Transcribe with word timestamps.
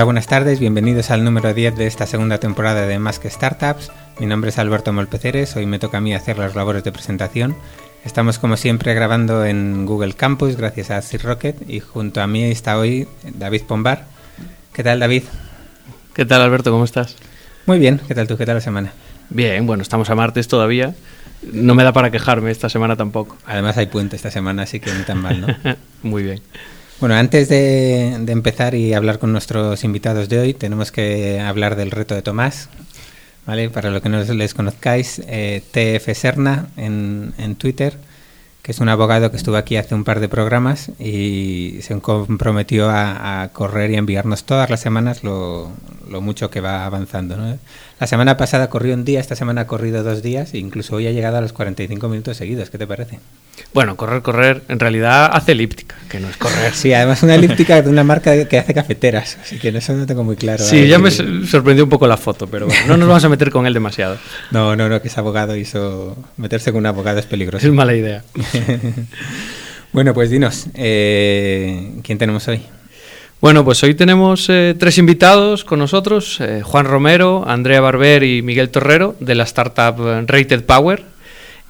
Hola, 0.00 0.06
buenas 0.06 0.28
tardes, 0.28 0.60
bienvenidos 0.60 1.10
al 1.10 1.24
número 1.24 1.52
10 1.52 1.76
de 1.76 1.86
esta 1.86 2.06
segunda 2.06 2.38
temporada 2.38 2.86
de 2.86 2.98
Más 2.98 3.18
que 3.18 3.28
Startups. 3.28 3.92
Mi 4.18 4.24
nombre 4.24 4.48
es 4.48 4.58
Alberto 4.58 4.94
Molpeceres, 4.94 5.54
hoy 5.56 5.66
me 5.66 5.78
toca 5.78 5.98
a 5.98 6.00
mí 6.00 6.14
hacer 6.14 6.38
las 6.38 6.54
labores 6.54 6.84
de 6.84 6.90
presentación. 6.90 7.54
Estamos 8.02 8.38
como 8.38 8.56
siempre 8.56 8.94
grabando 8.94 9.44
en 9.44 9.84
Google 9.84 10.14
Campus 10.14 10.56
gracias 10.56 10.90
a 10.90 11.02
Sir 11.02 11.22
Rocket 11.22 11.68
y 11.68 11.80
junto 11.80 12.22
a 12.22 12.26
mí 12.26 12.44
está 12.44 12.78
hoy 12.78 13.08
David 13.24 13.64
Pombar. 13.64 14.06
¿Qué 14.72 14.82
tal 14.82 15.00
David? 15.00 15.24
¿Qué 16.14 16.24
tal 16.24 16.40
Alberto? 16.40 16.70
¿Cómo 16.70 16.84
estás? 16.84 17.16
Muy 17.66 17.78
bien, 17.78 18.00
¿qué 18.08 18.14
tal 18.14 18.26
tú? 18.26 18.38
¿Qué 18.38 18.46
tal 18.46 18.54
la 18.54 18.62
semana? 18.62 18.94
Bien, 19.28 19.66
bueno, 19.66 19.82
estamos 19.82 20.08
a 20.08 20.14
martes 20.14 20.48
todavía. 20.48 20.94
No 21.42 21.74
me 21.74 21.84
da 21.84 21.92
para 21.92 22.10
quejarme 22.10 22.50
esta 22.50 22.70
semana 22.70 22.96
tampoco. 22.96 23.36
Además 23.44 23.76
hay 23.76 23.88
puente 23.88 24.16
esta 24.16 24.30
semana, 24.30 24.62
así 24.62 24.80
que 24.80 24.94
ni 24.94 25.02
tan 25.02 25.20
mal, 25.20 25.42
¿no? 25.42 25.76
Muy 26.02 26.22
bien. 26.22 26.40
Bueno, 27.00 27.14
antes 27.14 27.48
de, 27.48 28.12
empezar 28.12 28.74
y 28.74 28.92
hablar 28.92 29.18
con 29.18 29.32
nuestros 29.32 29.84
invitados 29.84 30.28
de 30.28 30.38
hoy, 30.38 30.52
tenemos 30.52 30.92
que 30.92 31.40
hablar 31.40 31.74
del 31.74 31.90
reto 31.90 32.14
de 32.14 32.20
Tomás. 32.20 32.68
¿vale? 33.46 33.70
Para 33.70 33.90
los 33.90 34.02
que 34.02 34.10
no 34.10 34.22
les 34.22 34.52
conozcáis, 34.52 35.22
eh, 35.26 35.62
TF 35.72 36.14
Serna 36.14 36.68
en, 36.76 37.32
en 37.38 37.56
Twitter 37.56 37.96
que 38.62 38.72
es 38.72 38.80
un 38.80 38.88
abogado 38.88 39.30
que 39.30 39.36
estuvo 39.36 39.56
aquí 39.56 39.76
hace 39.76 39.94
un 39.94 40.04
par 40.04 40.20
de 40.20 40.28
programas 40.28 40.90
y 40.98 41.78
se 41.82 41.98
comprometió 42.00 42.90
a, 42.90 43.48
correr 43.52 43.90
y 43.90 43.96
enviarnos 43.96 44.44
todas 44.44 44.68
las 44.68 44.80
semanas 44.80 45.24
lo, 45.24 45.72
mucho 46.20 46.50
que 46.50 46.60
va 46.60 46.84
avanzando. 46.84 47.36
La 48.00 48.06
semana 48.06 48.38
pasada 48.38 48.70
corrió 48.70 48.94
un 48.94 49.04
día, 49.04 49.20
esta 49.20 49.36
semana 49.36 49.60
ha 49.60 49.66
corrido 49.66 50.02
dos 50.02 50.22
días 50.22 50.54
e 50.54 50.58
incluso 50.58 50.96
hoy 50.96 51.06
ha 51.06 51.10
llegado 51.10 51.36
a 51.36 51.42
los 51.42 51.52
45 51.52 52.08
minutos 52.08 52.38
seguidos. 52.38 52.70
¿Qué 52.70 52.78
te 52.78 52.86
parece? 52.86 53.20
Bueno, 53.74 53.94
correr, 53.98 54.22
correr, 54.22 54.62
en 54.68 54.80
realidad 54.80 55.28
hace 55.30 55.52
elíptica, 55.52 55.96
que 56.08 56.18
no 56.18 56.30
es 56.30 56.38
correr. 56.38 56.72
Sí, 56.72 56.94
además 56.94 57.22
una 57.22 57.34
elíptica 57.34 57.82
de 57.82 57.90
una 57.90 58.02
marca 58.02 58.46
que 58.46 58.58
hace 58.58 58.72
cafeteras, 58.72 59.36
así 59.42 59.58
que 59.58 59.68
eso 59.68 59.92
no 59.92 60.06
tengo 60.06 60.24
muy 60.24 60.36
claro. 60.36 60.64
Sí, 60.64 60.88
ya 60.88 60.98
me 60.98 61.10
sorprendió 61.10 61.84
un 61.84 61.90
poco 61.90 62.06
la 62.06 62.16
foto, 62.16 62.46
pero 62.46 62.68
bueno, 62.68 62.86
no 62.88 62.96
nos 62.96 63.06
vamos 63.08 63.24
a 63.24 63.28
meter 63.28 63.50
con 63.50 63.66
él 63.66 63.74
demasiado. 63.74 64.16
No, 64.50 64.74
no, 64.76 64.88
no, 64.88 65.02
que 65.02 65.08
es 65.08 65.18
abogado 65.18 65.52
eso, 65.52 66.16
meterse 66.38 66.72
con 66.72 66.78
un 66.78 66.86
abogado 66.86 67.18
es 67.18 67.26
peligroso. 67.26 67.66
Es 67.66 67.72
mala 67.72 67.94
idea. 67.94 68.24
bueno, 69.92 70.14
pues 70.14 70.30
dinos, 70.30 70.68
eh, 70.72 72.00
¿quién 72.02 72.16
tenemos 72.16 72.48
hoy? 72.48 72.62
Bueno, 73.40 73.64
pues 73.64 73.82
hoy 73.82 73.94
tenemos 73.94 74.50
eh, 74.50 74.74
tres 74.78 74.98
invitados 74.98 75.64
con 75.64 75.78
nosotros, 75.78 76.38
eh, 76.40 76.60
Juan 76.62 76.84
Romero, 76.84 77.42
Andrea 77.46 77.80
Barber 77.80 78.22
y 78.22 78.42
Miguel 78.42 78.68
Torrero, 78.68 79.16
de 79.18 79.34
la 79.34 79.44
startup 79.44 79.96
Rated 80.26 80.64
Power. 80.64 81.04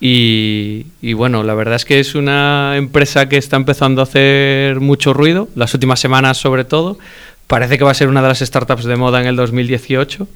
Y, 0.01 0.87
y, 1.01 1.13
bueno, 1.13 1.45
la 1.45 1.55
verdad 1.55 1.77
es 1.77 1.85
que 1.85 2.01
es 2.01 2.17
una 2.17 2.77
empresa 2.77 3.29
que 3.29 3.37
está 3.37 3.57
empezando 3.57 4.01
a 4.01 4.05
hacer 4.05 4.81
mucho 4.81 5.13
ruido, 5.13 5.48
las 5.55 5.73
últimas 5.73 6.01
semanas 6.01 6.39
sobre 6.39 6.65
todo. 6.65 6.98
Parece 7.47 7.79
que 7.79 7.85
va 7.85 7.93
a 7.93 7.95
ser 7.95 8.09
una 8.09 8.23
de 8.23 8.29
las 8.29 8.41
startups 8.41 8.85
de 8.85 8.97
moda 8.97 9.21
en 9.21 9.29
el 9.29 9.37
2018. 9.37 10.27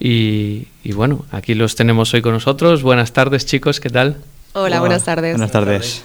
Y, 0.00 0.66
y 0.82 0.92
bueno, 0.92 1.26
aquí 1.30 1.54
los 1.54 1.76
tenemos 1.76 2.12
hoy 2.12 2.22
con 2.22 2.32
nosotros. 2.32 2.82
Buenas 2.82 3.12
tardes 3.12 3.46
chicos, 3.46 3.78
¿qué 3.78 3.90
tal? 3.90 4.16
Hola, 4.54 4.80
buenas 4.80 5.04
tardes. 5.04 5.34
Buenas 5.34 5.52
tardes. 5.52 6.04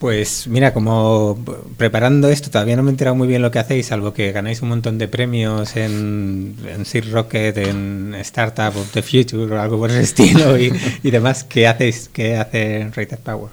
Pues 0.00 0.46
mira, 0.46 0.72
como 0.72 1.38
preparando 1.76 2.30
esto, 2.30 2.48
todavía 2.48 2.74
no 2.74 2.82
me 2.82 2.88
he 2.88 2.92
enterado 2.92 3.14
muy 3.14 3.28
bien 3.28 3.42
lo 3.42 3.50
que 3.50 3.58
hacéis, 3.58 3.88
salvo 3.88 4.14
que 4.14 4.32
ganáis 4.32 4.62
un 4.62 4.70
montón 4.70 4.96
de 4.96 5.08
premios 5.08 5.76
en, 5.76 6.56
en 6.66 7.12
Rocket, 7.12 7.58
en 7.58 8.14
Startup 8.20 8.74
of 8.74 8.90
the 8.92 9.02
Future 9.02 9.54
o 9.54 9.60
algo 9.60 9.76
por 9.76 9.90
el 9.90 9.98
estilo 10.00 10.56
y, 10.56 10.70
demás. 11.02 11.44
¿Qué 11.44 11.68
hacéis? 11.68 12.08
¿Qué 12.10 12.38
hace 12.38 12.90
Rated 12.96 13.18
Power? 13.18 13.50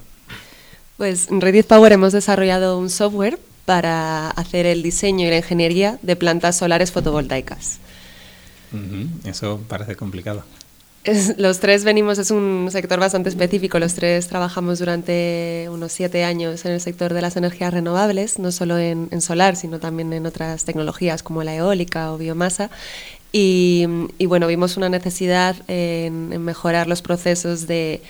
Pues 0.95 1.27
en 1.29 1.41
Rated 1.41 1.65
Power 1.65 1.91
hemos 1.91 2.13
desarrollado 2.13 2.79
un 2.79 2.89
software 2.89 3.37
para 3.65 4.29
hacer 4.29 4.65
el 4.67 4.83
diseño 4.83 5.27
y 5.27 5.29
la 5.31 5.37
ingeniería 5.39 5.99
de 6.01 6.15
plantas 6.15 6.55
solares 6.55 6.93
fotovoltaicas. 6.93 7.79
Eso 9.25 9.59
parece 9.67 9.97
complicado 9.97 10.45
los 11.37 11.59
tres 11.59 11.83
venimos, 11.83 12.17
es 12.17 12.31
un 12.31 12.67
sector 12.71 12.99
bastante 12.99 13.29
específico, 13.29 13.79
los 13.79 13.93
tres 13.93 14.27
trabajamos 14.27 14.79
durante 14.79 15.67
unos 15.71 15.91
siete 15.91 16.23
años 16.23 16.65
en 16.65 16.73
el 16.73 16.81
sector 16.81 17.13
de 17.13 17.21
las 17.21 17.37
energías 17.37 17.73
renovables, 17.73 18.39
no 18.39 18.51
solo 18.51 18.77
en, 18.77 19.21
solar, 19.21 19.55
sino 19.55 19.79
también 19.79 20.11
en 20.13 20.25
otras 20.25 20.65
tecnologías 20.65 21.23
como 21.23 21.43
la 21.43 21.55
eólica 21.55 22.11
o 22.11 22.17
biomasa. 22.17 22.69
Y, 23.31 23.85
bueno, 24.25 24.47
vimos 24.47 24.77
una 24.77 24.89
necesidad 24.89 25.55
en, 25.67 26.29
mejorar 26.43 26.87
los 26.87 27.01
procesos 27.01 27.67
de, 27.67 28.01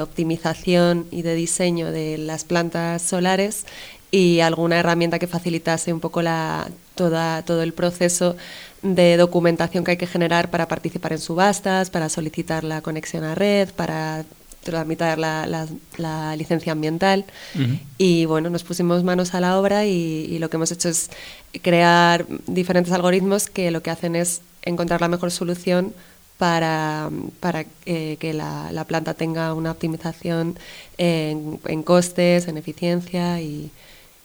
optimización 0.00 1.06
y 1.10 1.22
de 1.22 1.34
diseño 1.34 1.90
de 1.90 2.16
las 2.18 2.44
plantas 2.44 3.02
solares 3.02 3.66
y 4.12 4.40
alguna 4.40 4.78
herramienta 4.78 5.18
que 5.18 5.26
facilitase 5.26 5.92
un 5.92 6.00
poco 6.00 6.22
la, 6.22 6.68
toda, 6.94 7.42
todo 7.42 7.62
el 7.62 7.72
proceso 7.72 8.36
de 8.82 9.16
documentación 9.16 9.84
que 9.84 9.92
hay 9.92 9.96
que 9.96 10.06
generar 10.06 10.50
para 10.50 10.68
participar 10.68 11.12
en 11.12 11.18
subastas, 11.18 11.90
para 11.90 12.08
solicitar 12.08 12.64
la 12.64 12.80
conexión 12.80 13.24
a 13.24 13.34
red, 13.34 13.70
para 13.74 14.24
tramitar 14.62 15.18
la, 15.18 15.66
la, 15.96 16.36
licencia 16.36 16.72
ambiental. 16.72 17.24
Y 17.98 18.24
bueno, 18.26 18.50
nos 18.50 18.62
pusimos 18.62 19.04
manos 19.04 19.34
a 19.34 19.40
la 19.40 19.58
obra 19.58 19.86
y, 19.86 20.38
lo 20.38 20.50
que 20.50 20.56
hemos 20.56 20.72
hecho 20.72 20.88
es 20.88 21.10
crear 21.62 22.26
diferentes 22.46 22.92
algoritmos 22.92 23.48
que 23.48 23.70
lo 23.70 23.82
que 23.82 23.90
hacen 23.90 24.16
es 24.16 24.42
encontrar 24.62 25.00
la 25.00 25.08
mejor 25.08 25.30
solución 25.30 25.94
para, 26.38 27.10
para 27.40 27.66
eh, 27.84 28.16
que 28.18 28.32
la, 28.32 28.70
la, 28.72 28.84
planta 28.84 29.12
tenga 29.14 29.52
una 29.52 29.72
optimización 29.72 30.58
en, 30.96 31.60
en 31.66 31.82
costes, 31.82 32.48
en 32.48 32.56
eficiencia 32.56 33.40
y, 33.42 33.70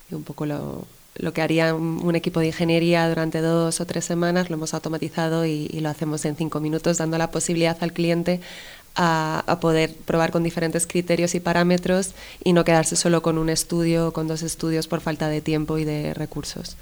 y 0.10 0.16
un 0.16 0.24
poco 0.24 0.46
lo, 0.46 0.88
lo 1.16 1.34
que 1.34 1.42
haría 1.42 1.74
un, 1.74 2.16
equipo 2.16 2.40
de 2.40 2.48
ingeniería 2.48 3.08
durante 3.08 3.42
dos 3.42 3.80
o 3.80 3.86
tres 3.86 4.06
semanas 4.06 4.50
lo 4.50 4.56
hemos 4.56 4.74
automatizado 4.74 5.46
y, 5.46 5.68
lo 5.68 5.90
hacemos 5.90 6.26
en 6.26 6.36
cinco 6.36 6.60
minutos, 6.60 6.98
dando 6.98 7.18
la 7.18 7.32
posibilidad 7.32 7.78
al 7.82 7.94
cliente 7.94 8.42
a, 8.96 9.58
poder 9.62 9.94
probar 9.94 10.32
con 10.32 10.44
diferentes 10.44 10.88
criterios 10.88 11.36
y 11.36 11.40
parámetros 11.40 12.12
y 12.44 12.54
no 12.54 12.64
quedarse 12.64 12.96
solo 12.96 13.22
con 13.22 13.38
un 13.38 13.50
estudio 13.50 14.10
o 14.10 14.14
con 14.14 14.28
dos 14.28 14.44
estudios 14.44 14.88
por 14.88 15.02
falta 15.02 15.30
de 15.30 15.42
tiempo 15.42 15.78
y 15.78 15.86
de 15.86 16.14
recursos. 16.14 16.76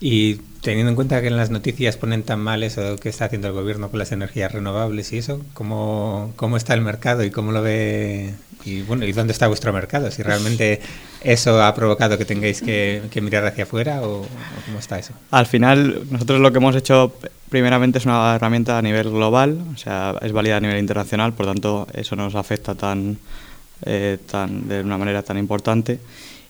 Y 0.00 0.36
teniendo 0.62 0.90
en 0.90 0.96
cuenta 0.96 1.20
que 1.20 1.28
en 1.28 1.36
las 1.36 1.50
noticias 1.50 1.96
ponen 1.96 2.22
tan 2.22 2.40
mal 2.40 2.62
eso 2.62 2.96
que 2.96 3.08
está 3.08 3.26
haciendo 3.26 3.48
el 3.48 3.54
gobierno 3.54 3.90
con 3.90 3.98
las 3.98 4.12
energías 4.12 4.52
renovables 4.52 5.12
y 5.12 5.18
eso, 5.18 5.40
¿cómo, 5.54 6.32
cómo 6.36 6.56
está 6.56 6.74
el 6.74 6.82
mercado 6.82 7.24
y 7.24 7.30
cómo 7.30 7.52
lo 7.52 7.62
ve? 7.62 8.34
Y 8.64 8.82
bueno, 8.82 9.04
¿y 9.04 9.12
dónde 9.12 9.32
está 9.32 9.48
vuestro 9.48 9.72
mercado? 9.72 10.10
Si 10.10 10.22
realmente 10.22 10.80
eso 11.22 11.62
ha 11.62 11.74
provocado 11.74 12.18
que 12.18 12.24
tengáis 12.24 12.60
que, 12.60 13.02
mirar 13.22 13.44
hacia 13.46 13.64
afuera 13.64 14.02
o, 14.02 14.26
cómo 14.66 14.78
está 14.78 14.98
eso. 14.98 15.14
Al 15.30 15.46
final, 15.46 16.02
nosotros 16.10 16.40
lo 16.40 16.52
que 16.52 16.58
hemos 16.58 16.76
hecho 16.76 17.12
primeramente 17.48 17.98
es 17.98 18.06
una 18.06 18.34
herramienta 18.34 18.78
a 18.78 18.82
nivel 18.82 19.10
global, 19.10 19.58
o 19.74 19.76
sea, 19.78 20.14
es 20.20 20.32
válida 20.32 20.58
a 20.58 20.60
nivel 20.60 20.78
internacional, 20.78 21.32
por 21.32 21.46
tanto, 21.46 21.86
eso 21.94 22.14
nos 22.14 22.34
afecta 22.34 22.74
tan, 22.74 23.18
eh, 23.84 24.18
tan 24.30 24.68
de 24.68 24.80
una 24.82 24.98
manera 24.98 25.22
tan 25.22 25.38
importante. 25.38 25.98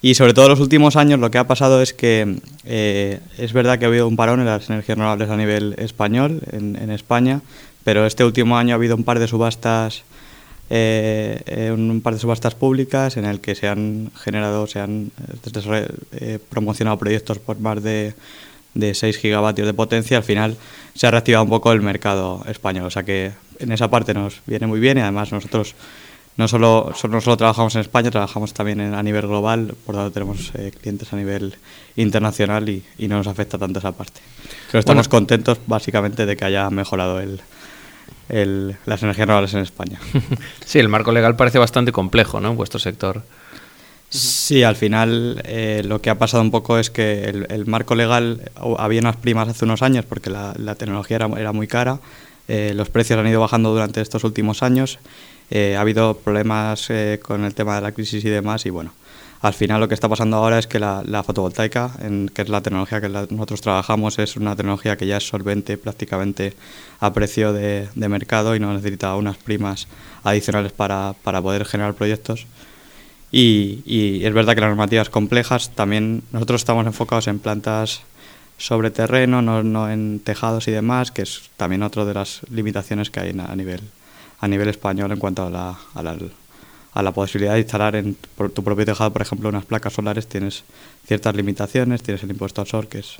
Y 0.00 0.14
sobre 0.14 0.32
todo 0.32 0.44
en 0.47 0.50
los 0.50 0.60
últimos 0.60 0.97
años 0.97 1.19
lo 1.19 1.31
que 1.31 1.38
ha 1.38 1.47
pasado 1.47 1.82
es 1.82 1.92
que 1.92 2.38
eh, 2.64 3.20
es 3.36 3.53
verdad 3.53 3.78
que 3.78 3.84
ha 3.84 3.88
habido 3.88 4.06
un 4.06 4.16
parón 4.16 4.41
en 4.41 4.47
las 4.47 4.70
energías 4.70 4.97
renovables 4.97 5.28
a 5.28 5.36
nivel 5.36 5.75
español, 5.78 6.41
en, 6.53 6.91
España, 6.91 7.41
pero 7.82 8.06
este 8.06 8.25
último 8.25 8.56
año 8.56 8.75
ha 8.75 8.76
habido 8.76 8.94
un 8.94 9.03
par 9.03 9.19
de 9.19 9.26
subastas, 9.26 10.04
eh, 10.70 11.72
un 11.75 12.00
par 12.00 12.14
de 12.14 12.20
subastas 12.20 12.54
públicas 12.54 13.16
en 13.16 13.25
el 13.25 13.41
que 13.41 13.56
se 13.56 13.66
han 13.66 14.12
generado, 14.14 14.69
se 14.69 14.78
han 14.78 15.10
eh, 16.12 16.38
promocionado 16.48 16.97
proyectos 16.97 17.38
por 17.41 17.59
más 17.59 17.82
de, 17.82 18.15
de 18.74 18.94
6 18.94 19.16
gigavatios 19.16 19.66
de 19.66 19.74
potencia. 19.74 20.18
Al 20.18 20.22
final 20.22 20.56
se 20.94 21.09
ha 21.09 21.10
reactivado 21.10 21.44
un 21.44 21.51
poco 21.51 21.72
el 21.72 21.83
mercado 21.83 22.44
español, 22.48 22.86
o 22.86 22.91
sea 22.91 23.03
que 23.03 23.33
en 23.59 23.72
esa 23.72 23.91
parte 23.91 24.15
nos 24.15 24.42
viene 24.47 24.68
muy 24.68 24.78
bien 24.78 24.98
y 24.98 25.01
además 25.01 25.33
nosotros 25.33 25.74
no 26.39 26.47
solo, 26.47 26.93
no 27.11 27.21
solo 27.21 27.37
trabajamos 27.37 27.75
en 27.75 27.81
España, 27.81 28.13
trabajamos 28.13 28.55
también 28.55 28.81
a 28.81 29.03
nivel 29.03 29.27
global, 29.27 29.75
por 29.85 29.97
lo 29.97 30.03
tanto 30.03 30.15
tenemos 30.15 30.53
eh, 30.55 30.71
clientes 30.81 31.13
a 31.13 31.17
nivel 31.17 31.57
internacional 31.97 32.69
y, 32.69 32.85
no 33.09 33.17
nos 33.17 33.27
afecta 33.27 33.59
tanto 33.59 33.81
esa 33.81 33.91
parte. 33.91 34.21
Pero 34.71 34.79
estamos 34.79 35.09
contentos 35.09 35.59
básicamente 35.67 36.27
de 36.27 36.37
que 36.37 36.45
haya 36.45 36.71
mejorado 36.71 37.21
el, 37.21 38.77
las 38.87 39.03
energías 39.03 39.27
renovables 39.27 39.55
en 39.55 39.61
España. 39.61 39.99
Sí, 40.65 40.79
el 40.79 40.89
marco 40.89 41.11
legal 41.11 41.35
parece 41.35 41.59
bastante 41.59 41.91
complejo 41.91 42.41
¿no? 42.41 42.51
en 42.51 42.57
vuestro 42.57 42.79
sector. 42.79 43.23
Sí, 44.09 44.63
al 44.63 44.77
final 44.77 45.43
eh, 45.45 45.83
lo 45.85 46.01
que 46.01 46.11
ha 46.11 46.19
pasado 46.19 46.43
un 46.43 46.53
poco 46.53 46.79
es 46.79 46.89
que 46.91 47.25
el, 47.25 47.67
marco 47.67 47.97
legal, 47.97 48.51
había 48.79 49.01
unas 49.01 49.17
primas 49.17 49.49
hace 49.49 49.65
unos 49.65 49.83
años 49.83 50.05
porque 50.05 50.31
la, 50.31 50.75
tecnología 50.77 51.17
era, 51.17 51.29
era, 51.37 51.53
muy 51.53 51.67
cara, 51.67 51.99
eh, 52.47 52.73
los 52.77 52.91
precios 52.91 53.19
han 53.19 53.27
ido 53.27 53.41
bajando 53.41 53.73
durante 53.73 54.01
estos 54.01 54.23
últimos 54.23 54.63
años 54.63 55.01
eh, 55.50 55.77
ha 55.77 55.80
habido 55.80 56.18
problemas 56.18 56.91
eh, 56.91 57.21
con 57.22 57.45
el 57.45 57.54
tema 57.54 57.77
de 57.77 57.83
la 57.83 57.92
crisis 57.92 58.24
y 58.24 58.28
demás 58.28 58.66
y 58.66 58.71
bueno, 58.71 58.92
al 59.41 59.54
final 59.54 59.80
lo 59.80 59.86
que 59.86 59.95
está 59.95 60.09
pasando 60.09 60.36
ahora 60.36 60.59
es 60.59 60.66
que 60.66 60.80
la, 60.80 61.22
fotovoltaica, 61.24 61.92
en, 62.00 62.28
que 62.28 62.42
es 62.42 62.48
la 62.48 62.60
tecnología 62.60 63.00
que 63.00 63.09
nosotros 63.09 63.60
trabajamos, 63.60 64.18
es 64.18 64.36
una 64.36 64.56
tecnología 64.56 64.97
que 64.97 65.06
ya 65.06 65.18
es 65.18 65.28
solvente 65.28 65.78
prácticamente 65.78 66.54
a 66.98 67.12
precio 67.12 67.53
de, 67.53 67.89
mercado 67.95 68.56
y 68.56 68.60
no 68.60 68.74
necesita 68.74 69.15
unas 69.15 69.36
primas 69.36 69.86
adicionales 70.24 70.72
para, 70.72 71.15
para, 71.22 71.41
poder 71.41 71.65
generar 71.66 71.94
proyectos. 71.94 72.47
Y, 73.30 74.24
es 74.24 74.33
verdad 74.33 74.54
que 74.54 74.60
las 74.60 74.71
normativas 74.71 75.10
complejas 75.10 75.71
también 75.71 76.22
nosotros 76.33 76.62
estamos 76.62 76.86
enfocados 76.86 77.28
en 77.28 77.39
plantas 77.39 78.01
sobre 78.56 78.91
terreno, 78.91 79.41
no, 79.41 79.62
no 79.62 79.89
en 79.89 80.18
tejados 80.18 80.66
y 80.66 80.72
demás, 80.72 81.12
que 81.12 81.22
es 81.22 81.42
también 81.56 81.84
otra 81.84 82.04
de 82.04 82.15
las 82.15 82.41
limitaciones 82.51 83.10
que 83.10 83.21
hay 83.21 83.39
a 83.39 83.54
nivel, 83.54 83.83
a 84.41 84.49
nivel 84.49 84.69
español 84.69 85.13
en 85.13 85.19
cuanto 85.19 85.47
a 85.47 85.51
la, 85.51 85.79
a 85.95 87.03
la, 87.03 87.13
posibilidad 87.13 87.55
de 87.55 87.61
instalar 87.61 87.97
en 87.97 88.17
tu 88.55 88.63
propio 88.63 88.85
tejado, 88.85 89.13
por 89.13 89.23
ejemplo, 89.23 89.49
unas 89.49 89.65
placas 89.65 89.93
solares, 89.93 90.27
tienes 90.27 90.65
ciertas 91.07 91.35
limitaciones, 91.35 92.03
tienes 92.03 92.23
el 92.23 92.31
impuesto 92.31 92.61
al 92.61 92.67
sol, 92.67 92.89
que, 92.89 93.01
es, 93.01 93.17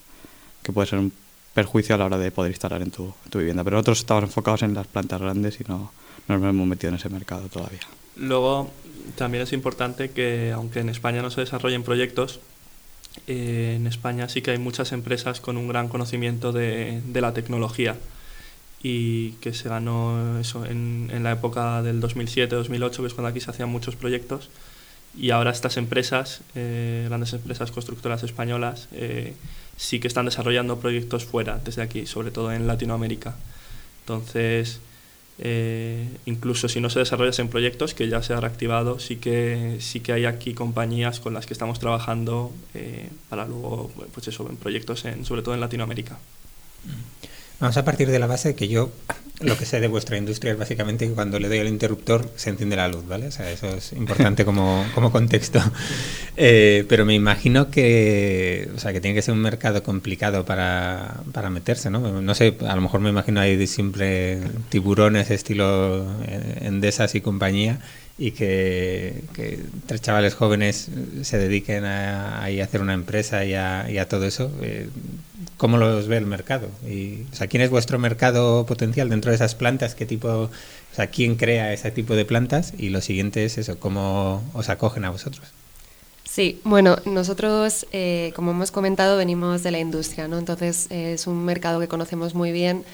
que 0.63 0.73
puede 0.73 0.87
ser 0.87 0.99
un 0.99 1.13
perjuicio 1.55 1.95
a 1.95 1.99
la 1.99 2.07
hora 2.07 2.19
de 2.19 2.31
poder 2.31 2.53
instalar 2.53 2.83
en 2.83 2.91
tu, 2.91 3.13
vivienda. 3.35 3.65
Pero 3.65 3.77
nosotros 3.77 3.99
estamos 3.99 4.25
enfocados 4.25 4.63
en 4.63 4.75
las 4.75 4.87
plantas 4.87 5.21
grandes 5.21 5.61
y 5.61 5.65
no, 5.67 5.93
no 6.29 6.39
nos 6.39 6.51
hemos 6.51 6.67
metido 6.67 6.91
en 6.91 6.97
ese 6.97 7.09
mercado 7.09 7.49
todavía. 7.49 7.81
Luego, 8.17 8.71
también 9.17 9.43
es 9.43 9.53
importante 9.53 10.11
que, 10.11 10.53
aunque 10.53 10.81
en 10.81 10.89
España 10.89 11.23
no 11.23 11.31
se 11.31 11.41
desarrollen 11.41 11.83
proyectos, 11.83 12.41
eh, 13.27 13.75
en 13.77 13.87
España 13.89 14.29
sí 14.29 14.43
que 14.43 14.53
hay 14.53 14.59
muchas 14.59 14.93
empresas 14.93 15.41
con 15.41 15.57
un 15.57 15.67
gran 15.67 15.89
conocimiento 15.89 16.53
de 16.53 17.03
la 17.21 17.33
tecnología 17.35 17.97
y 18.83 19.33
que 19.41 19.53
se 19.53 19.69
ganó 19.69 20.39
eso 20.39 20.65
en, 20.65 21.11
en 21.13 21.23
la 21.25 21.33
época 21.33 21.83
del 21.83 22.01
2007-2008, 22.01 23.01
que 23.01 23.07
es 23.07 23.15
cuando 23.15 23.29
aquí 23.29 23.41
se 23.41 23.51
hacían 23.51 23.69
muchos 23.69 23.97
proyectos. 23.97 24.51
Y 25.17 25.31
ahora 25.31 25.51
estas 25.51 25.77
empresas, 25.77 26.43
eh, 26.55 27.05
grandes 27.09 27.33
empresas 27.33 27.73
constructoras 27.73 28.23
españolas, 28.23 28.89
eh, 28.93 29.35
sí 29.77 29.99
que 29.99 30.07
están 30.07 30.27
desarrollando 30.27 30.79
proyectos 30.79 31.25
fuera, 31.25 31.61
desde 31.65 31.83
aquí, 31.83 32.07
sobre 32.07 32.31
todo 32.31 32.53
en 32.53 32.69
Latinoamérica. 32.69 33.35
Entonces, 34.03 34.81
eh, 35.41 36.07
incluso 36.27 36.69
si 36.69 36.81
no 36.81 36.89
se 36.89 37.01
desarrollan 37.01 37.49
proyectos, 37.49 37.95
que 37.95 38.09
ya 38.09 38.23
se 38.23 38.33
ha 38.33 38.41
reactivado, 38.41 39.01
sí 39.01 39.17
que, 39.17 39.79
sí 39.81 40.01
que 40.01 40.13
hay 40.13 40.25
aquí 40.25 40.55
compañías 40.55 41.19
con 41.19 41.35
las 41.35 41.47
que 41.47 41.53
estamos 41.53 41.81
trabajando 41.81 42.53
para 43.29 43.45
luego, 43.47 43.91
pues 44.15 44.29
eso, 44.29 44.49
en 44.49 44.57
proyectos 44.57 45.05
en, 45.05 45.25
sobre 45.25 45.43
todo 45.43 45.55
en 45.55 45.61
Latinoamérica. 45.61 46.19
Vamos 47.61 47.77
a 47.77 47.85
partir 47.85 48.09
de 48.11 48.19
la 48.19 48.27
base 48.27 48.55
que 48.55 48.69
yo 48.69 48.91
lo 49.41 49.57
que 49.57 49.65
sé 49.65 49.81
de 49.81 49.87
vuestra 49.87 50.17
industria 50.17 50.53
es 50.53 50.59
básicamente 50.59 51.07
que 51.07 51.13
cuando 51.13 51.39
le 51.39 51.49
doy 51.49 51.59
al 51.59 51.69
interruptor 51.69 52.29
se 52.35 52.51
enciende 52.51 52.77
la 52.77 52.89
luz, 52.89 53.07
¿vale? 53.07 53.29
O 53.29 53.31
sea, 53.31 53.51
eso 53.51 53.69
es 53.69 53.93
importante 53.93 54.45
como, 54.45 54.85
como 54.95 55.13
contexto. 55.13 55.61
Eh, 56.37 56.85
pero 56.89 57.05
me 57.05 57.15
imagino 57.15 57.71
que, 57.71 58.69
o 58.75 58.79
sea, 58.79 58.93
que 58.93 59.01
tiene 59.01 59.15
que 59.15 59.23
ser 59.23 59.35
un 59.35 59.41
mercado 59.41 59.83
complicado 59.83 60.45
para, 60.45 61.21
para 61.33 61.51
meterse, 61.51 61.91
¿no? 61.91 62.21
No 62.21 62.35
sé, 62.35 62.57
a 62.67 62.75
lo 62.75 62.83
mejor 62.83 63.01
me 63.01 63.11
imagino 63.11 63.41
ahí 63.41 63.57
de 63.57 63.67
simple 63.67 64.41
tiburones 64.71 65.31
estilo 65.31 66.05
eh, 66.27 66.59
Endesas 66.63 67.15
y 67.15 67.21
compañía 67.21 67.79
y 68.19 68.33
que, 68.33 69.23
tres 69.87 70.03
chavales 70.03 70.35
jóvenes 70.35 70.91
se 71.23 71.39
dediquen 71.39 71.85
a, 71.85 72.45
hacer 72.45 72.81
una 72.81 72.95
empresa 72.95 73.45
y 73.45 73.55
a, 73.55 74.09
todo 74.09 74.27
eso. 74.27 74.51
Eh, 74.61 74.89
¿Cómo 75.57 75.77
los 75.79 76.09
ve 76.09 76.17
el 76.17 76.27
mercado? 76.27 76.69
Y, 76.87 77.23
o 77.33 77.35
sea, 77.35 77.47
¿Quién 77.47 77.63
es 77.63 77.71
vuestro 77.71 77.99
mercado 77.99 78.67
potencial 78.67 79.09
dentro 79.09 79.31
de 79.31 79.37
esas 79.37 79.55
plantas? 79.55 79.95
¿Qué 79.95 80.05
tipo, 80.05 80.29
o 80.29 80.51
sea, 80.95 81.07
quién 81.09 81.37
crea 81.37 81.73
ese 81.73 81.93
tipo 81.93 82.15
de 82.17 82.25
plantas? 82.25 82.75
Y 82.77 82.91
lo 82.91 83.01
siguiente 83.01 83.45
es 83.45 83.57
eso, 83.57 83.79
¿cómo 83.79 84.43
os 84.53 84.69
acogen 84.69 85.05
a 85.05 85.11
vosotros? 85.11 85.47
Sí, 86.25 86.61
bueno, 86.65 86.99
nosotros, 87.07 87.87
eh, 87.93 88.33
como 88.37 88.51
hemos 88.51 88.71
comentado, 88.71 89.17
venimos 89.17 89.63
de 89.63 89.71
la 89.71 89.79
industria, 89.79 90.29
¿no? 90.29 90.39
Entonces 90.39 90.89
es 90.91 91.27
un 91.27 91.45
mercado 91.45 91.81
que 91.81 91.89
conocemos 91.89 92.35
muy 92.35 92.53
bien 92.53 92.85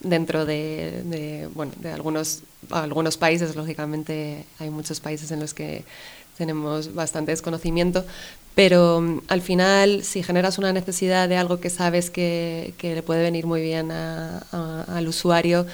dentro 0.00 0.44
de, 0.44 1.48
bueno, 1.54 1.72
de 1.80 1.92
algunos, 1.92 2.42
algunos 2.70 3.16
países, 3.16 3.56
lógicamente 3.56 4.44
hay 4.58 4.70
muchos 4.70 5.00
países 5.00 5.30
en 5.30 5.40
los 5.40 5.54
que 5.54 5.84
tenemos 6.36 6.94
bastante 6.94 7.32
desconocimiento, 7.32 8.04
pero 8.54 9.00
mm, 9.00 9.20
al 9.28 9.42
final 9.42 10.04
si 10.04 10.22
generas 10.22 10.58
una 10.58 10.72
necesidad 10.72 11.28
de 11.28 11.36
algo 11.36 11.60
que 11.60 11.70
sabes 11.70 12.10
que, 12.10 12.74
que 12.78 12.94
le 12.94 13.02
puede 13.02 13.22
venir 13.22 13.46
muy 13.46 13.62
bien 13.62 13.90
al 13.90 15.08
usuario, 15.08 15.66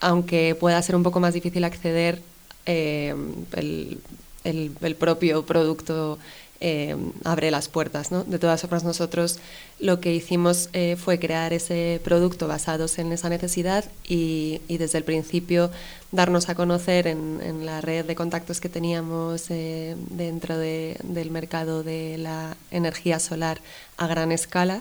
aunque 0.00 0.54
pueda 0.54 0.80
ser 0.82 0.94
un 0.94 1.02
poco 1.02 1.20
más 1.20 1.34
difícil 1.34 1.64
acceder, 1.64 2.20
eh, 2.66 3.14
el, 3.52 3.98
el, 4.44 4.72
el, 4.80 4.94
propio 4.96 5.46
producto 5.46 6.18
eh, 6.60 6.96
abre 7.24 7.50
las 7.50 7.68
puertas. 7.68 8.10
¿no? 8.10 8.24
De 8.24 8.38
todas 8.38 8.60
formas, 8.60 8.84
nosotros 8.84 9.38
lo 9.78 10.00
que 10.00 10.14
hicimos 10.14 10.70
eh, 10.72 10.96
fue 10.96 11.18
crear 11.18 11.52
ese 11.52 12.00
producto 12.02 12.48
basados 12.48 12.98
en 12.98 13.12
esa 13.12 13.28
necesidad 13.28 13.84
y, 14.06 14.60
desde 14.68 14.98
el 14.98 15.04
principio 15.04 15.70
darnos 16.12 16.48
a 16.48 16.54
conocer 16.54 17.06
en, 17.06 17.66
la 17.66 17.80
red 17.80 18.04
de 18.04 18.14
contactos 18.14 18.60
que 18.60 18.68
teníamos 18.68 19.50
eh, 19.50 19.96
dentro 20.10 20.56
del 20.56 21.30
mercado 21.30 21.82
de 21.82 22.16
la 22.18 22.56
energía 22.70 23.18
solar 23.18 23.60
a 23.96 24.06
gran 24.06 24.32
escala, 24.32 24.80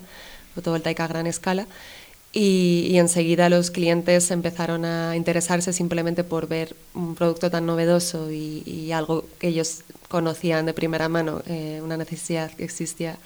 fotovoltaica 0.53 1.05
a 1.05 1.07
gran 1.07 1.27
escala. 1.27 1.67
Y, 2.37 2.97
enseguida 2.97 3.47
los 3.47 3.71
clientes 3.71 4.29
empezaron 4.29 4.83
a 4.83 5.15
interesarse 5.15 5.71
simplemente 5.71 6.25
por 6.25 6.49
ver 6.49 6.75
un 6.93 7.15
producto 7.15 7.49
tan 7.49 7.65
novedoso 7.65 8.29
y, 8.29 8.91
algo 8.91 9.23
que 9.39 9.47
ellos 9.47 9.83
conocían 10.15 10.65
de 10.65 10.73
primera 10.73 11.09
mano, 11.09 11.41
eh, 11.45 11.81
una 11.83 11.97
necesidad 11.97 12.49
que 12.51 12.63
existía. 12.63 13.17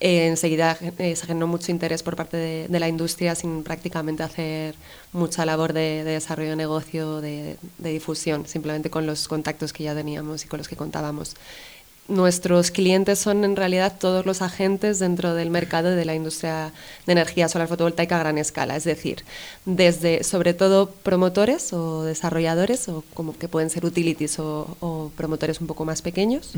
Eh, 0.00 0.26
enseguida 0.26 0.76
eh, 0.98 1.14
se 1.14 1.26
generó 1.28 1.46
mucho 1.46 1.70
interés 1.70 2.02
por 2.02 2.16
parte 2.16 2.36
de, 2.68 2.80
la 2.80 2.88
industria 2.88 3.36
sin 3.36 3.62
prácticamente 3.62 4.24
hacer 4.24 4.74
mucha 5.12 5.46
labor 5.46 5.72
de, 5.72 6.02
desarrollo 6.02 6.50
de 6.50 6.56
negocio, 6.56 7.20
de, 7.20 7.56
de, 7.78 7.90
difusión, 7.90 8.48
simplemente 8.48 8.90
con 8.90 9.06
los 9.06 9.28
contactos 9.28 9.72
que 9.72 9.84
ya 9.84 9.94
teníamos 9.94 10.44
y 10.44 10.48
con 10.48 10.58
los 10.58 10.66
que 10.66 10.74
contábamos 10.74 11.36
nuestros 12.08 12.70
clientes 12.70 13.18
son 13.18 13.44
en 13.44 13.56
realidad 13.56 13.94
todos 13.98 14.26
los 14.26 14.42
agentes 14.42 14.98
dentro 14.98 15.34
del 15.34 15.50
mercado 15.50 15.90
de 15.90 16.04
la 16.04 16.14
industria 16.14 16.72
de 17.06 17.12
energía 17.12 17.48
solar 17.48 17.68
fotovoltaica 17.68 18.16
a 18.16 18.18
gran 18.18 18.36
escala, 18.36 18.76
es 18.76 18.84
decir, 18.84 19.24
desde 19.64 20.22
sobre 20.22 20.52
todo 20.52 20.90
promotores 20.90 21.72
o 21.72 22.02
desarrolladores, 22.02 22.88
o 22.88 23.04
como 23.14 23.36
que 23.36 23.48
pueden 23.48 23.70
ser 23.70 23.86
utilities 23.86 24.38
o, 24.38 25.10
promotores 25.16 25.60
un 25.60 25.66
poco 25.66 25.84
más 25.84 26.02
pequeños. 26.02 26.52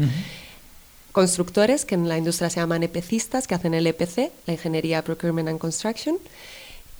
Constructores, 1.12 1.84
que 1.84 1.94
en 1.94 2.08
la 2.08 2.18
industria 2.18 2.50
se 2.50 2.60
llaman 2.60 2.82
EPCistas, 2.82 3.46
que 3.46 3.54
hacen 3.54 3.72
el 3.72 3.86
EPC, 3.86 4.32
la 4.46 4.52
Ingeniería 4.52 5.02
Procurement 5.02 5.48
and 5.48 5.58
Construction, 5.58 6.18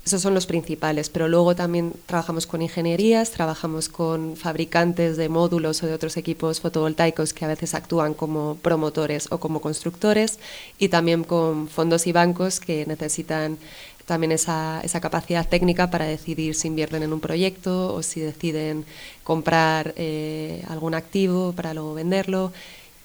esos 0.06 0.22
son 0.22 0.34
los 0.34 0.46
principales, 0.46 1.10
pero 1.10 1.26
luego 1.26 1.56
también 1.56 1.92
trabajamos 2.06 2.46
con 2.46 2.62
ingenierías, 2.62 3.32
trabajamos 3.32 3.88
con 3.88 4.36
fabricantes 4.36 5.16
de 5.16 5.28
módulos 5.28 5.82
o 5.82 5.86
de 5.88 5.94
otros 5.94 6.16
equipos 6.16 6.60
fotovoltaicos 6.60 7.32
que 7.32 7.44
a 7.44 7.48
veces 7.48 7.75
actúan 7.75 8.14
como 8.14 8.54
promotores 8.62 9.26
o 9.32 9.38
como 9.38 9.60
constructores 9.60 10.38
y 10.78 10.90
también 10.90 11.25
con 11.25 11.66
fondos 11.66 12.06
y 12.06 12.12
bancos 12.12 12.60
que 12.60 12.86
necesitan 12.86 13.58
también 14.04 14.30
esa, 14.30 14.80
esa 14.84 15.00
capacidad 15.00 15.44
técnica 15.48 15.90
para 15.90 16.04
decidir 16.04 16.54
si 16.54 16.68
invierten 16.68 17.02
en 17.02 17.12
un 17.12 17.18
proyecto 17.18 17.92
o 17.92 18.04
si 18.04 18.20
deciden 18.20 18.84
comprar 19.25 19.92
eh, 19.96 20.62
algún 20.68 20.94
activo 20.94 21.52
para 21.52 21.75
luego 21.75 21.94
venderlo. 21.94 22.52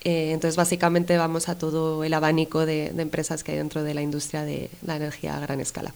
Eh, 0.03 0.33
entonces, 0.33 0.55
básicamente 0.55 1.17
vamos 1.17 1.49
a 1.49 1.57
todo 1.57 2.03
el 2.03 2.13
abanico 2.13 2.67
de, 2.67 2.93
empresas 2.95 3.43
que 3.43 3.53
hay 3.53 3.57
dentro 3.57 3.83
de 3.83 3.95
la 3.95 4.03
industria 4.03 4.43
de 4.43 4.69
la 4.85 4.97
energía 4.97 5.35
a 5.35 5.39
gran 5.39 5.59
escala. 5.59 5.95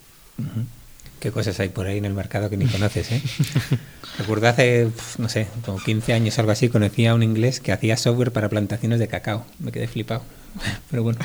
Qué 1.20 1.32
cosas 1.32 1.60
hay 1.60 1.70
por 1.70 1.88
ahí 1.88 1.98
en 1.98 2.06
el 2.06 2.14
mercado 2.14 2.50
que 2.50 2.58
ni 2.58 2.66
conoces, 2.66 3.12
¿eh? 3.12 3.22
Recuerdo 4.18 4.48
hace, 4.48 4.90
no 5.18 5.28
sé, 5.28 5.48
como 5.66 5.78
15 5.78 6.14
años 6.14 6.38
o 6.38 6.42
algo 6.42 6.52
así, 6.52 6.70
conocí 6.70 7.06
a 7.06 7.14
un 7.14 7.24
inglés 7.24 7.60
que 7.60 7.72
hacía 7.72 7.98
software 7.98 8.32
para 8.32 8.48
plantaciones 8.48 9.00
de 9.00 9.08
cacao. 9.08 9.46
Me 9.60 9.72
quedé 9.72 9.88
flipado. 9.88 10.24
Pero 10.90 11.04
bueno, 11.04 11.20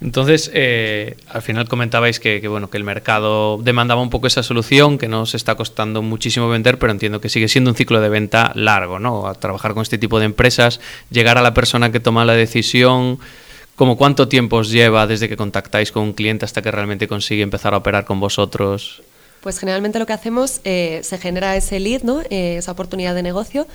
Entonces, 0.00 0.50
eh, 0.54 1.16
al 1.28 1.42
final 1.42 1.68
comentabais 1.68 2.20
que, 2.20 2.46
bueno, 2.48 2.70
que 2.70 2.76
el 2.76 2.84
mercado 2.84 3.58
demandaba 3.62 4.00
un 4.00 4.10
poco 4.10 4.26
esa 4.26 4.42
solución, 4.42 4.98
que 4.98 5.08
no 5.08 5.26
se 5.26 5.36
está 5.36 5.54
costando 5.54 6.02
muchísimo 6.02 6.48
vender, 6.48 6.78
pero 6.78 6.92
entiendo 6.92 7.20
que 7.20 7.28
sigue 7.28 7.48
siendo 7.48 7.70
un 7.70 7.76
ciclo 7.76 8.00
de 8.00 8.08
venta 8.08 8.52
largo, 8.54 8.98
¿no? 8.98 9.26
A 9.26 9.34
trabajar 9.34 9.74
con 9.74 9.82
este 9.82 9.98
tipo 9.98 10.18
de 10.18 10.26
empresas, 10.26 10.80
llegar 11.10 11.38
a 11.38 11.42
la 11.42 11.54
persona 11.54 11.92
que 11.92 12.00
toma 12.00 12.24
la 12.24 12.34
decisión, 12.34 13.18
¿Cómo 13.76 13.96
cuánto 13.96 14.28
tiempo 14.28 14.56
os 14.56 14.70
lleva 14.70 15.06
desde 15.06 15.28
que 15.28 15.36
contactáis 15.36 15.90
con 15.90 16.04
un 16.04 16.12
cliente 16.12 16.44
hasta 16.44 16.62
que 16.62 16.70
realmente 16.70 17.08
consigue 17.08 17.42
empezar 17.42 17.74
a 17.74 17.78
operar 17.78 18.04
con 18.04 18.20
vosotros? 18.20 19.02
Pues 19.40 19.58
generalmente 19.58 19.98
lo 19.98 20.06
que 20.06 20.12
hacemos, 20.12 20.60
eh, 20.64 21.00
se 21.02 21.18
genera 21.18 21.56
ese 21.56 21.80
lead, 21.80 22.02
¿no? 22.02 22.20
Eh, 22.30 22.56
esa 22.58 22.70
oportunidad 22.70 23.16
de 23.16 23.22
negocio. 23.22 23.66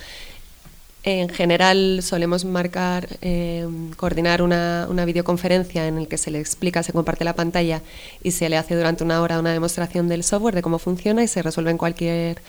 En 1.03 1.29
general 1.29 1.99
solemos 2.01 2.45
marcar, 2.45 3.07
eh, 3.21 3.67
coordinar 3.97 4.41
una, 4.41 4.87
una, 4.89 5.05
videoconferencia 5.05 5.87
en 5.87 6.01
la 6.01 6.05
que 6.07 6.17
se 6.17 6.31
le 6.31 6.39
explica, 6.39 6.81
se 6.81 6.93
comparte 6.93 7.23
la 7.23 7.35
pantalla 7.35 7.81
y 8.23 8.31
se 8.31 8.49
le 8.49 8.57
hace 8.57 8.75
durante 8.75 9.03
una 9.03 9.21
hora 9.21 9.39
una 9.39 9.53
demostración 9.53 10.07
del 10.07 10.23
software, 10.23 10.55
de 10.55 10.61
cómo 10.61 10.79
funciona 10.79 11.23
y 11.23 11.27
se 11.27 11.41
resuelve 11.41 11.75
cualquier 11.77 12.41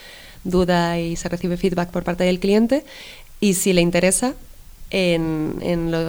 duda 0.45 0.99
y 0.99 1.16
se 1.16 1.28
recibe 1.28 1.57
feedback 1.57 1.90
por 1.90 2.04
parte 2.04 2.25
del 2.25 2.40
cliente. 2.40 2.85
Y 3.40 3.54
si 3.54 3.73
le 3.73 3.80
interesa, 3.80 4.35
En, 4.92 5.61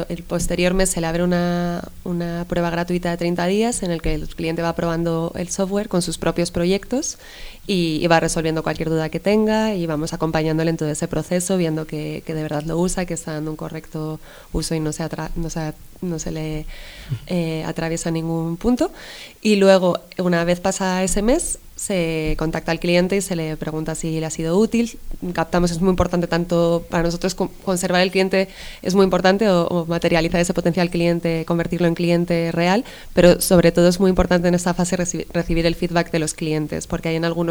el 0.10 0.24
posterior 0.24 0.74
mes 0.74 0.90
se 0.90 1.02
le 1.02 1.08
abre 1.08 1.24
una, 1.24 1.88
una, 2.04 2.46
prueba 2.50 2.72
gratuita 2.72 3.12
de 3.12 3.18
30 3.18 3.46
días 3.46 3.84
en 3.84 3.92
el 3.92 4.02
que 4.02 4.16
el 4.16 4.28
cliente 4.28 4.64
va 4.64 4.74
probando 4.74 5.32
el 5.36 5.50
software 5.50 5.88
con 5.88 6.02
sus 6.02 6.18
propios 6.18 6.50
proyectos 6.50 7.20
y, 7.68 8.06
va 8.08 8.20
resolviendo 8.20 8.64
cualquier 8.64 8.90
duda 8.90 9.10
que 9.10 9.20
tenga 9.20 9.76
y 9.76 9.86
vamos 9.86 10.14
acompañándole 10.14 10.72
en 10.72 10.78
todo 10.78 10.90
ese 10.90 11.08
proceso, 11.08 11.58
viendo 11.58 11.86
que, 11.86 12.24
que 12.26 12.34
de 12.34 12.44
verdad 12.44 12.64
lo 12.64 12.78
usa, 12.78 13.06
que 13.06 13.14
está 13.14 13.34
dando 13.34 13.52
un 13.52 13.58
correcto 13.58 14.20
uso 14.52 14.76
y 14.76 14.80
no 14.80 14.92
se, 14.92 15.08
no 15.36 15.50
se, 15.50 15.74
no 16.02 16.20
se 16.20 16.32
le 16.32 16.66
eh, 17.28 17.64
atraviesa 17.66 18.12
ningún 18.12 18.58
punto. 18.58 18.92
Y 19.42 19.56
luego, 19.56 20.00
una 20.18 20.44
vez 20.44 20.60
pasa 20.60 21.04
ese 21.04 21.22
mes, 21.22 21.60
se 21.82 22.36
contacta 22.38 22.72
al 22.72 22.80
cliente 22.80 23.18
y 23.18 23.22
se 23.22 23.36
le 23.36 23.58
pregunta 23.58 23.96
si 23.96 24.20
le 24.20 24.26
ha 24.28 24.30
sido 24.30 24.56
útil. 24.56 25.00
Captamos, 25.34 25.72
es 25.72 25.82
muy 25.82 25.90
importante 25.90 26.28
tanto 26.28 26.86
para 26.92 27.02
nosotros 27.02 27.34
conservar 27.34 28.02
el 28.02 28.12
cliente, 28.12 28.50
es 28.84 28.94
muy 28.94 29.04
importante 29.04 29.50
o, 29.50 29.86
materializar 29.88 30.40
ese 30.40 30.54
potencial 30.54 30.92
cliente, 30.92 31.44
convertirlo 31.46 31.88
en 31.88 31.96
cliente 31.96 32.52
real, 32.52 32.86
pero 33.14 33.42
sobre 33.42 33.72
todo 33.72 33.88
es 33.88 34.00
muy 34.00 34.10
importante 34.10 34.48
en 34.48 34.54
esta 34.54 34.76
fase 34.76 34.96
recibir 34.96 35.66
el 35.66 35.74
feedback 35.74 36.12
de 36.12 36.20
los 36.20 36.36
clientes, 36.36 36.86
porque 36.86 37.10
hay 37.10 37.16
en 37.16 37.26
algunos 37.26 37.51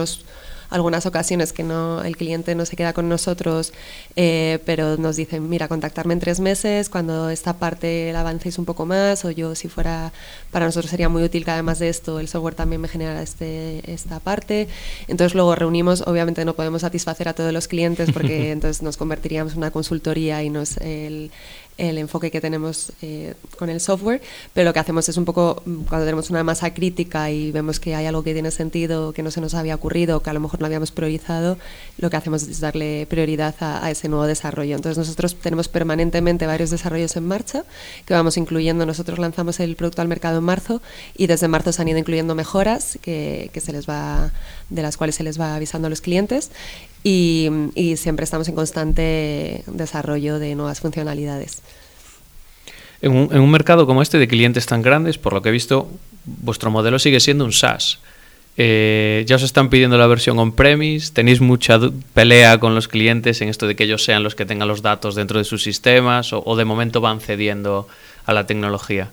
algunas 0.71 1.05
ocasiones 1.05 1.53
que 1.53 1.65
no 1.65 2.03
el 2.03 2.17
cliente 2.17 2.55
no 2.55 2.65
se 2.65 2.77
queda 2.77 2.93
con 2.93 3.09
nosotros, 3.09 3.73
eh, 4.17 4.61
pero 4.65 4.97
nos 4.97 5.17
dicen, 5.17 5.49
mira, 5.49 5.69
contactarme 5.69 6.15
en 6.15 6.21
tres 6.21 6.41
meses, 6.41 6.89
cuando 6.89 7.29
esta 7.29 7.55
parte 7.55 8.13
la 8.13 8.21
avancéis 8.21 8.59
un 8.59 8.65
poco 8.65 8.87
más, 8.87 9.25
o 9.25 9.31
yo 9.33 9.55
si 9.55 9.69
fuera, 9.69 10.13
para 10.53 10.67
nosotros 10.67 10.91
sería 10.91 11.09
muy 11.09 11.25
útil 11.25 11.45
que 11.45 11.51
además 11.51 11.81
de 11.81 11.89
esto 11.89 12.21
el 12.21 12.29
software 12.29 12.55
también 12.55 12.81
me 12.81 12.89
generara 12.89 13.21
este, 13.21 13.83
esta 13.93 14.21
parte. 14.21 14.69
Entonces 15.09 15.35
luego 15.35 15.55
reunimos, 15.57 16.03
obviamente 16.07 16.45
no 16.45 16.55
podemos 16.55 16.83
satisfacer 16.83 17.29
a 17.29 17.35
todos 17.35 17.53
los 17.53 17.67
clientes 17.67 18.11
porque 18.13 18.53
entonces 18.53 18.83
nos 18.83 18.97
convertiríamos 18.97 19.53
en 19.53 19.59
una 19.59 19.73
consultoría 19.73 20.43
y 20.43 20.51
no 20.51 20.63
es 20.63 20.77
el, 20.77 21.33
el 21.81 21.97
enfoque 21.97 22.31
que 22.31 22.41
tenemos 22.41 22.93
eh, 23.01 23.35
con 23.59 23.71
el 23.71 23.81
software, 23.81 24.21
pero 24.53 24.69
lo 24.69 24.75
que 24.75 24.81
hacemos 24.81 25.09
es 25.09 25.17
un 25.17 25.25
poco, 25.25 25.63
cuando 25.89 26.05
tenemos 26.05 26.29
una 26.29 26.45
masa 26.45 26.75
crítica 26.75 27.31
y 27.31 27.53
vemos 27.53 27.81
que 27.81 27.95
hay 27.95 28.05
algo 28.05 28.23
que 28.23 28.35
tiene 28.35 28.51
sentido, 28.51 29.13
que 29.13 29.23
no 29.23 29.31
se 29.31 29.41
nos 29.41 29.55
había 29.55 29.75
ocurrido, 29.75 30.23
que 30.23 30.29
a 30.29 30.35
lo 30.35 30.41
mejor 30.41 30.61
no 30.61 30.67
habíamos 30.67 30.91
priorizado, 30.91 31.57
lo 31.97 32.11
que 32.11 32.17
hacemos 32.19 32.43
es 32.43 32.61
darle 32.61 33.07
prioridad 33.09 33.55
a, 33.61 33.91
ese 33.91 34.09
nuevo 34.09 34.27
desarrollo. 34.27 34.77
Entonces 34.77 34.99
nosotros 34.99 35.37
tenemos 35.37 35.69
permanentemente 35.69 36.47
varios 36.47 36.69
desarrollos 36.69 37.17
en 37.17 37.27
marcha 37.27 37.65
que 38.05 38.13
vamos 38.13 38.37
incluyendo. 38.37 38.85
Nosotros 38.85 39.19
lanzamos 39.19 39.59
el 39.59 39.75
producto 39.75 40.03
al 40.03 40.09
mercado 40.09 40.39
en 40.39 40.45
marzo 40.45 40.83
y 41.17 41.29
desde 41.29 41.49
marzo 41.49 41.73
se 41.73 41.81
han 41.81 41.89
ido 41.89 41.99
incluyendo 41.99 42.35
mejoras 42.35 42.99
que 43.03 43.51
se 43.61 43.73
les 43.73 43.89
va, 43.89 44.33
de 44.69 44.83
las 44.83 44.99
cuales 44.99 45.15
se 45.15 45.23
les 45.23 45.41
va 45.41 45.55
avisando 45.55 45.87
a 45.87 45.91
los 45.91 46.03
clientes 46.03 46.51
y, 47.03 47.49
siempre 47.97 48.25
estamos 48.25 48.49
en 48.49 48.55
constante 48.55 49.65
desarrollo 49.67 50.39
de 50.39 50.55
nuevas 50.55 50.81
funcionalidades. 50.81 51.63
En 53.03 53.13
un, 53.13 53.51
mercado 53.51 53.87
como 53.87 54.03
este 54.03 54.19
de 54.19 54.29
clientes 54.29 54.67
tan 54.67 54.83
grandes, 54.83 55.17
por 55.17 55.33
lo 55.33 55.41
que 55.41 55.49
he 55.49 55.53
visto, 55.53 55.89
vuestro 56.25 56.71
modelo 56.71 56.99
sigue 56.99 57.21
siendo 57.21 57.45
un 57.45 57.53
SaaS. 57.53 57.99
Eh, 58.57 59.25
ya 59.27 59.37
os 59.37 59.43
están 59.43 59.71
pidiendo 59.71 59.97
la 59.97 60.07
versión 60.07 60.39
on-premise, 60.39 61.13
tenéis 61.13 61.41
mucha 61.41 61.81
pelea 62.13 62.59
con 62.59 62.75
los 62.75 62.89
clientes 62.89 63.41
en 63.41 63.49
esto 63.49 63.67
de 63.67 63.75
que 63.75 63.85
ellos 63.85 64.05
sean 64.05 64.23
los 64.23 64.35
que 64.35 64.45
tengan 64.45 64.69
los 64.69 64.83
datos 64.83 65.15
dentro 65.15 65.39
de 65.39 65.45
sus 65.45 65.63
sistemas 65.63 66.33
o 66.33 66.57
de 66.57 66.65
momento 66.67 67.01
van 67.01 67.21
cediendo 67.21 67.89
a 68.27 68.35
la 68.35 68.47
tecnología. 68.47 69.11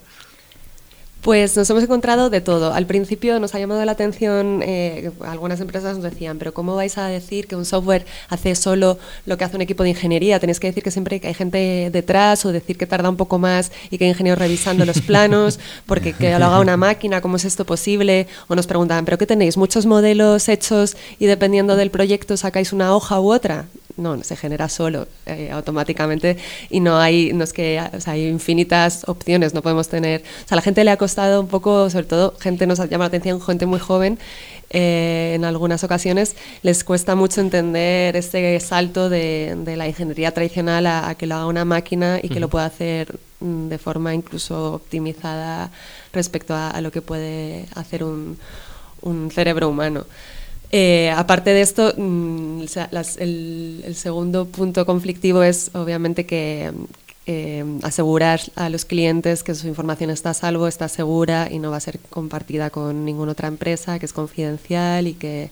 Pues 1.22 1.58
nos 1.58 1.70
hemos 1.70 1.84
encontrado 1.84 2.30
de 2.30 2.40
todo. 2.42 2.74
Al 2.74 2.86
principio 2.86 3.40
nos 3.40 3.54
ha 3.54 3.60
llamado 3.60 3.84
la 3.84 3.92
atención, 3.92 4.62
eh, 4.64 5.12
algunas 5.26 5.60
empresas 5.60 5.96
nos 5.96 6.04
decían, 6.04 6.38
pero 6.38 6.54
¿cómo 6.54 6.76
vais 6.76 6.98
a 6.98 7.08
decir 7.08 7.48
que 7.48 7.56
un 7.56 7.66
software 7.66 8.06
hace 8.30 8.56
solo 8.56 8.98
lo 9.26 9.38
que 9.38 9.44
hace 9.44 9.56
un 9.56 9.62
equipo 9.62 9.84
de 9.84 9.90
ingeniería? 9.90 10.40
Tenéis 10.40 10.60
que 10.60 10.68
decir 10.68 10.84
que 10.84 10.92
siempre 10.92 11.20
hay 11.22 11.34
gente 11.34 11.90
detrás 11.92 12.46
o 12.46 12.52
decir 12.52 12.78
que 12.78 12.86
tarda 12.86 13.10
un 13.10 13.18
poco 13.18 13.40
más 13.40 13.72
y 13.90 13.98
que 13.98 14.06
hay 14.06 14.12
ingenieros 14.12 14.40
revisando 14.40 14.86
los 14.86 15.02
planos, 15.02 15.60
porque 15.86 16.14
que 16.14 16.38
lo 16.38 16.46
haga 16.46 16.60
una 16.60 16.78
máquina, 16.78 17.20
¿cómo 17.20 17.36
es 17.38 17.46
esto 17.46 17.66
posible? 17.66 18.28
O 18.48 18.56
nos 18.56 18.68
preguntaban, 18.68 19.04
¿pero 19.04 19.18
qué 19.18 19.26
tenéis? 19.26 19.58
¿Muchos 19.58 19.86
modelos 19.86 20.48
hechos 20.48 20.96
y 21.20 21.26
dependiendo 21.26 21.76
del 21.76 21.92
proyecto 21.92 22.38
sacáis 22.38 22.72
una 22.72 22.96
hoja 22.96 23.20
u 23.20 23.34
otra? 23.34 23.66
No, 23.98 24.24
se 24.24 24.36
genera 24.36 24.70
solo 24.70 25.08
eh, 25.26 25.50
automáticamente 25.52 26.38
y 26.70 26.80
no 26.80 26.98
hay, 26.98 27.34
no 27.34 27.44
es 27.44 27.54
que 27.54 27.82
hay 28.06 28.28
infinitas 28.28 29.04
opciones, 29.08 29.54
no 29.54 29.62
podemos 29.62 29.90
tener, 29.90 30.22
o 30.22 30.48
sea, 30.48 30.56
a 30.56 30.58
la 30.58 30.62
gente 30.62 30.84
le 30.84 30.92
ha 30.92 30.98
costado 30.98 31.42
un 31.42 31.48
poco, 31.48 31.90
sobre 31.90 32.06
todo 32.06 32.36
gente 32.40 32.68
nos 32.68 32.80
llama 32.80 33.06
la 33.06 33.08
atención, 33.08 33.42
gente 33.42 33.66
muy 33.66 33.80
joven, 33.80 34.20
eh, 34.70 35.34
en 35.36 35.46
algunas 35.46 35.86
ocasiones 35.86 36.36
les 36.62 36.84
cuesta 36.84 37.16
mucho 37.16 37.40
entender 37.40 38.18
este 38.18 38.60
salto 38.60 39.10
de, 39.10 39.56
la 39.78 39.88
ingeniería 39.88 40.34
tradicional 40.34 40.86
a, 40.88 41.16
que 41.16 41.26
lo 41.26 41.36
haga 41.36 41.46
una 41.46 41.64
máquina 41.64 42.20
y 42.22 42.28
que 42.28 42.42
lo 42.42 42.50
pueda 42.50 42.66
hacer 42.66 43.18
mm, 43.40 43.70
de 43.70 43.78
forma 43.78 44.14
incluso 44.14 44.74
optimizada 44.74 45.72
respecto 46.12 46.54
a, 46.54 46.80
lo 46.82 46.92
que 46.92 47.02
puede 47.02 47.66
hacer 47.76 48.04
un, 48.04 48.38
un 49.02 49.32
cerebro 49.32 49.70
humano. 49.70 50.06
Eh, 50.72 51.12
aparte 51.16 51.52
de 51.52 51.62
esto, 51.62 51.94
mm, 51.96 52.64
el, 53.20 53.96
segundo 53.96 54.46
punto 54.48 54.86
conflictivo 54.86 55.44
es 55.44 55.72
obviamente 55.74 56.26
que 56.26 56.74
eh, 57.26 57.64
asegurar 57.84 58.42
a 58.56 58.70
los 58.70 58.86
clientes 58.86 59.44
que 59.44 59.56
su 59.56 59.68
información 59.68 60.10
está 60.10 60.32
a 60.32 60.34
salvo, 60.34 60.68
está 60.68 60.88
segura 60.88 61.50
y 61.52 61.60
no 61.60 61.72
va 61.72 61.78
a 61.78 61.82
ser 61.82 62.00
compartida 62.00 62.70
con 62.70 63.06
ninguna 63.06 63.34
otra 63.34 63.48
empresa, 63.48 64.00
que 64.00 64.06
es 64.06 64.14
confidencial 64.14 65.08
y 65.08 65.14
que, 65.14 65.52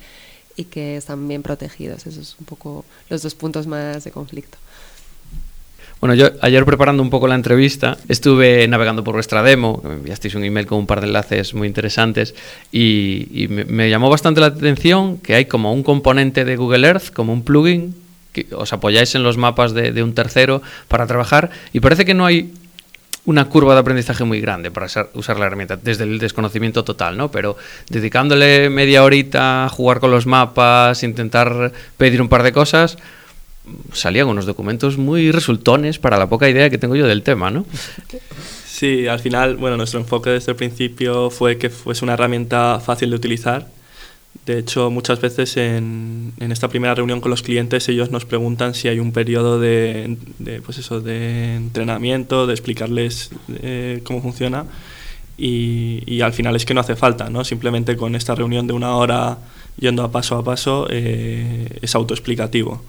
y 0.56 0.66
que 0.66 0.98
están 0.98 1.28
bien 1.28 1.44
protegidos. 1.44 2.08
Esos 2.08 2.30
son 2.30 2.38
un 2.42 2.46
poco 2.46 2.86
los 3.10 3.22
dos 3.22 3.36
puntos 3.36 3.68
más 3.68 4.04
de 4.04 4.12
conflicto. 4.12 4.58
Bueno, 6.02 6.14
yo 6.14 6.30
ayer 6.42 6.66
preparando 6.66 7.02
un 7.02 7.10
poco 7.10 7.28
la 7.28 7.36
entrevista 7.36 7.98
estuve 8.10 8.68
navegando 8.68 9.04
por 9.04 9.16
vuestra 9.16 9.42
demo, 9.42 9.82
me 9.84 9.94
enviasteis 9.94 10.36
un 10.36 10.44
email 10.44 10.68
con 10.68 10.80
un 10.80 10.88
par 10.88 11.00
de 11.02 11.08
enlaces 11.08 11.54
muy 11.54 11.68
interesantes 11.68 12.36
y, 12.72 13.48
me, 13.50 13.90
llamó 13.90 14.10
bastante 14.10 14.42
la 14.42 14.48
atención 14.48 15.18
que 15.18 15.36
hay 15.36 15.46
como 15.46 15.74
un 15.74 15.84
componente 15.84 16.44
de 16.44 16.58
Google 16.58 16.88
Earth, 16.88 17.12
como 17.14 17.32
un 17.34 17.44
plugin, 17.44 17.96
que 18.34 18.48
os 18.52 18.74
apoyáis 18.74 19.16
en 19.16 19.24
los 19.24 19.38
mapas 19.38 19.74
de, 19.74 20.04
un 20.04 20.14
tercero 20.14 20.62
para 20.90 21.08
trabajar 21.08 21.50
y 21.72 21.80
parece 21.80 22.04
que 22.04 22.14
no 22.14 22.26
hay 22.26 22.54
una 23.24 23.46
curva 23.46 23.74
de 23.74 23.80
aprendizaje 23.80 24.24
muy 24.26 24.40
grande 24.42 24.70
para 24.70 24.88
usar 25.14 25.40
la 25.40 25.48
herramienta, 25.48 25.78
desde 25.78 26.04
el 26.04 26.20
desconocimiento 26.20 26.84
total, 26.84 27.18
¿no? 27.18 27.32
Pero 27.32 27.58
dedicándole 27.90 28.70
media 28.70 29.04
horita 29.04 29.66
a 29.66 29.70
jugar 29.70 30.00
con 30.00 30.12
los 30.12 30.28
mapas, 30.28 31.02
intentar 31.02 31.72
pedir 31.98 32.22
un 32.22 32.30
par 32.30 32.44
de 32.44 32.52
cosas, 32.52 32.98
salían 33.94 34.28
unos 34.28 34.46
documentos 34.46 34.98
muy 34.98 35.32
resultones 35.32 36.00
para 36.00 36.18
la 36.18 36.30
poca 36.30 36.50
idea 36.50 36.70
que 36.70 36.78
tengo 36.78 36.96
yo 36.96 37.08
del 37.08 37.24
tema, 37.24 37.52
¿no? 37.52 37.66
Sí, 38.66 39.08
al 39.08 39.20
final, 39.20 39.56
bueno, 39.56 39.78
nuestro 39.78 40.00
enfoque 40.00 40.32
desde 40.32 40.52
el 40.52 40.58
principio 40.58 41.30
fue 41.30 41.58
que 41.58 41.70
fuese 41.70 42.04
una 42.04 42.14
herramienta 42.14 42.82
fácil 42.86 43.10
de 43.10 43.16
utilizar. 43.16 43.68
De 44.46 44.60
hecho, 44.60 44.92
muchas 44.92 45.22
veces 45.22 45.56
en, 45.58 46.34
en 46.40 46.52
esta 46.52 46.68
primera 46.68 46.94
reunión 46.94 47.22
con 47.22 47.32
los 47.32 47.42
clientes 47.42 47.88
ellos 47.88 48.12
nos 48.12 48.26
preguntan 48.26 48.76
si 48.76 48.90
hay 48.90 49.00
un 49.00 49.12
periodo 49.12 49.60
de, 49.60 50.18
de 50.40 50.62
pues 50.62 50.78
eso, 50.78 51.00
de 51.00 51.56
entrenamiento, 51.56 52.46
de 52.46 52.54
explicarles 52.54 53.32
eh, 53.62 54.02
cómo 54.04 54.22
funciona. 54.22 54.66
Y, 55.38 56.04
y, 56.06 56.22
al 56.22 56.34
final 56.34 56.56
es 56.56 56.66
que 56.66 56.74
no 56.74 56.82
hace 56.82 56.96
falta, 56.96 57.30
¿no? 57.30 57.44
Simplemente 57.44 57.98
con 57.98 58.16
esta 58.16 58.36
reunión 58.36 58.68
de 58.68 58.74
una 58.74 58.96
hora 58.96 59.38
yendo 59.78 60.04
a 60.04 60.12
paso 60.12 60.38
a 60.38 60.44
paso 60.44 60.88
eh, 60.90 61.80
es 61.82 61.96
autoexplicativo. 61.96 62.82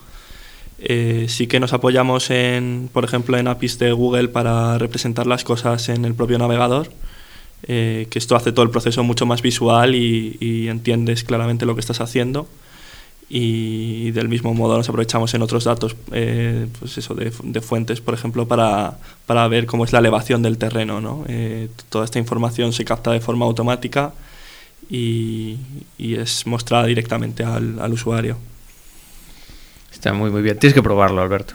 Eh, 0.79 1.27
sí 1.29 1.47
que 1.47 1.59
nos 1.59 1.73
apoyamos 1.73 2.31
en, 2.31 2.91
por 2.93 3.05
ejemplo, 3.05 3.39
en 3.39 3.49
APIs 3.49 3.79
de 3.79 3.93
Google 3.93 4.29
para 4.29 4.79
representar 4.79 5.27
las 5.27 5.45
cosas 5.45 5.89
en 5.89 6.05
el 6.05 6.15
propio 6.15 6.39
navegador, 6.39 6.91
eh, 7.63 8.07
que 8.11 8.19
esto 8.19 8.37
hace 8.37 8.53
todo 8.53 8.65
el 8.65 8.71
proceso 8.71 9.03
mucho 9.03 9.27
más 9.27 9.43
visual 9.43 9.95
y, 9.95 10.69
entiendes 10.69 11.25
claramente 11.25 11.67
lo 11.67 11.75
que 11.75 11.81
estás 11.81 12.01
haciendo. 12.01 12.47
Y, 13.29 14.13
del 14.13 14.29
mismo 14.29 14.55
modo 14.55 14.77
nos 14.77 14.89
aprovechamos 14.89 15.35
en 15.35 15.43
otros 15.43 15.65
datos, 15.65 15.97
eh, 16.13 16.69
pues 16.79 16.99
eso, 16.99 17.15
de, 17.15 17.61
fuentes, 17.61 18.01
por 18.01 18.15
ejemplo, 18.15 18.47
para, 18.47 18.99
para, 19.27 19.49
ver 19.49 19.67
cómo 19.67 19.85
es 19.85 19.93
la 19.93 19.99
elevación 19.99 20.43
del 20.43 20.59
terreno. 20.59 21.01
¿no? 21.01 21.25
toda 21.89 22.05
esta 22.05 22.19
información 22.19 22.73
se 22.73 22.85
capta 22.85 23.11
de 23.13 23.21
forma 23.21 23.47
automática 23.47 24.13
y, 24.91 25.59
es 25.99 26.47
mostrada 26.47 26.87
directamente 26.87 27.43
al 27.45 27.93
usuario. 27.93 28.37
Está 30.07 30.17
muy, 30.17 30.31
muy 30.31 30.41
bien. 30.41 30.57
Tienes 30.57 30.73
que 30.73 30.85
probarlo, 30.85 31.21
Alberto. 31.21 31.55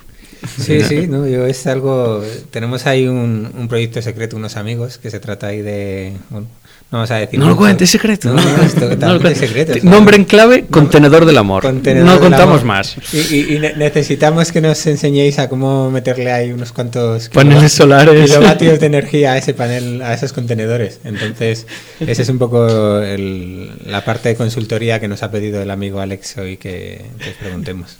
Sí, 0.59 0.81
sí, 0.81 1.07
no, 1.07 1.25
yo 1.25 1.45
es 1.45 1.65
algo. 1.67 2.21
Tenemos 2.49 2.85
ahí 2.85 3.07
un, 3.07 3.49
un, 3.57 3.69
proyecto 3.69 4.01
secreto, 4.01 4.35
unos 4.35 4.57
amigos, 4.57 4.97
que 4.97 5.09
se 5.09 5.21
trata 5.21 5.47
ahí 5.47 5.61
de. 5.61 6.17
Bueno, 6.29 6.47
no 6.91 6.97
vamos 6.97 7.11
a 7.11 7.15
decir. 7.15 7.39
No 7.39 7.47
lo 7.47 7.55
cuentes, 7.55 7.89
secreto. 7.89 8.33
No, 8.33 8.41
no, 8.43 8.63
esto 8.63 8.93
no 8.99 9.19
lo 9.19 9.35
secreto. 9.35 9.75
Nombre 9.83 10.17
en 10.17 10.25
clave: 10.25 10.65
contenedor 10.69 11.23
del 11.25 11.37
amor. 11.37 11.63
no 11.73 12.19
contamos 12.19 12.65
más. 12.65 12.97
Y, 13.13 13.57
necesitamos 13.77 14.51
que 14.51 14.59
nos 14.59 14.85
enseñéis 14.85 15.39
a 15.39 15.47
cómo 15.47 15.89
meterle 15.89 16.29
ahí 16.33 16.51
unos 16.51 16.73
cuantos. 16.73 17.29
Paneles 17.29 17.71
solares. 17.71 18.29
Kilovatios 18.29 18.81
de 18.81 18.85
energía 18.87 19.31
a 19.31 19.37
ese 19.37 19.53
panel, 19.53 20.01
a 20.01 20.13
esos 20.13 20.33
contenedores. 20.33 20.99
Entonces, 21.05 21.67
esa 22.01 22.21
es 22.21 22.27
un 22.27 22.37
poco 22.37 22.99
el, 22.99 23.71
la 23.85 24.03
parte 24.03 24.27
de 24.27 24.35
consultoría 24.35 24.99
que 24.99 25.07
nos 25.07 25.23
ha 25.23 25.31
pedido 25.31 25.61
el 25.61 25.71
amigo 25.71 26.01
Alex 26.01 26.37
hoy 26.37 26.57
que, 26.57 27.05
que 27.17 27.29
os 27.29 27.35
preguntemos. 27.37 27.95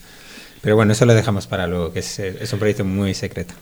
Pero 0.62 0.76
bueno, 0.76 0.94
eso 0.94 1.06
lo 1.06 1.14
dejamos 1.14 1.48
para 1.48 1.68
luego, 1.68 1.92
que 1.92 2.00
es, 2.00 2.54
un 2.54 2.60
proyecto 2.60 2.86
muy 2.86 3.14
secreto. 3.14 3.54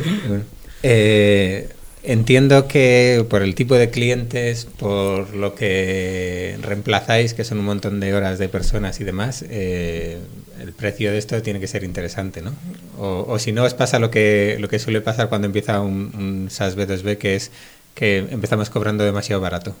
eh, 0.82 1.68
Entiendo 2.04 2.68
que 2.68 3.26
por 3.28 3.42
el 3.42 3.54
tipo 3.54 3.74
de 3.74 3.90
clientes, 3.90 4.64
por 4.64 5.34
lo 5.34 5.54
que 5.54 6.56
reemplazáis, 6.62 7.34
que 7.34 7.44
son 7.44 7.58
un 7.58 7.64
montón 7.64 7.98
de 7.98 8.14
horas 8.14 8.38
de 8.38 8.48
personas 8.48 9.00
y 9.00 9.04
demás, 9.04 9.44
eh, 9.50 10.18
el 10.60 10.72
precio 10.72 11.10
de 11.10 11.18
esto 11.18 11.42
tiene 11.42 11.58
que 11.58 11.66
ser 11.66 11.82
interesante, 11.82 12.40
¿no? 12.40 12.54
O, 12.98 13.26
o, 13.28 13.38
si 13.38 13.52
no, 13.52 13.64
os 13.64 13.74
pasa 13.74 13.98
lo 13.98 14.10
que, 14.10 14.56
lo 14.60 14.68
que 14.68 14.78
suele 14.78 15.00
pasar 15.00 15.28
cuando 15.28 15.46
empieza 15.46 15.80
un, 15.80 16.12
un 16.16 16.50
SaaS 16.50 16.76
B2B, 16.76 17.18
que 17.18 17.34
es 17.34 17.50
que 17.94 18.18
empezamos 18.30 18.70
cobrando 18.70 19.02
demasiado 19.04 19.42
barato. 19.42 19.74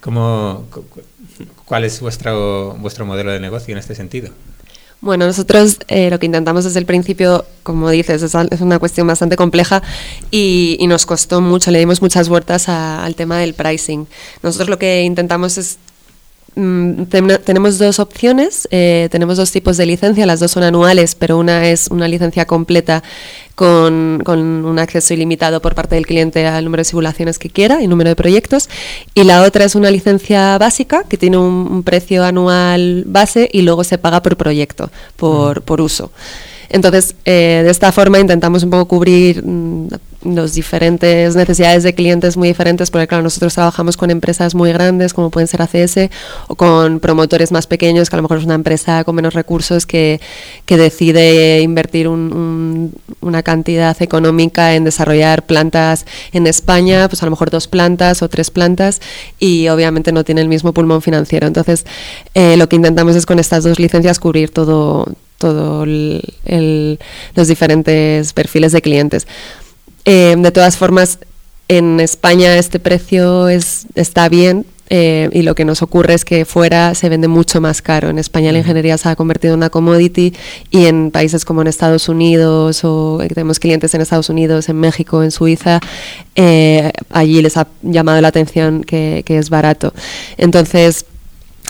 ¿Cómo, 0.00 0.68
¿Cuál 1.64 1.84
es 1.84 2.00
vuestro, 2.00 2.76
vuestro 2.78 3.06
modelo 3.06 3.32
de 3.32 3.40
negocio 3.40 3.72
en 3.72 3.78
este 3.78 3.94
sentido? 3.94 4.30
Bueno, 5.00 5.26
nosotros 5.26 5.78
eh, 5.88 6.10
lo 6.10 6.18
que 6.18 6.26
intentamos 6.26 6.64
desde 6.64 6.78
el 6.78 6.84
principio, 6.84 7.46
como 7.62 7.88
dices, 7.88 8.22
es, 8.22 8.60
una 8.60 8.78
cuestión 8.78 9.06
bastante 9.06 9.36
compleja 9.36 9.82
y, 10.30 10.76
y, 10.78 10.86
nos 10.88 11.06
costó 11.06 11.40
mucho, 11.40 11.70
le 11.70 11.78
dimos 11.78 12.02
muchas 12.02 12.28
vueltas 12.28 12.68
a, 12.68 13.02
al 13.02 13.14
tema 13.14 13.38
del 13.38 13.54
pricing. 13.54 14.06
Nosotros 14.42 14.68
lo 14.68 14.78
que 14.78 15.02
intentamos 15.02 15.56
es 15.56 15.78
Mm, 16.56 17.04
tenemos 17.44 17.78
dos 17.78 18.00
opciones, 18.00 18.66
eh, 18.72 19.08
tenemos 19.12 19.36
dos 19.36 19.52
tipos 19.52 19.76
de 19.76 19.86
licencia, 19.86 20.26
las 20.26 20.40
dos 20.40 20.50
son 20.50 20.64
anuales, 20.64 21.14
pero 21.14 21.38
una 21.38 21.68
es 21.68 21.86
una 21.88 22.08
licencia 22.08 22.44
completa 22.44 23.04
con, 23.60 24.22
con, 24.24 24.64
un 24.64 24.78
acceso 24.78 25.12
ilimitado 25.12 25.60
por 25.60 25.74
parte 25.74 25.94
del 25.94 26.06
cliente 26.06 26.46
al 26.46 26.64
número 26.64 26.80
de 26.80 26.86
simulaciones 26.86 27.38
que 27.38 27.50
quiera 27.50 27.82
y 27.82 27.88
número 27.88 28.08
de 28.08 28.16
proyectos, 28.16 28.70
y 29.12 29.24
la 29.24 29.42
otra 29.42 29.66
es 29.66 29.74
una 29.74 29.90
licencia 29.90 30.56
básica 30.56 31.04
que 31.06 31.18
tiene 31.18 31.36
un, 31.36 31.68
un 31.70 31.82
precio 31.82 32.24
anual 32.24 33.04
base 33.06 33.50
y 33.52 33.60
luego 33.60 33.84
se 33.84 33.98
paga 33.98 34.22
por 34.22 34.38
proyecto, 34.38 34.90
por, 35.16 35.60
por 35.60 35.82
uso. 35.82 36.10
Entonces, 36.70 37.16
eh, 37.24 37.62
de 37.64 37.70
esta 37.70 37.90
forma 37.90 38.20
intentamos 38.20 38.62
un 38.62 38.70
poco 38.70 38.86
cubrir 38.86 39.44
mm, 39.44 39.88
las 40.22 40.54
diferentes 40.54 41.34
necesidades 41.34 41.82
de 41.82 41.94
clientes 41.94 42.36
muy 42.36 42.48
diferentes, 42.48 42.90
porque 42.90 43.08
claro, 43.08 43.24
nosotros 43.24 43.54
trabajamos 43.54 43.96
con 43.96 44.10
empresas 44.10 44.54
muy 44.54 44.72
grandes, 44.72 45.12
como 45.12 45.30
pueden 45.30 45.48
ser 45.48 45.62
ACS, 45.62 46.10
o 46.46 46.54
con 46.54 47.00
promotores 47.00 47.50
más 47.50 47.66
pequeños, 47.66 48.08
que 48.08 48.16
a 48.16 48.18
lo 48.18 48.22
mejor 48.22 48.38
es 48.38 48.44
una 48.44 48.54
empresa 48.54 49.02
con 49.02 49.16
menos 49.16 49.34
recursos 49.34 49.86
que, 49.86 50.20
decide 50.66 51.60
invertir 51.60 52.06
un, 52.08 52.94
una 53.20 53.42
cantidad 53.42 54.00
económica 54.00 54.74
en 54.76 54.84
desarrollar 54.84 55.44
plantas 55.44 56.06
en 56.32 56.46
España, 56.46 57.08
pues 57.08 57.22
a 57.22 57.26
lo 57.26 57.30
mejor 57.30 57.50
dos 57.50 57.66
plantas 57.66 58.22
o 58.22 58.28
tres 58.28 58.50
plantas, 58.50 59.00
y 59.38 59.68
obviamente 59.68 60.12
no 60.12 60.24
tiene 60.24 60.40
el 60.40 60.48
mismo 60.48 60.72
pulmón 60.72 61.02
financiero. 61.02 61.46
Entonces, 61.46 61.84
eh, 62.34 62.56
lo 62.56 62.68
que 62.68 62.76
intentamos 62.76 63.16
es 63.16 63.26
con 63.26 63.38
estas 63.40 63.64
dos 63.64 63.78
licencias 63.80 64.20
cubrir 64.20 64.50
todo 64.50 65.06
todos 65.40 65.88
los 65.88 67.48
diferentes 67.48 68.32
perfiles 68.34 68.72
de 68.72 68.82
clientes. 68.82 69.26
Eh, 70.04 70.36
de 70.38 70.50
todas 70.52 70.76
formas, 70.76 71.18
en 71.68 71.98
España 71.98 72.56
este 72.58 72.78
precio 72.78 73.48
es, 73.48 73.86
está 73.94 74.28
bien, 74.28 74.66
eh, 74.92 75.30
y 75.32 75.42
lo 75.42 75.54
que 75.54 75.64
nos 75.64 75.82
ocurre 75.82 76.14
es 76.14 76.24
que 76.24 76.44
fuera 76.44 76.96
se 76.96 77.08
vende 77.08 77.28
mucho 77.28 77.60
más 77.60 77.80
caro. 77.80 78.10
En 78.10 78.18
España 78.18 78.52
la 78.52 78.58
ingeniería 78.58 78.98
se 78.98 79.08
ha 79.08 79.16
convertido 79.16 79.54
en 79.54 79.60
una 79.60 79.70
commodity 79.70 80.34
y 80.70 80.86
en 80.86 81.12
países 81.12 81.44
como 81.44 81.62
en 81.62 81.68
Estados 81.68 82.08
Unidos 82.08 82.80
o 82.82 83.20
tenemos 83.28 83.60
clientes 83.60 83.94
en 83.94 84.00
Estados 84.00 84.28
Unidos, 84.28 84.68
en 84.68 84.76
México, 84.76 85.22
en 85.22 85.30
Suiza, 85.30 85.80
eh, 86.34 86.90
allí 87.08 87.40
les 87.40 87.56
ha 87.56 87.68
llamado 87.82 88.20
la 88.20 88.28
atención 88.28 88.82
que, 88.82 89.22
que 89.24 89.38
es 89.38 89.48
barato. 89.48 89.94
Entonces, 90.36 91.06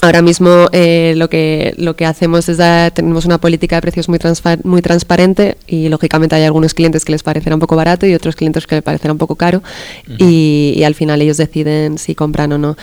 Ahora 0.02 0.22
mismo 0.22 0.68
eh, 0.72 1.12
lo 1.16 1.28
que 1.28 1.74
lo 1.76 1.94
que 1.94 2.06
hacemos 2.06 2.48
es 2.48 2.56
dar, 2.56 2.90
tenemos 2.90 3.26
una 3.26 3.38
política 3.38 3.76
de 3.76 3.82
precios 3.82 4.08
muy 4.08 4.18
muy 4.64 4.80
transparente 4.80 5.58
y 5.66 5.88
lógicamente 5.90 6.34
hay 6.36 6.44
algunos 6.44 6.72
clientes 6.72 7.04
que 7.04 7.12
les 7.12 7.22
parecerá 7.22 7.54
un 7.54 7.60
poco 7.60 7.76
barato 7.76 8.06
y 8.06 8.14
otros 8.14 8.34
clientes 8.34 8.66
que 8.66 8.76
les 8.76 8.84
parecerá 8.84 9.12
un 9.12 9.18
poco 9.18 9.36
caro 9.36 9.58
uh 9.58 10.10
-huh. 10.12 10.16
y, 10.18 10.74
y, 10.76 10.84
al 10.84 10.94
final 10.94 11.20
ellos 11.20 11.36
deciden 11.36 11.98
si 11.98 12.14
compran 12.14 12.52
o 12.52 12.58
no. 12.58 12.76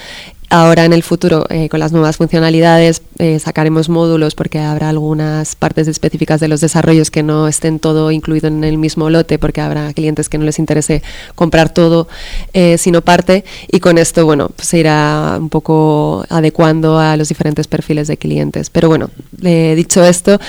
Ahora 0.50 0.86
en 0.86 0.94
el 0.94 1.04
futuro, 1.04 1.46
eh, 1.50 1.68
con 1.68 1.82
las 1.82 1.92
nuevas 1.92 2.15
funcionalidades, 2.15 3.02
eh, 3.17 3.38
sacaremos 3.38 3.89
módulos 3.89 4.34
porque 4.34 4.60
habrá 4.60 4.88
algunas 4.88 5.58
partes 5.58 5.89
específicas 5.89 6.39
de 6.39 6.48
los 6.48 6.62
desarrollos 6.62 7.12
que 7.12 7.22
no 7.22 7.50
estén 7.50 7.80
todo 7.80 8.12
incluido 8.12 8.48
en 8.48 8.63
el 8.63 8.78
mismo 8.78 9.10
lote 9.10 9.39
porque 9.39 9.60
habrá 9.60 9.91
clientes 9.91 10.30
que 10.30 10.38
no 10.38 10.45
les 10.45 10.58
interese 10.58 11.04
comprar 11.36 11.74
todo, 11.74 12.08
eh, 12.54 12.78
sino 12.78 13.02
parte. 13.02 13.43
Y 13.69 13.82
con 13.82 13.98
esto, 13.98 14.26
bueno, 14.26 14.50
pues 14.56 14.69
se 14.69 14.80
irá 14.80 15.36
un 15.38 15.50
poco 15.50 16.24
adecuando 16.30 16.98
a 16.98 17.17
los 17.17 17.28
diferentes 17.28 17.67
perfiles 17.67 18.08
de 18.08 18.15
clientes. 18.15 18.69
Pero 18.69 18.88
bueno, 18.88 19.10
dicho 19.41 20.02
esto, 20.06 20.39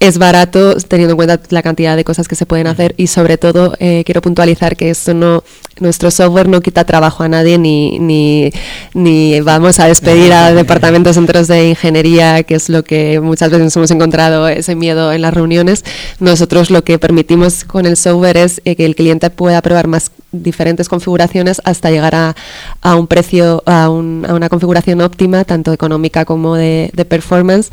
es 0.00 0.18
barato 0.18 0.76
teniendo 0.76 1.12
en 1.12 1.16
cuenta 1.16 1.40
la 1.50 1.62
cantidad 1.62 1.96
de 1.96 2.04
cosas 2.04 2.28
que 2.28 2.36
se 2.36 2.46
pueden 2.46 2.68
hacer 2.68 2.94
y 2.96 3.08
sobre 3.08 3.36
todo 3.36 3.74
eh, 3.80 4.02
quiero 4.04 4.22
puntualizar 4.22 4.76
que 4.76 4.90
esto 4.90 5.12
no 5.12 5.42
nuestro 5.80 6.10
software 6.10 6.48
no 6.48 6.60
quita 6.60 6.84
trabajo 6.84 7.24
a 7.24 7.28
nadie 7.28 7.58
ni, 7.58 7.98
ni, 7.98 8.52
ni 8.94 9.40
vamos 9.40 9.80
a 9.80 9.86
despedir 9.86 10.32
a 10.32 10.52
departamentos 10.52 11.16
enteros 11.16 11.48
de 11.48 11.70
ingeniería 11.70 12.42
que 12.44 12.54
es 12.54 12.68
lo 12.68 12.84
que 12.84 13.20
muchas 13.20 13.50
veces 13.50 13.74
hemos 13.76 13.90
encontrado 13.90 14.48
ese 14.48 14.74
miedo 14.74 15.12
en 15.12 15.22
las 15.22 15.34
reuniones. 15.34 15.84
Nosotros 16.20 16.70
lo 16.70 16.82
que 16.82 16.98
permitimos 16.98 17.64
con 17.64 17.86
el 17.86 17.96
software 17.96 18.36
es 18.36 18.60
eh, 18.64 18.76
que 18.76 18.84
el 18.84 18.94
cliente 18.94 19.30
pueda 19.30 19.62
probar 19.62 19.86
más 19.86 20.10
diferentes 20.32 20.88
configuraciones 20.88 21.60
hasta 21.64 21.90
llegar 21.90 22.14
a, 22.14 22.36
a 22.82 22.96
un 22.96 23.06
precio 23.06 23.62
a, 23.66 23.88
un, 23.88 24.26
a, 24.28 24.34
una 24.34 24.48
configuración 24.48 25.00
óptima 25.00 25.44
tanto 25.44 25.72
económica 25.72 26.24
como 26.24 26.54
de, 26.54 26.90
de 26.94 27.04
performance 27.04 27.70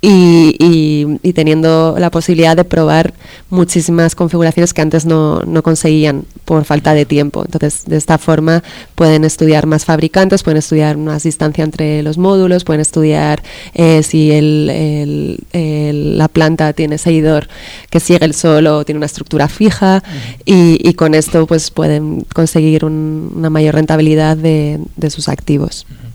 y, 0.00 0.56
y, 0.58 1.18
y 1.22 1.32
teniendo 1.32 1.96
la 1.98 2.10
posibilidad 2.10 2.56
de 2.56 2.64
probar 2.64 3.12
muchísimas 3.50 4.14
configuraciones 4.14 4.72
que 4.72 4.80
antes 4.80 5.04
no, 5.06 5.40
no, 5.40 5.62
conseguían 5.62 6.24
por 6.44 6.64
falta 6.64 6.94
de 6.94 7.04
tiempo. 7.04 7.42
Entonces, 7.44 7.84
de 7.84 7.96
esta 7.96 8.16
forma 8.18 8.62
pueden 8.94 9.24
estudiar 9.24 9.66
más 9.66 9.84
fabricantes, 9.84 10.42
pueden 10.42 10.58
estudiar 10.58 10.96
más 10.96 11.24
distancia 11.24 11.64
entre 11.64 12.02
los 12.02 12.16
módulos, 12.16 12.64
pueden 12.64 12.80
estudiar 12.80 13.42
eh, 13.74 14.02
si 14.02 14.30
el, 14.30 14.70
el, 14.70 15.40
el, 15.52 16.18
la 16.18 16.28
planta 16.28 16.72
tiene 16.72 16.98
seguidor 16.98 17.48
que 17.90 18.00
sigue 18.00 18.24
el 18.24 18.34
sol 18.34 18.66
o 18.66 18.84
tiene 18.84 18.98
una 18.98 19.06
estructura 19.06 19.48
fija 19.48 20.02
y, 20.44 20.78
y, 20.88 20.94
con 20.94 21.14
esto 21.14 21.46
pues 21.46 21.70
pueden 21.70 21.97
conseguir 22.34 22.84
un, 22.84 23.32
una 23.34 23.50
mayor 23.50 23.74
rentabilidad 23.74 24.36
de, 24.36 24.80
de 24.96 25.10
sus 25.10 25.28
activos. 25.28 25.86
Uh 25.88 25.92
-huh. 25.92 26.08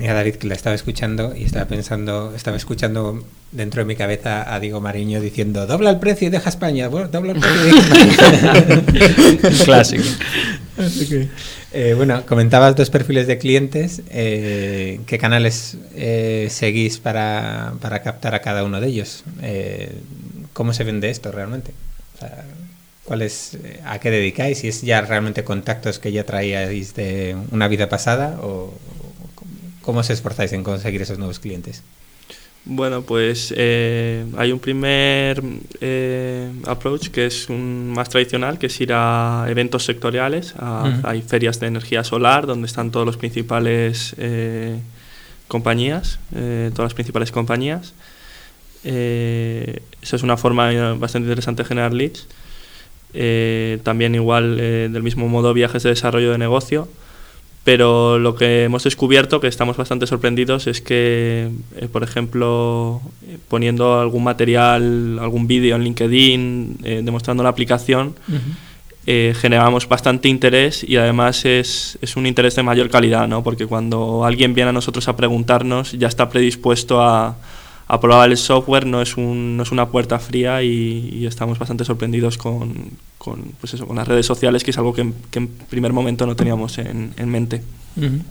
Mira, 0.00 0.14
David, 0.14 0.36
que 0.36 0.46
la 0.46 0.54
estaba 0.54 0.74
escuchando 0.74 1.36
y 1.36 1.44
estaba 1.44 1.66
pensando, 1.66 2.32
estaba 2.34 2.56
escuchando 2.56 3.22
dentro 3.52 3.82
de 3.82 3.84
mi 3.84 3.96
cabeza 3.96 4.54
a 4.54 4.58
Diego 4.58 4.80
Mariño 4.80 5.20
diciendo 5.20 5.66
dobla 5.66 5.90
el 5.90 5.98
precio 5.98 6.28
y 6.28 6.30
deja 6.30 6.48
España, 6.48 6.88
bueno, 6.88 7.08
dobla 7.08 7.32
el 7.32 7.38
precio 7.38 7.68
y 7.68 7.72
deja 7.72 8.52
España. 8.54 9.64
Clásico. 9.66 10.04
okay. 10.78 11.30
eh, 11.72 11.92
bueno, 11.94 12.24
comentabas 12.24 12.76
dos 12.76 12.88
perfiles 12.88 13.26
de 13.26 13.36
clientes. 13.36 14.00
Eh, 14.08 15.00
¿Qué 15.04 15.18
canales 15.18 15.76
eh, 15.94 16.48
seguís 16.48 16.98
para, 16.98 17.74
para, 17.82 18.02
captar 18.02 18.34
a 18.34 18.40
cada 18.40 18.64
uno 18.64 18.80
de 18.80 18.86
ellos? 18.86 19.24
Eh, 19.42 19.92
¿Cómo 20.54 20.72
se 20.72 20.82
vende 20.82 21.10
esto 21.10 21.30
realmente? 21.30 21.72
O 22.14 22.20
sea, 22.20 22.46
¿cuál 23.10 23.22
es, 23.22 23.58
¿A 23.84 23.98
qué 23.98 24.08
dedicáis? 24.08 24.58
¿Si 24.58 24.68
es 24.68 24.82
ya 24.82 25.00
realmente 25.00 25.42
contactos 25.42 25.98
que 25.98 26.12
ya 26.12 26.22
traíais 26.22 26.94
de 26.94 27.36
una 27.50 27.66
vida 27.66 27.88
pasada 27.88 28.38
o 28.40 28.72
cómo 29.82 29.98
os 29.98 30.10
esforzáis 30.10 30.52
en 30.52 30.62
conseguir 30.62 31.02
esos 31.02 31.18
nuevos 31.18 31.40
clientes? 31.40 31.82
Bueno, 32.64 33.02
pues 33.02 33.52
eh, 33.56 34.24
hay 34.36 34.52
un 34.52 34.60
primer 34.60 35.42
eh, 35.80 36.52
approach 36.68 37.08
que 37.08 37.26
es 37.26 37.48
un 37.48 37.88
más 37.88 38.10
tradicional, 38.10 38.60
que 38.60 38.66
es 38.66 38.80
ir 38.80 38.92
a 38.92 39.44
eventos 39.48 39.84
sectoriales. 39.84 40.54
A, 40.56 40.84
uh 40.84 40.86
-huh. 40.86 41.00
Hay 41.02 41.22
ferias 41.22 41.58
de 41.58 41.66
energía 41.66 42.04
solar 42.04 42.46
donde 42.46 42.66
están 42.66 42.92
todos 42.92 43.04
los 43.04 43.16
principales 43.16 44.14
eh, 44.18 44.78
compañías, 45.48 46.20
eh, 46.32 46.70
todas 46.72 46.90
las 46.90 46.94
principales 46.94 47.32
compañías. 47.32 47.92
Eh, 48.84 49.82
esa 50.00 50.14
es 50.14 50.22
una 50.22 50.36
forma 50.36 50.94
bastante 50.94 51.26
interesante 51.26 51.64
de 51.64 51.68
generar 51.68 51.92
leads. 51.92 52.28
Eh, 53.12 53.78
también 53.82 54.14
igual 54.14 54.56
del 54.56 55.02
mismo 55.02 55.28
modo 55.28 55.52
viajes 55.52 55.82
de 55.82 55.90
desarrollo 55.90 56.32
de 56.32 56.38
negocio 56.38 56.88
pero 57.62 58.18
lo 58.18 58.36
que 58.36 58.64
hemos 58.64 58.84
descubierto, 58.84 59.40
que 59.40 59.46
estamos 59.46 59.76
bastante 59.76 60.06
sorprendidos, 60.06 60.66
es 60.66 60.80
que, 60.80 61.50
eh, 61.76 61.88
por 61.92 62.02
ejemplo, 62.02 63.02
eh, 63.26 63.36
poniendo 63.48 64.00
algún 64.00 64.24
material, 64.24 65.18
algún 65.20 65.46
vídeo 65.46 65.76
en 65.76 65.84
LinkedIn, 65.84 66.78
eh, 66.84 67.00
demostrando 67.04 67.42
la 67.42 67.50
aplicación, 67.50 68.14
uh 68.28 68.32
-huh. 68.32 69.34
generamos 69.34 69.88
bastante 69.88 70.28
interés 70.28 70.84
y 70.88 70.96
además 70.96 71.44
es, 71.44 71.98
es, 72.00 72.16
un 72.16 72.26
interés 72.26 72.54
de 72.54 72.62
mayor 72.62 72.90
calidad, 72.90 73.26
¿no? 73.26 73.42
porque 73.42 73.66
cuando 73.66 74.24
alguien 74.24 74.54
viene 74.54 74.70
a 74.70 74.72
nosotros 74.72 75.08
a 75.08 75.16
preguntarnos, 75.16 75.92
ya 75.92 76.06
está 76.06 76.28
predispuesto 76.28 77.02
a, 77.02 77.36
a 77.92 78.00
probar 78.00 78.30
el 78.30 78.36
software, 78.36 78.86
no 78.86 79.02
es, 79.02 79.16
un, 79.16 79.56
no 79.56 79.64
es 79.64 79.72
una 79.72 79.88
puerta 79.88 80.20
fría 80.20 80.62
y, 80.62 81.10
y 81.12 81.26
estamos 81.26 81.58
bastante 81.58 81.84
sorprendidos 81.84 82.38
con, 82.38 82.72
con, 83.18 83.52
pues 83.60 83.74
eso, 83.74 83.84
con 83.84 83.96
las 83.96 84.06
redes 84.06 84.26
sociales, 84.26 84.62
que 84.62 84.70
es 84.70 84.78
algo 84.78 84.92
que, 84.92 85.12
que 85.32 85.40
en 85.40 85.48
primer 85.48 85.92
momento 85.92 86.24
no 86.24 86.36
teníamos 86.36 86.78
en, 86.78 87.12
en 87.16 87.28
mente. 87.28 87.62
Uh 87.96 88.02
-huh. 88.02 88.22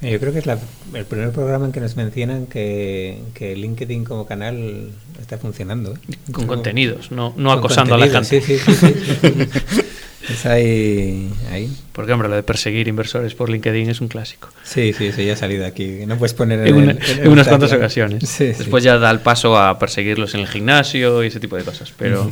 Yo 0.00 0.20
creo 0.20 0.32
que 0.32 0.38
es 0.38 0.46
el 0.46 1.04
primer 1.04 1.32
programa 1.32 1.66
en 1.66 1.72
que 1.72 1.80
nos 1.80 1.96
mencionan 1.96 2.46
que, 2.46 3.20
que 3.34 3.54
LinkedIn 3.56 4.04
como 4.04 4.26
canal 4.26 4.90
está 5.20 5.36
funcionando. 5.36 5.94
¿eh? 5.94 6.32
Con 6.32 6.46
contenidos, 6.46 7.10
no, 7.10 7.34
no 7.36 7.52
acosando 7.52 7.94
a 7.94 7.98
la 7.98 8.08
gente. 8.08 8.40
Sí, 8.40 8.58
sí, 8.58 8.74
sí, 8.74 8.94
es 10.28 10.46
ahí, 10.46 11.30
ahí. 11.50 11.70
Porque, 11.92 12.12
hombre, 12.12 12.28
lo 12.28 12.36
de 12.36 12.42
perseguir 12.42 12.88
inversores 12.88 13.34
por 13.34 13.50
LinkedIn 13.50 13.90
es 13.90 14.00
un 14.00 14.08
clásico. 14.08 14.48
Sí, 14.62 14.92
sí, 14.92 15.12
sí, 15.12 15.24
ya 15.24 15.34
ha 15.34 15.36
salido 15.36 15.66
aquí. 15.66 16.04
No 16.06 16.16
puedes 16.16 16.34
poner 16.34 16.66
en, 16.66 16.98
en, 16.98 17.28
unas 17.28 17.48
cuantas 17.48 17.72
ocasiones. 17.72 18.38
Después 18.38 18.82
ya 18.82 18.98
da 18.98 19.10
el 19.10 19.20
paso 19.20 19.56
a 19.58 19.78
perseguirlos 19.78 20.34
en 20.34 20.40
el 20.40 20.48
gimnasio 20.48 21.22
y 21.22 21.28
ese 21.28 21.40
tipo 21.40 21.56
de 21.56 21.64
cosas. 21.64 21.92
Pero. 21.96 22.30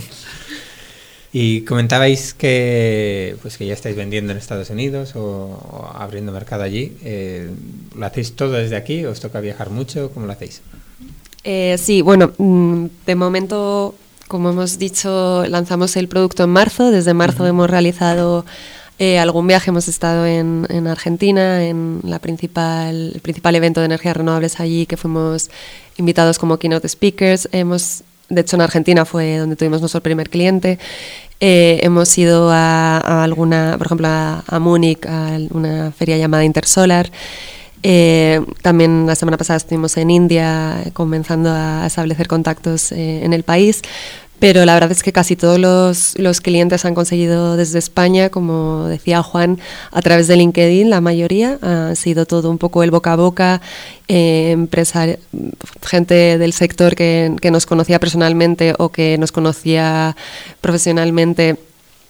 Y 1.35 1.63
comentabais 1.63 2.35
que, 2.35 3.37
pues 3.41 3.57
que 3.57 3.65
ya 3.65 3.73
estáis 3.73 3.97
vendiendo 3.97 4.33
en 4.33 4.39
Estados 4.39 4.69
Unidos 4.69 5.17
o, 5.17 5.91
abriendo 5.95 6.31
mercado 6.31 6.63
allí. 6.63 6.93
Eh, 7.03 7.49
¿Lo 7.97 8.05
hacéis 8.05 8.35
todo 8.35 8.53
desde 8.53 8.77
aquí? 8.77 9.07
¿Os 9.07 9.21
toca 9.21 9.41
viajar 9.41 9.71
mucho? 9.71 10.11
¿Cómo 10.13 10.27
lo 10.27 10.33
hacéis? 10.33 10.61
Eh, 11.45 11.77
sí, 11.79 12.03
bueno, 12.03 12.33
mm, 12.37 12.87
de 13.07 13.15
momento, 13.15 13.95
como 14.33 14.49
hemos 14.49 14.79
dicho, 14.79 15.45
lanzamos 15.47 15.95
el 15.99 16.09
producto 16.09 16.45
en 16.45 16.49
marzo. 16.49 16.91
Desde 16.91 17.13
marzo 17.13 17.47
hemos 17.47 17.69
realizado 17.69 18.47
eh, 18.99 19.19
algún 19.19 19.47
viaje, 19.47 19.69
hemos 19.69 19.89
estado 19.89 20.25
en, 20.25 20.67
en, 20.71 20.87
Argentina, 20.87 21.63
en 21.63 22.01
la 22.03 22.19
principal, 22.19 23.13
el 23.15 23.21
principal 23.21 23.55
evento 23.57 23.81
de 23.81 23.87
energías 23.87 24.17
renovables 24.17 24.59
allí, 24.59 24.87
que 24.87 24.97
fuimos 24.97 25.51
invitados 25.99 26.39
como 26.39 26.57
keynote 26.57 26.89
speakers. 26.89 27.47
Hemos 27.53 28.05
de 28.31 28.41
hecho 28.41 28.57
en 28.57 28.63
Argentina 28.63 29.05
fue 29.05 29.37
donde 29.37 29.55
tuvimos 29.55 29.81
nuestro 29.83 30.01
primer 30.01 30.31
cliente. 30.31 30.79
Eh, 31.39 31.81
hemos 31.83 32.17
ido 32.17 32.49
a, 32.51 33.23
alguna, 33.23 33.75
por 33.77 33.87
ejemplo, 33.87 34.09
a, 34.09 34.59
Múnich, 34.61 35.05
a 35.05 35.37
una 35.51 35.93
feria 35.93 36.17
llamada 36.17 36.43
Intersolar. 36.43 37.11
Eh, 37.83 38.41
también 38.63 39.07
la 39.07 39.15
semana 39.15 39.37
pasada 39.37 39.57
estuvimos 39.57 39.97
en 39.97 40.11
India 40.11 40.85
comenzando 40.93 41.51
a 41.51 41.85
establecer 41.87 42.29
contactos 42.29 42.93
eh, 42.93 43.25
en 43.25 43.33
el 43.33 43.43
país, 43.43 43.83
pero 44.39 44.65
la 44.65 44.75
verdad 44.75 44.91
es 44.91 45.05
que 45.05 45.13
casi 45.13 45.37
todos 45.37 45.59
los, 45.59 46.41
clientes 46.41 46.85
han 46.85 46.95
conseguido 46.95 47.57
desde 47.57 47.79
España, 47.79 48.29
como 48.29 48.87
decía 48.87 49.23
Juan, 49.23 49.61
a 49.93 50.03
través 50.03 50.27
de 50.27 50.37
LinkedIn, 50.37 50.91
la 50.91 51.01
mayoría. 51.01 51.59
Ha 51.63 51.95
sido 51.95 52.27
todo 52.27 52.51
un 52.51 52.59
poco 52.59 52.83
el 52.83 52.91
boca 52.91 53.13
a 53.13 53.17
boca, 53.17 53.61
eh, 54.09 54.57
gente 55.83 56.39
del 56.39 56.53
sector 56.53 56.97
que 56.97 57.51
nos 57.53 57.67
conocía 57.67 58.01
personalmente 58.01 58.75
o 58.79 58.89
que 58.89 59.17
nos 59.17 59.31
conocía 59.31 60.17
profesionalmente 60.61 61.57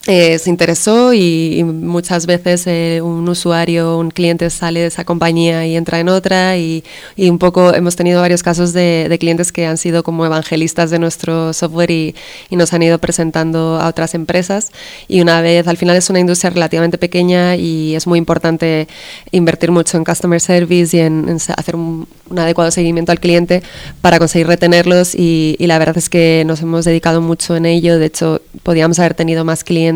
eh, 0.09 0.41
se 0.41 0.51
interesó 0.51 1.15
y, 1.15 1.63
muchas 1.63 2.27
veces 2.27 2.67
eh, 2.67 3.01
un 3.03 3.29
usuario, 3.29 3.99
un 3.99 4.11
cliente 4.11 4.51
sale 4.51 4.81
de 4.81 4.87
esa 4.87 5.05
compañía 5.05 5.65
y 5.65 5.77
entra 5.77 6.01
en 6.01 6.09
otra 6.09 6.57
y, 6.57 6.83
un 7.17 7.39
poco 7.39 7.73
hemos 7.73 7.95
tenido 7.95 8.21
varios 8.21 8.43
casos 8.43 8.73
de, 8.73 9.17
clientes 9.21 9.53
que 9.53 9.65
han 9.65 9.79
sido 9.79 10.03
como 10.03 10.27
evangelistas 10.27 10.91
de 10.91 10.99
nuestro 10.99 11.53
software 11.53 11.91
y, 11.93 12.15
nos 12.51 12.73
han 12.73 12.83
ido 12.83 12.99
presentando 12.99 13.79
a 13.81 13.89
otras 13.89 14.15
empresas. 14.15 14.73
Y 15.09 15.21
una 15.21 15.41
vez, 15.41 15.67
al 15.69 15.77
final 15.77 15.97
es 15.97 16.11
una 16.11 16.21
industria 16.21 16.51
relativamente 16.51 16.99
pequeña 16.99 17.57
y 17.57 17.95
es 17.95 18.07
muy 18.07 18.19
importante 18.19 18.89
invertir 19.31 19.71
mucho 19.71 19.97
en 19.97 20.05
customer 20.05 20.41
service 20.41 20.97
y 20.97 21.01
en, 21.01 21.39
hacer 21.57 21.77
un, 21.77 22.09
adecuado 22.37 22.71
seguimiento 22.71 23.13
al 23.13 23.21
cliente 23.21 23.63
para 24.01 24.19
conseguir 24.19 24.47
retenerlos 24.47 25.15
y 25.15 25.57
la 25.61 25.79
verdad 25.79 25.99
es 25.99 26.09
que 26.09 26.45
nos 26.47 26.63
hemos 26.63 26.85
dedicado 26.85 27.21
mucho 27.21 27.57
en 27.57 27.67
ello, 27.67 27.99
de 27.99 28.07
hecho 28.07 28.41
podíamos 28.63 28.99
haber 28.99 29.15
tenido 29.15 29.45
más 29.45 29.65
clientes 29.65 29.92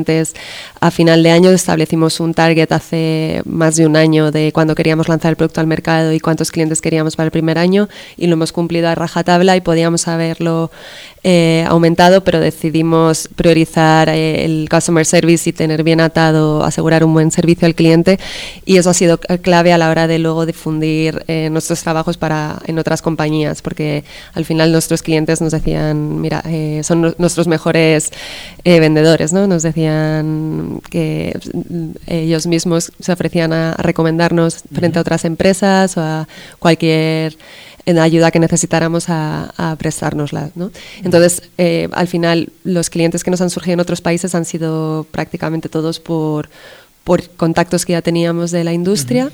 a 0.80 0.90
final 0.90 1.22
de 1.22 1.30
año 1.30 1.50
establecimos 1.50 2.20
un 2.20 2.34
target 2.34 2.72
hace 2.72 3.42
más 3.44 3.76
de 3.76 3.86
un 3.86 3.96
año 3.96 4.30
de 4.30 4.52
cuando 4.52 4.74
queríamos 4.74 5.08
lanzar 5.08 5.30
el 5.30 5.36
producto 5.36 5.60
al 5.60 5.66
mercado 5.66 6.12
y 6.12 6.20
cuántos 6.20 6.50
clientes 6.50 6.80
queríamos 6.80 7.16
para 7.16 7.26
el 7.26 7.30
primer 7.30 7.58
año 7.58 7.88
y 8.16 8.26
lo 8.26 8.34
hemos 8.34 8.52
cumplido 8.52 8.88
a 8.88 8.94
rajatabla 8.94 9.56
y 9.56 9.60
podíamos 9.60 10.08
haberlo 10.08 10.70
eh, 11.28 11.64
aumentado, 11.66 12.22
pero 12.22 12.38
decidimos 12.38 13.28
priorizar 13.34 14.08
eh, 14.08 14.44
el 14.44 14.68
customer 14.70 15.04
service 15.04 15.50
y 15.50 15.52
tener 15.52 15.82
bien 15.82 16.00
atado, 16.00 16.62
asegurar 16.62 17.02
un 17.02 17.12
buen 17.14 17.32
servicio 17.32 17.66
al 17.66 17.74
cliente 17.74 18.20
y 18.64 18.76
eso 18.76 18.90
ha 18.90 18.94
sido 18.94 19.18
clave 19.18 19.72
a 19.72 19.78
la 19.78 19.90
hora 19.90 20.06
de 20.06 20.20
luego 20.20 20.46
difundir 20.46 21.24
eh, 21.26 21.48
nuestros 21.50 21.82
trabajos 21.82 22.16
para 22.16 22.60
en 22.66 22.78
otras 22.78 23.02
compañías, 23.02 23.60
porque 23.60 24.04
al 24.34 24.44
final 24.44 24.70
nuestros 24.70 25.02
clientes 25.02 25.40
nos 25.40 25.50
decían, 25.50 26.20
mira, 26.20 26.44
son 26.84 27.16
nuestros 27.18 27.48
mejores 27.48 28.12
vendedores, 28.64 29.32
¿no? 29.32 29.48
Nos 29.48 29.64
decían 29.64 30.80
que 30.90 31.36
ellos 32.06 32.46
mismos 32.46 32.92
se 33.00 33.10
ofrecían 33.10 33.52
a, 33.52 33.74
recomendarnos 33.74 34.62
frente 34.72 35.00
a 35.00 35.02
otras 35.02 35.24
empresas 35.24 35.96
o 35.96 36.02
a 36.02 36.28
cualquier 36.60 37.36
en 37.86 37.98
ayuda 37.98 38.32
que 38.32 38.40
necesitáramos 38.40 39.08
a, 39.08 39.52
a 39.56 39.76
prestárnosla. 39.76 40.50
¿no? 40.56 40.72
Entonces, 41.02 41.42
eh, 41.56 41.88
al 41.92 42.08
final, 42.08 42.50
los 42.64 42.90
clientes 42.90 43.22
que 43.22 43.30
nos 43.30 43.40
han 43.40 43.48
surgido 43.48 43.74
en 43.74 43.80
otros 43.80 44.00
países 44.00 44.34
han 44.34 44.44
sido 44.44 45.06
prácticamente 45.10 45.68
todos 45.68 46.00
por, 46.00 46.50
por 47.04 47.28
contactos 47.30 47.86
que 47.86 47.92
ya 47.92 48.02
teníamos 48.02 48.50
de 48.50 48.64
la 48.64 48.72
industria 48.72 49.30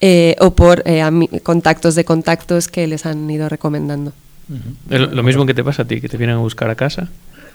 eh, 0.00 0.34
o 0.40 0.52
por 0.52 0.82
eh, 0.86 1.02
contactos 1.42 1.94
de 1.94 2.04
contactos 2.04 2.68
que 2.68 2.86
les 2.86 3.04
han 3.04 3.30
ido 3.30 3.48
recomendando. 3.50 4.12
Lo 4.88 5.22
mismo 5.22 5.46
que 5.46 5.54
te 5.54 5.62
pasa 5.62 5.82
a 5.82 5.84
ti, 5.86 6.00
que 6.00 6.08
te 6.08 6.16
vienen 6.16 6.36
a 6.36 6.40
buscar 6.40 6.68
a 6.70 6.74
casa. 6.74 7.08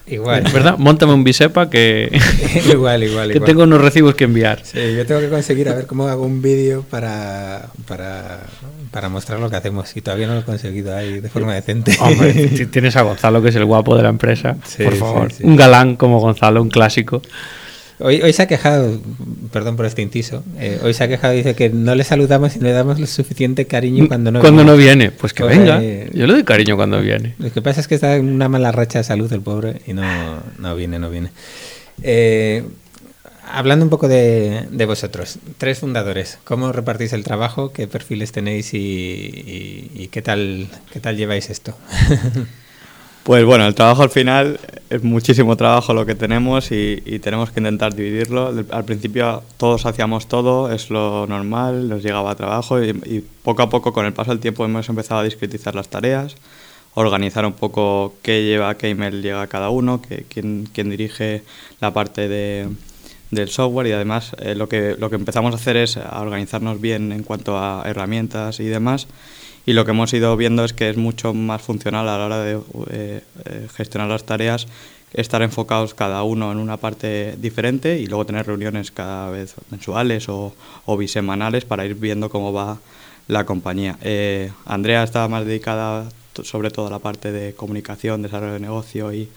Igual. 0.10 0.44
¿Verdad? 0.52 0.78
Móntame 0.78 1.14
un 1.14 1.24
bisepa 1.24 1.70
que. 1.70 2.18
igual, 2.72 3.04
igual. 3.04 3.32
que 3.32 3.40
tengo 3.40 3.64
unos 3.64 3.82
recibos 3.82 4.16
que 4.16 4.24
enviar. 4.24 4.62
Sí, 4.64 4.80
yo 4.96 5.06
tengo 5.06 5.22
que 5.22 5.30
conseguir 5.30 5.70
a 5.70 5.76
ver 5.76 5.86
cómo 5.86 6.08
hago 6.08 6.26
un 6.26 6.42
vídeo 6.42 6.84
para, 6.90 7.68
para, 7.88 8.40
para 8.92 9.10
mostrar 9.10 9.40
lo 9.40 9.50
que 9.50 9.56
hacemos 9.56 9.96
y 9.96 10.02
todavía 10.02 10.28
no 10.28 10.34
lo 10.34 10.40
he 10.42 10.44
conseguido 10.44 10.96
ahí 10.96 11.20
de 11.20 11.30
forma 11.30 11.54
decente. 11.54 11.96
Hombre, 12.00 12.34
tienes 12.72 12.96
a 12.96 13.04
Gonzalo, 13.04 13.42
que 13.42 13.50
es 13.50 13.56
el 13.56 13.66
guapo 13.66 13.96
de 13.96 14.04
la 14.04 14.10
empresa. 14.10 14.58
por 14.84 14.96
favor. 14.96 15.32
Un 15.42 15.56
galán 15.56 15.96
como 15.96 16.20
Gonzalo, 16.20 16.62
un 16.62 16.70
clásico. 16.70 17.22
Hoy, 18.02 18.22
hoy 18.22 18.32
se 18.32 18.44
ha 18.44 18.48
quejado, 18.48 18.98
perdón 19.52 19.76
por 19.76 19.86
este 19.86 20.02
inciso, 20.02 20.42
eh, 20.58 20.80
hoy 20.84 20.94
se 20.94 21.04
ha 21.04 21.10
quejado, 21.10 21.34
dice 21.34 21.54
que 21.54 21.70
no 21.70 21.96
le 21.96 22.06
saludamos 22.06 22.56
y 22.56 22.60
no 22.60 22.66
le 22.66 22.72
damos 22.72 22.98
lo 22.98 23.06
suficiente 23.06 23.66
cariño 23.66 24.08
cuando 24.08 24.32
no 24.32 24.40
cuando 24.40 24.64
viene. 24.64 24.72
no 24.72 24.78
viene, 24.78 25.12
pues 25.12 25.34
que 25.34 25.44
venga. 25.44 25.82
Yo 25.82 26.26
le 26.26 26.34
doy 26.34 26.44
cariño 26.46 26.78
cuando 26.78 27.02
viene. 27.02 27.36
Lo 27.40 27.52
que 27.52 27.62
pasa 27.62 27.82
es 27.82 27.90
que 27.90 27.96
está 27.96 28.16
en 28.16 28.30
una 28.30 28.48
mala 28.48 28.72
racha 28.72 29.00
de 29.00 29.04
salud 29.04 29.32
el 29.34 29.42
pobre 29.42 29.82
y 29.86 29.94
no, 29.94 30.04
no 30.60 30.76
viene, 30.78 30.98
no 30.98 31.10
viene. 31.10 31.32
Eh, 32.02 32.64
hablando 33.52 33.84
un 33.84 33.90
poco 33.90 34.08
de, 34.08 34.66
de, 34.72 34.86
vosotros, 34.86 35.38
tres 35.58 35.80
fundadores, 35.80 36.40
¿cómo 36.46 36.72
repartís 36.72 37.12
el 37.12 37.26
trabajo? 37.26 37.74
¿Qué 37.74 37.88
perfiles 37.88 38.32
tenéis 38.32 38.74
y, 38.74 39.92
y 39.94 40.08
qué, 40.08 40.22
tal, 40.22 40.70
qué 40.94 41.02
tal 41.02 41.18
lleváis 41.18 41.50
esto? 41.50 41.76
Pues 43.30 43.46
bueno, 43.46 43.68
el 43.68 43.76
trabajo 43.76 44.02
al 44.02 44.10
final 44.10 44.60
es 44.90 45.04
muchísimo 45.04 45.56
trabajo 45.56 45.94
lo 45.94 46.04
que 46.04 46.16
tenemos 46.16 46.72
y, 46.72 47.20
tenemos 47.22 47.52
que 47.52 47.60
intentar 47.60 47.94
dividirlo. 47.94 48.52
Al 48.72 48.86
principio 48.86 49.44
todos 49.58 49.86
hacíamos 49.86 50.28
todo, 50.28 50.72
es 50.72 50.90
lo 50.90 51.28
normal, 51.28 51.90
nos 51.90 52.02
llegaba 52.02 52.32
a 52.32 52.36
trabajo 52.36 52.84
y, 52.84 53.24
poco 53.44 53.62
a 53.62 53.70
poco 53.70 53.94
con 53.94 54.08
el 54.08 54.14
paso 54.14 54.32
del 54.32 54.40
tiempo 54.40 54.66
hemos 54.66 54.90
empezado 54.90 55.20
a 55.20 55.24
discretizar 55.24 55.76
las 55.76 55.90
tareas, 55.90 56.38
organizar 56.96 57.46
un 57.46 57.54
poco 57.54 58.16
qué 58.24 58.44
lleva, 58.46 58.76
qué 58.78 58.90
email 58.90 59.22
llega 59.22 59.44
a 59.44 59.48
cada 59.48 59.70
uno, 59.70 60.02
quién, 60.02 60.68
quién, 60.74 60.90
dirige 60.90 61.44
la 61.82 61.94
parte 61.94 62.28
de, 62.28 62.68
del 63.30 63.50
software 63.50 63.86
y 63.86 63.92
además 63.92 64.32
eh, 64.40 64.56
lo, 64.56 64.68
que, 64.68 64.96
lo 64.98 65.12
que 65.12 65.18
empezamos 65.18 65.54
a 65.54 65.58
hacer 65.58 65.78
es 65.78 65.98
a 65.98 66.20
organizarnos 66.20 66.82
bien 66.82 67.12
en 67.12 67.22
cuanto 67.22 67.60
a 67.60 67.84
herramientas 67.86 68.60
y 68.60 68.66
demás 68.66 69.06
y 69.70 69.74
lo 69.74 69.86
que 69.86 69.92
hemos 69.92 70.12
ido 70.14 70.36
viendo 70.36 70.66
es 70.66 70.74
que 70.74 70.90
es 70.90 70.98
mucho 70.98 71.32
más 71.36 71.62
funcional 71.62 72.10
a 72.10 72.18
la 72.18 72.26
hora 72.26 72.40
de 72.40 72.60
eh, 72.90 73.22
eh, 73.46 73.68
gestionar 73.76 74.10
las 74.10 74.24
tareas 74.24 74.66
estar 75.14 75.44
enfocados 75.44 75.94
cada 75.94 76.24
uno 76.24 76.52
en 76.52 76.58
una 76.58 76.78
parte 76.78 77.36
diferente 77.38 78.00
y 78.00 78.08
luego 78.08 78.26
tener 78.26 78.48
reuniones 78.48 78.90
cada 78.90 79.30
vez 79.30 79.54
mensuales 79.70 80.28
o, 80.28 80.56
o 80.88 80.98
bisemanales 80.98 81.66
para 81.66 81.86
ir 81.86 81.94
viendo 81.94 82.32
cómo 82.32 82.52
va 82.52 82.80
la 83.28 83.46
compañía. 83.46 83.96
Eh, 84.02 84.52
Andrea 84.66 85.04
está 85.04 85.28
más 85.28 85.46
dedicada 85.46 86.10
sobre 86.42 86.72
todo 86.72 86.88
a 86.88 86.90
la 86.90 87.00
parte 87.00 87.32
de 87.32 87.54
comunicación, 87.54 88.24
desarrollo 88.24 88.54
de 88.54 88.60
negocio 88.62 89.14
y, 89.14 89.30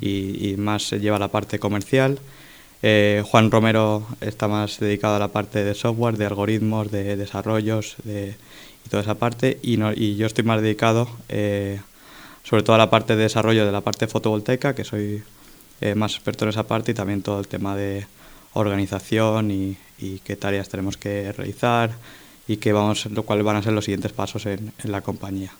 y, 0.00 0.54
más 0.56 0.84
se 0.84 0.98
lleva 0.98 1.18
la 1.18 1.28
parte 1.28 1.58
comercial. 1.58 2.20
Juan 2.80 3.50
Romero 3.50 4.06
está 4.20 4.46
más 4.46 4.78
dedicado 4.78 5.16
a 5.16 5.18
la 5.18 5.28
parte 5.28 5.64
de 5.64 5.74
software, 5.74 6.16
de 6.16 6.26
algoritmos, 6.26 6.92
de 6.92 7.16
desarrollos, 7.16 7.96
de, 8.04 8.36
y 8.84 8.88
toda 8.88 9.02
esa 9.02 9.14
parte. 9.14 9.58
Y, 9.62 9.76
no, 9.76 9.92
y 9.92 10.16
yo 10.16 10.26
estoy 10.26 10.44
más 10.44 10.60
dedicado 10.60 11.08
eh, 11.28 11.80
sobre 12.44 12.62
todo 12.62 12.76
a 12.76 12.78
la 12.78 12.90
parte 12.90 13.16
de 13.16 13.22
desarrollo 13.22 13.66
de 13.66 13.72
la 13.72 13.80
parte 13.80 14.06
fotovoltaica, 14.06 14.74
que 14.74 14.84
soy 14.84 15.22
eh, 15.80 15.94
más 15.94 16.14
experto 16.14 16.44
en 16.44 16.50
esa 16.50 16.64
parte, 16.64 16.92
y 16.92 16.94
también 16.94 17.22
todo 17.22 17.40
el 17.40 17.48
tema 17.48 17.74
de 17.74 18.06
organización 18.52 19.50
y, 19.50 19.76
y 19.98 20.20
qué 20.20 20.36
tareas 20.36 20.68
tenemos 20.68 20.96
que 20.96 21.32
realizar 21.32 21.92
y 22.46 22.58
qué 22.58 22.74
vamos, 22.74 23.06
lo 23.06 23.22
cual 23.22 23.42
van 23.42 23.56
a 23.56 23.62
ser 23.62 23.72
los 23.72 23.86
siguientes 23.86 24.12
pasos 24.12 24.44
en, 24.44 24.72
en, 24.84 24.92
la 24.92 25.00
compañía. 25.00 25.50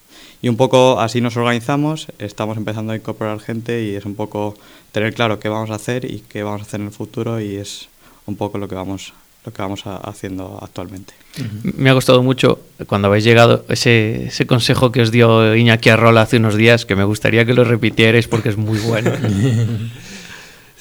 Y 0.42 0.50
un 0.50 0.56
poco 0.58 1.00
así 1.00 1.22
nos 1.22 1.36
organizamos, 1.38 2.08
estamos 2.18 2.58
empezando 2.58 2.92
a 2.92 2.96
incorporar 2.96 3.40
gente 3.40 3.82
y 3.82 3.94
es 3.94 4.04
un 4.04 4.14
poco 4.14 4.54
tener 4.92 5.14
claro 5.14 5.40
qué 5.40 5.48
vamos 5.48 5.70
a 5.70 5.76
hacer 5.76 6.04
y 6.04 6.20
qué 6.20 6.42
vamos 6.42 6.60
a 6.60 6.64
hacer 6.64 6.80
en 6.80 6.86
el 6.88 6.92
futuro 6.92 7.40
y 7.40 7.56
es 7.56 7.88
un 8.26 8.36
poco 8.36 8.58
lo 8.58 8.68
que 8.68 8.74
vamos 8.74 9.14
lo 9.44 9.52
que 9.52 9.62
vamos 9.62 9.82
haciendo 9.84 10.58
actualmente. 10.62 11.14
Me 11.62 11.90
ha 11.90 11.92
gustado 11.92 12.22
mucho 12.22 12.60
cuando 12.86 13.08
habéis 13.08 13.24
llegado 13.24 13.64
ese, 13.68 14.26
ese 14.26 14.46
consejo 14.46 14.92
que 14.92 15.02
os 15.02 15.10
dio 15.10 15.54
Iñaki 15.54 15.90
Arrola 15.90 16.22
hace 16.22 16.38
unos 16.38 16.56
días, 16.56 16.86
que 16.86 16.96
me 16.96 17.04
gustaría 17.04 17.44
que 17.44 17.54
lo 17.54 17.64
repitierais 17.64 18.28
porque 18.28 18.48
es 18.48 18.56
muy 18.56 18.78
bueno. 18.78 19.10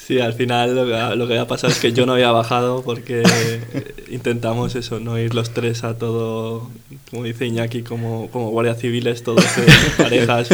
Sí, 0.06 0.20
al 0.20 0.34
final 0.34 0.76
lo 1.18 1.28
que, 1.30 1.38
ha 1.38 1.48
pasado 1.48 1.72
es 1.72 1.80
que 1.80 1.94
yo 1.94 2.06
no 2.06 2.14
había 2.14 2.30
bajado 2.32 2.84
porque 2.84 3.24
intentamos 4.10 4.76
eso, 4.76 5.00
no 5.00 5.18
ir 5.18 5.34
los 5.34 5.52
tres 5.52 5.86
a 5.86 5.98
todo, 5.98 6.70
como 7.10 7.24
dice 7.24 7.46
Iñaki, 7.46 7.84
como, 7.84 8.30
como 8.30 8.50
guardias 8.50 8.80
civiles, 8.80 9.24
todos 9.24 9.46
en 9.58 9.66
parejas, 9.98 10.50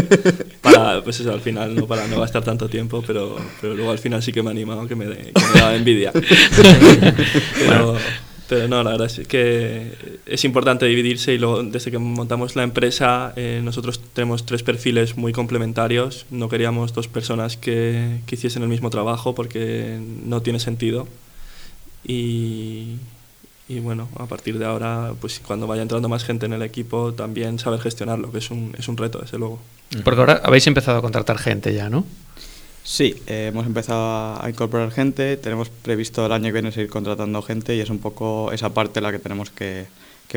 para, 0.62 1.04
pues 1.04 1.20
eso, 1.20 1.34
al 1.34 1.42
final, 1.42 1.76
no 1.76 1.88
para 1.88 2.06
no 2.06 2.20
gastar 2.20 2.44
tanto 2.44 2.70
tiempo, 2.70 3.04
pero, 3.08 3.38
pero 3.60 3.74
luego 3.74 3.90
al 3.90 3.98
final 3.98 4.22
sí 4.22 4.32
que 4.32 4.44
me 4.44 4.50
ha 4.50 4.52
animado, 4.52 4.88
que 4.88 4.96
me, 4.96 5.08
que 5.08 5.34
me 5.34 5.60
daba 5.60 5.76
envidia. 5.76 6.12
Pero, 7.60 7.98
pero 8.50 8.68
no, 8.68 8.82
la 8.82 8.90
verdad 8.90 9.06
es 9.06 9.28
que 9.28 9.94
es 10.26 10.44
importante 10.44 10.88
dividirse 10.88 11.36
y 11.36 11.38
luego, 11.38 11.62
desde 11.62 11.92
que 11.92 12.00
montamos 12.00 12.56
la 12.56 12.64
empresa, 12.64 13.32
eh, 13.36 13.62
nosotros 13.64 14.02
tenemos 14.14 14.44
tres 14.44 14.64
perfiles 14.64 15.18
muy 15.18 15.34
complementarios. 15.34 16.26
No 16.32 16.50
queríamos 16.50 16.96
dos 16.96 17.08
personas 17.08 17.58
que, 17.58 18.22
que, 18.26 18.36
hiciesen 18.36 18.64
el 18.64 18.70
mismo 18.70 18.90
trabajo 18.90 19.36
porque 19.36 20.00
no 20.26 20.42
tiene 20.42 20.60
sentido. 20.60 21.08
Y, 22.04 22.96
y, 23.68 23.80
bueno, 23.82 24.10
a 24.18 24.26
partir 24.26 24.58
de 24.58 24.66
ahora, 24.66 25.14
pues 25.22 25.40
cuando 25.46 25.68
vaya 25.68 25.84
entrando 25.84 26.10
más 26.10 26.24
gente 26.24 26.48
en 26.48 26.54
el 26.54 26.64
equipo, 26.64 27.14
también 27.14 27.60
saber 27.60 27.80
gestionarlo, 27.80 28.32
que 28.32 28.40
es 28.40 28.50
un, 28.50 28.74
es 28.80 28.88
un 28.88 28.98
reto, 28.98 29.20
desde 29.20 29.38
luego. 29.38 29.60
Porque 30.04 30.22
ahora 30.22 30.42
habéis 30.44 30.66
empezado 30.66 30.98
a 30.98 31.02
contratar 31.04 31.38
gente 31.38 31.72
ya, 31.72 31.92
¿no? 31.92 32.04
Sí, 32.90 33.22
eh, 33.28 33.50
hemos 33.50 33.68
empezado 33.68 34.44
a 34.44 34.50
incorporar 34.50 34.90
gente, 34.90 35.38
tenemos 35.38 35.70
previsto 35.70 36.26
el 36.26 36.32
año 36.32 36.46
que 36.46 36.54
viene 36.54 36.72
seguir 36.72 36.90
contratando 36.90 37.40
gente 37.44 37.76
y 37.76 37.82
es 37.82 37.92
un 37.92 38.00
poco 38.00 38.52
esa 38.52 38.74
parte 38.74 39.00
la 39.00 39.12
que 39.12 39.20
tenemos 39.20 39.52
que, 39.52 39.86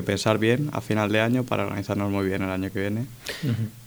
pensar 0.04 0.36
bien 0.36 0.68
a 0.74 0.82
final 0.82 1.10
de 1.10 1.22
año 1.22 1.44
para 1.44 1.64
organizarnos 1.64 2.10
muy 2.10 2.26
bien 2.26 2.42
el 2.42 2.50
año 2.50 2.70
que 2.70 2.80
viene. 2.80 3.06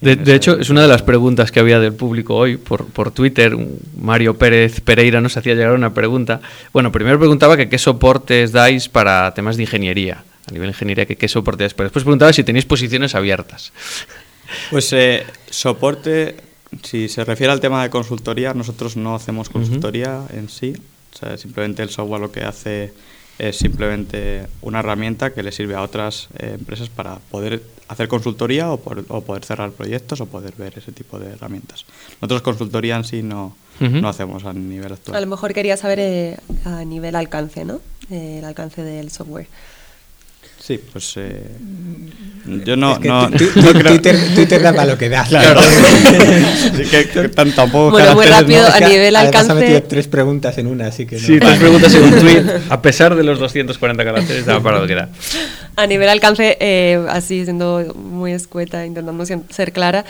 De, 0.02 0.36
hecho, 0.36 0.60
es 0.60 0.72
una 0.72 0.82
de 0.82 0.88
las 0.88 1.04
preguntas 1.04 1.52
que 1.52 1.60
había 1.60 1.80
del 1.80 1.94
público 1.94 2.36
hoy 2.36 2.58
por, 2.58 2.88
por 2.88 3.12
Twitter. 3.12 3.56
Mario 4.02 4.36
Pérez 4.36 4.82
Pereira 4.82 5.22
nos 5.22 5.38
hacía 5.38 5.54
llegar 5.54 5.74
una 5.74 5.94
pregunta. 5.94 6.42
Bueno, 6.74 6.92
primero 6.92 7.20
preguntaba 7.20 7.58
que 7.58 7.70
qué 7.70 7.78
soportes 7.78 8.52
dais 8.52 8.90
para 8.90 9.32
temas 9.36 9.58
de 9.58 9.64
ingeniería. 9.64 10.24
A 10.50 10.52
nivel 10.52 10.70
de 10.70 10.74
ingeniería, 10.74 11.06
que 11.06 11.16
qué 11.16 11.28
soportes 11.28 11.76
Pero 11.76 11.86
después 11.86 12.04
preguntaba 12.04 12.34
si 12.34 12.44
tenéis 12.44 12.66
posiciones 12.66 13.14
abiertas. 13.14 13.72
Pues 14.72 14.92
eh, 14.94 15.24
soporte 15.52 16.36
si 16.84 17.08
se 17.10 17.24
refiere 17.24 17.52
al 17.54 17.60
tema 17.60 17.84
de 17.84 17.90
consultoría, 17.90 18.54
nosotros 18.54 18.98
no 18.98 19.16
hacemos 19.16 19.50
consultoría 19.50 20.24
en 20.34 20.50
sí. 20.50 20.76
simplemente 21.38 21.84
el 21.84 21.90
software 21.90 22.22
lo 22.22 22.32
que 22.32 22.44
hace 22.44 22.94
es 23.38 23.58
simplemente 23.58 24.48
una 24.62 24.80
herramienta 24.80 25.34
que 25.34 25.44
le 25.44 25.52
sirve 25.52 25.76
a 25.76 25.82
otras 25.82 26.30
eh, 26.38 26.56
empresas 26.58 26.90
para 26.90 27.20
poder 27.32 27.64
hacer 27.88 28.08
consultoría 28.08 28.72
o, 28.72 28.78
poder 28.78 29.44
cerrar 29.44 29.72
proyectos 29.72 30.22
o 30.22 30.26
poder 30.26 30.54
ver 30.58 30.78
ese 30.78 30.92
tipo 30.92 31.20
de 31.20 31.34
herramientas. 31.34 31.86
Nosotros 32.22 32.42
consultoría 32.42 32.96
en 32.96 33.04
sí 33.04 33.22
no, 33.22 33.56
no 33.80 34.08
hacemos 34.08 34.46
a 34.46 34.54
nivel 34.54 34.94
actual. 34.94 35.18
A 35.18 35.22
lo 35.22 35.28
mejor 35.28 35.54
quería 35.54 35.78
saber 35.78 36.00
eh, 36.00 36.38
a 36.64 36.84
nivel 36.86 37.16
alcance, 37.16 37.66
¿no? 37.66 37.82
Eh, 38.10 38.40
el 38.40 38.46
alcance 38.46 38.84
del 38.84 39.12
software. 39.12 39.48
Sí, 40.66 40.80
pues 40.92 41.14
eh, 41.18 41.46
yo 42.66 42.76
no, 42.76 42.98
no, 42.98 43.30
Twitter, 43.38 44.18
Twitter, 44.34 44.62
da 44.64 44.74
para 44.74 44.94
lo 44.94 44.98
que 44.98 45.10
da. 45.10 45.24
Claro. 45.24 45.62
que, 46.90 47.30
tampoco 47.30 47.92
bueno, 47.92 48.16
muy 48.16 48.26
rápido, 48.26 48.66
a 48.66 48.80
nivel 48.80 49.16
alcance. 49.16 49.52
Ha 49.52 49.54
metido 49.54 49.84
tres 49.84 50.08
preguntas 50.08 50.58
en 50.58 50.66
una, 50.66 50.88
así 50.88 51.06
que. 51.06 51.20
Sí, 51.20 51.40
tres 51.40 51.60
preguntas 51.60 51.94
en 51.94 52.04
un 52.06 52.12
tweet, 52.20 52.44
a 52.68 52.82
pesar 52.82 53.14
de 53.14 53.24
los 53.24 53.38
240 53.38 54.04
caracteres, 54.04 54.48
da 54.48 54.60
para 54.60 54.80
lo 54.80 54.88
que 54.88 54.96
da. 54.96 55.10
A 55.76 55.86
nivel 55.86 56.10
alcance, 56.10 56.58
eh, 56.60 57.00
así 57.10 57.44
siendo 57.44 57.94
muy 57.94 58.32
escueta, 58.32 58.88
intentando 58.88 59.24
ser 59.24 59.72
clara, 59.72 60.04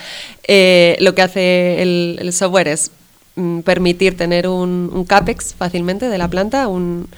eh, 0.48 0.96
lo 1.00 1.14
que 1.14 1.20
hace 1.20 1.82
el, 1.82 2.18
el 2.18 2.32
software 2.32 2.68
es 2.68 2.92
mm, 3.34 3.60
permitir 3.60 4.16
tener 4.16 4.48
un, 4.48 4.90
un 4.90 5.04
CAPEX 5.04 5.54
fácilmente 5.54 6.08
de 6.08 6.16
la 6.16 6.28
planta, 6.28 6.66
un 6.68 7.08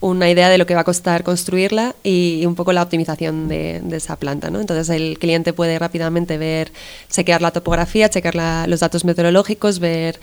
una 0.00 0.30
idea 0.30 0.48
de 0.48 0.58
lo 0.58 0.66
que 0.66 0.74
va 0.74 0.82
a 0.82 0.84
costar 0.84 1.22
construirla 1.22 1.94
y 2.02 2.44
un 2.46 2.54
poco 2.54 2.72
la 2.72 2.82
optimización 2.82 3.48
de, 3.48 3.82
esa 3.92 4.16
planta. 4.16 4.50
¿no? 4.50 4.60
Entonces 4.60 4.88
el 4.90 5.18
cliente 5.18 5.52
puede 5.52 5.78
rápidamente 5.78 6.38
ver, 6.38 6.72
chequear 7.10 7.42
la 7.42 7.50
topografía, 7.50 8.08
chequear 8.08 8.68
los 8.68 8.80
datos 8.80 9.04
meteorológicos, 9.04 9.78
ver 9.78 10.20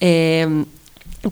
eh, 0.00 0.64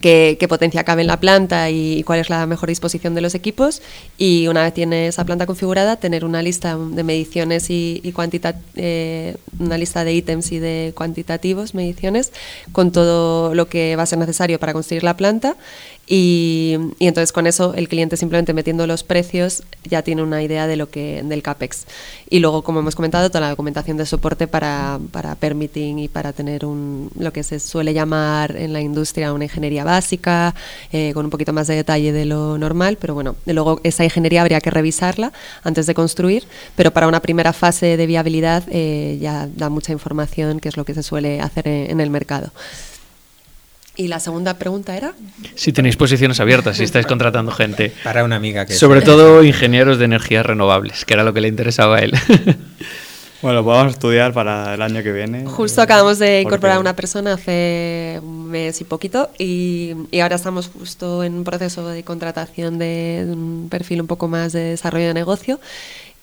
qué, 0.00 0.46
potencia 0.48 0.84
cabe 0.84 1.02
en 1.02 1.08
la 1.08 1.20
planta 1.20 1.70
y, 1.70 2.02
cuál 2.04 2.20
es 2.20 2.30
la 2.30 2.46
mejor 2.46 2.68
disposición 2.68 3.14
de 3.14 3.20
los 3.20 3.34
equipos 3.34 3.82
y 4.18 4.48
una 4.48 4.62
vez 4.62 4.74
tiene 4.74 5.08
esa 5.08 5.24
planta 5.24 5.46
configurada 5.46 5.96
tener 5.96 6.24
una 6.24 6.42
lista 6.42 6.76
de 6.76 7.02
mediciones 7.04 7.70
y, 7.70 8.02
eh, 8.76 9.36
una 9.58 9.78
lista 9.78 10.04
de 10.04 10.14
ítems 10.14 10.52
y 10.52 10.58
de 10.58 10.92
cuantitativos 10.96 11.74
mediciones 11.74 12.32
con 12.72 12.92
todo 12.92 13.54
lo 13.54 13.68
que 13.68 13.96
va 13.96 14.02
a 14.02 14.06
ser 14.06 14.18
necesario 14.18 14.58
para 14.58 14.72
construir 14.72 15.04
la 15.04 15.16
planta 15.16 15.56
y, 16.06 16.76
entonces 17.00 17.32
con 17.32 17.46
eso 17.46 17.74
el 17.74 17.88
cliente 17.88 18.16
simplemente 18.16 18.52
metiendo 18.52 18.86
los 18.86 19.02
precios 19.02 19.62
ya 19.84 20.02
tiene 20.02 20.22
una 20.22 20.42
idea 20.42 20.66
de 20.66 20.76
lo 20.76 20.90
que 20.90 21.22
del 21.24 21.42
capex 21.42 21.86
y 22.28 22.40
luego 22.40 22.62
como 22.62 22.80
hemos 22.80 22.94
comentado 22.94 23.28
toda 23.28 23.40
la 23.40 23.50
documentación 23.50 23.96
de 23.96 24.04
soporte 24.04 24.46
para, 24.46 24.98
para 25.12 25.34
permitting 25.34 25.98
y 25.98 26.08
para 26.08 26.32
tener 26.32 26.64
un 26.66 27.10
lo 27.18 27.32
que 27.32 27.42
se 27.42 27.58
suele 27.58 27.94
llamar 27.94 28.56
en 28.56 28.72
la 28.72 28.80
industria 28.80 29.32
una 29.32 29.44
ingeniería 29.44 29.84
básica 29.84 30.54
eh, 30.92 31.12
con 31.14 31.24
un 31.24 31.30
poquito 31.30 31.52
más 31.52 31.68
de 31.68 31.76
detalle 31.76 32.12
de 32.12 32.26
lo 32.26 32.58
normal 32.58 32.98
pero 33.00 33.14
bueno 33.14 33.36
luego 33.46 33.80
esa 33.82 34.04
ingeniería 34.04 34.42
habría 34.42 34.60
que 34.60 34.70
revisarla 34.70 35.32
antes 35.62 35.86
de 35.86 35.94
construir 35.94 36.44
pero 36.76 36.90
para 36.92 37.08
una 37.08 37.20
primera 37.20 37.52
fase 37.52 37.96
de 37.96 38.06
viabilidad 38.06 38.64
eh, 38.70 39.18
ya 39.20 39.48
da 39.54 39.70
mucha 39.70 39.92
información 39.92 40.60
que 40.60 40.68
es 40.68 40.76
lo 40.76 40.84
que 40.84 40.94
se 40.94 41.02
suele 41.02 41.40
hacer 41.40 41.68
en 41.68 42.00
el 42.00 42.10
mercado. 42.10 42.52
Y 43.96 44.08
la 44.08 44.18
segunda 44.20 44.54
pregunta 44.54 44.96
era... 44.96 45.14
Si 45.54 45.72
tenéis 45.72 45.96
posiciones 45.96 46.40
abiertas, 46.40 46.76
si 46.76 46.84
estáis 46.84 47.06
contratando 47.06 47.52
gente. 47.52 47.92
Para 48.02 48.24
una 48.24 48.36
amiga 48.36 48.66
que... 48.66 48.74
Sobre 48.74 49.02
todo 49.02 49.42
ingenieros 49.44 49.98
de 49.98 50.06
energías 50.06 50.44
renovables, 50.44 51.04
que 51.04 51.14
era 51.14 51.24
lo 51.24 51.32
que 51.32 51.40
le 51.40 51.48
interesaba 51.48 51.96
a 51.96 52.00
él. 52.00 52.12
Bueno, 53.44 53.62
podemos 53.62 53.92
estudiar 53.92 54.32
para 54.32 54.72
el 54.72 54.80
año 54.80 55.02
que 55.02 55.12
viene. 55.12 55.44
Justo 55.44 55.82
acabamos 55.82 56.18
de 56.18 56.40
incorporar 56.40 56.78
a 56.78 56.80
una 56.80 56.96
persona 56.96 57.34
hace 57.34 58.18
un 58.22 58.48
mes 58.48 58.80
y 58.80 58.84
poquito 58.84 59.28
y, 59.38 59.92
y, 60.10 60.20
ahora 60.20 60.36
estamos 60.36 60.68
justo 60.68 61.22
en 61.22 61.34
un 61.34 61.44
proceso 61.44 61.86
de 61.86 62.02
contratación 62.04 62.78
de, 62.78 63.26
un 63.28 63.68
perfil 63.70 64.00
un 64.00 64.06
poco 64.06 64.28
más 64.28 64.54
de 64.54 64.60
desarrollo 64.60 65.08
de 65.08 65.12
negocio 65.12 65.60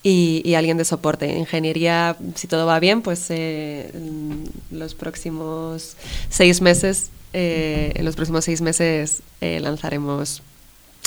y, 0.04 0.42
y, 0.44 0.56
alguien 0.56 0.78
de 0.78 0.86
soporte. 0.86 1.28
Ingeniería, 1.38 2.16
si 2.36 2.48
todo 2.48 2.66
va 2.66 2.80
bien, 2.80 3.02
pues 3.02 3.28
eh, 3.30 3.92
en 3.94 4.50
los 4.72 4.96
próximos 4.96 5.96
seis 6.30 6.62
meses 6.62 7.12
eh, 7.34 7.94
en 7.96 8.04
los 8.04 8.16
próximos 8.16 8.44
seis 8.44 8.62
meses 8.62 9.24
eh, 9.40 9.60
lanzaremos 9.62 10.42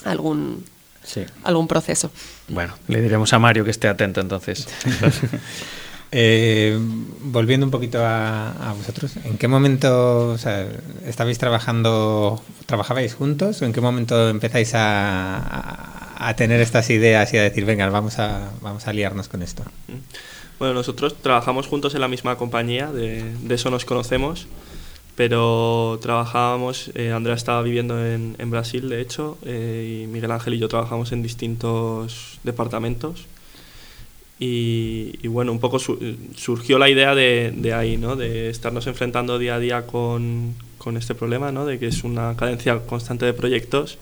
algún, 0.04 0.64
algún 1.42 1.68
proceso. 1.68 2.11
Bueno, 2.48 2.74
le 2.88 3.02
diremos 3.02 3.33
a 3.35 3.38
Mario 3.38 3.64
que 3.64 3.70
esté 3.70 3.88
atento 3.88 4.20
entonces. 4.20 4.66
Eh, 6.12 6.79
volviendo 7.23 7.67
un 7.67 7.73
poquito 7.73 7.99
a, 8.01 8.75
vosotros, 8.77 9.17
¿en 9.25 9.37
qué 9.37 9.49
momento 9.49 10.37
estabais 11.07 11.38
trabajando, 11.38 12.40
trabajabais 12.67 13.14
juntos 13.14 13.62
o 13.62 13.64
en 13.64 13.73
qué 13.73 13.81
momento 13.81 14.29
empezáis 14.29 14.75
a, 14.75 16.29
a, 16.29 16.37
tener 16.37 16.61
estas 16.61 16.90
ideas 16.90 17.33
y 17.35 17.38
a 17.38 17.43
decir, 17.43 17.64
venga, 17.64 17.88
vamos 17.88 18.19
a, 18.19 18.51
vamos 18.61 18.87
a 18.87 18.93
liarnos 18.93 19.29
con 19.29 19.43
esto? 19.43 19.64
Bueno, 20.61 20.75
nosotros 20.75 21.17
trabajamos 21.21 21.67
juntos 21.67 21.95
en 21.97 22.01
la 22.01 22.09
misma 22.09 22.37
compañía, 22.37 22.93
de, 22.93 23.25
de 23.40 23.55
eso 23.55 23.71
nos 23.71 23.85
conocemos 23.85 24.47
pero 25.17 25.99
trabajábamos, 26.03 26.90
eh, 26.95 27.12
Andrea 27.12 27.37
estaba 27.37 27.62
viviendo 27.62 28.05
en, 28.05 28.35
en 28.38 28.51
Brasil, 28.51 28.88
de 28.88 29.01
hecho, 29.01 29.38
eh, 29.45 30.03
y 30.03 30.07
Miguel 30.09 30.33
Ángel 30.33 30.55
y 30.55 30.59
yo 30.59 30.69
trabajamos 30.69 31.12
en 31.12 31.23
distintos 31.23 32.38
departamentos. 32.43 33.27
Y, 34.38 35.18
y 35.23 35.29
bueno, 35.29 35.53
un 35.53 35.61
poco 35.61 35.79
surgió 35.79 36.79
la 36.79 36.88
idea 36.88 37.14
de, 37.14 37.53
de, 37.57 37.73
ahí, 37.73 37.97
¿no? 37.97 38.16
de 38.16 38.51
estarnos 38.51 38.87
enfrentando 38.87 39.38
día 39.38 39.55
a 39.55 39.59
día 39.61 39.87
con, 39.87 40.55
con, 40.79 40.97
este 40.97 41.14
problema, 41.14 41.53
¿no? 41.53 41.66
de 41.66 41.79
que 41.79 41.87
es 41.87 42.03
una 42.03 42.35
cadencia 42.37 42.81
constante 42.81 43.27
de 43.27 43.33
proyectos 43.33 43.99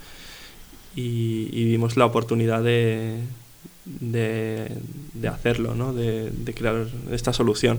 y, 0.96 1.48
y 1.52 1.64
vimos 1.66 1.98
la 1.98 2.06
oportunidad 2.06 2.62
de, 2.62 3.18
de, 3.84 4.68
de 5.12 5.28
hacerlo, 5.28 5.74
¿no? 5.74 5.92
de, 5.92 6.30
de 6.30 6.54
crear 6.54 6.86
esta 7.10 7.32
solución. 7.34 7.78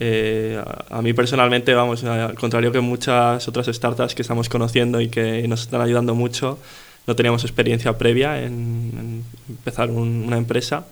Eh, 0.00 0.62
a, 0.90 1.02
mí 1.02 1.12
personalmente, 1.12 1.72
vamos, 1.74 2.02
al 2.04 2.34
contrario 2.34 2.72
que 2.72 2.80
muchas 2.80 3.46
otras 3.46 3.66
startups 3.66 4.14
que 4.14 4.22
estamos 4.22 4.48
conociendo 4.48 5.00
y 5.00 5.08
que 5.08 5.46
nos 5.46 5.62
están 5.62 5.80
ayudando 5.80 6.14
mucho, 6.14 6.58
no 7.06 7.14
teníamos 7.14 7.44
experiencia 7.44 7.96
previa 7.96 8.42
en, 8.42 9.24
empezar 9.48 9.90
una 9.90 10.36
empresa. 10.36 10.86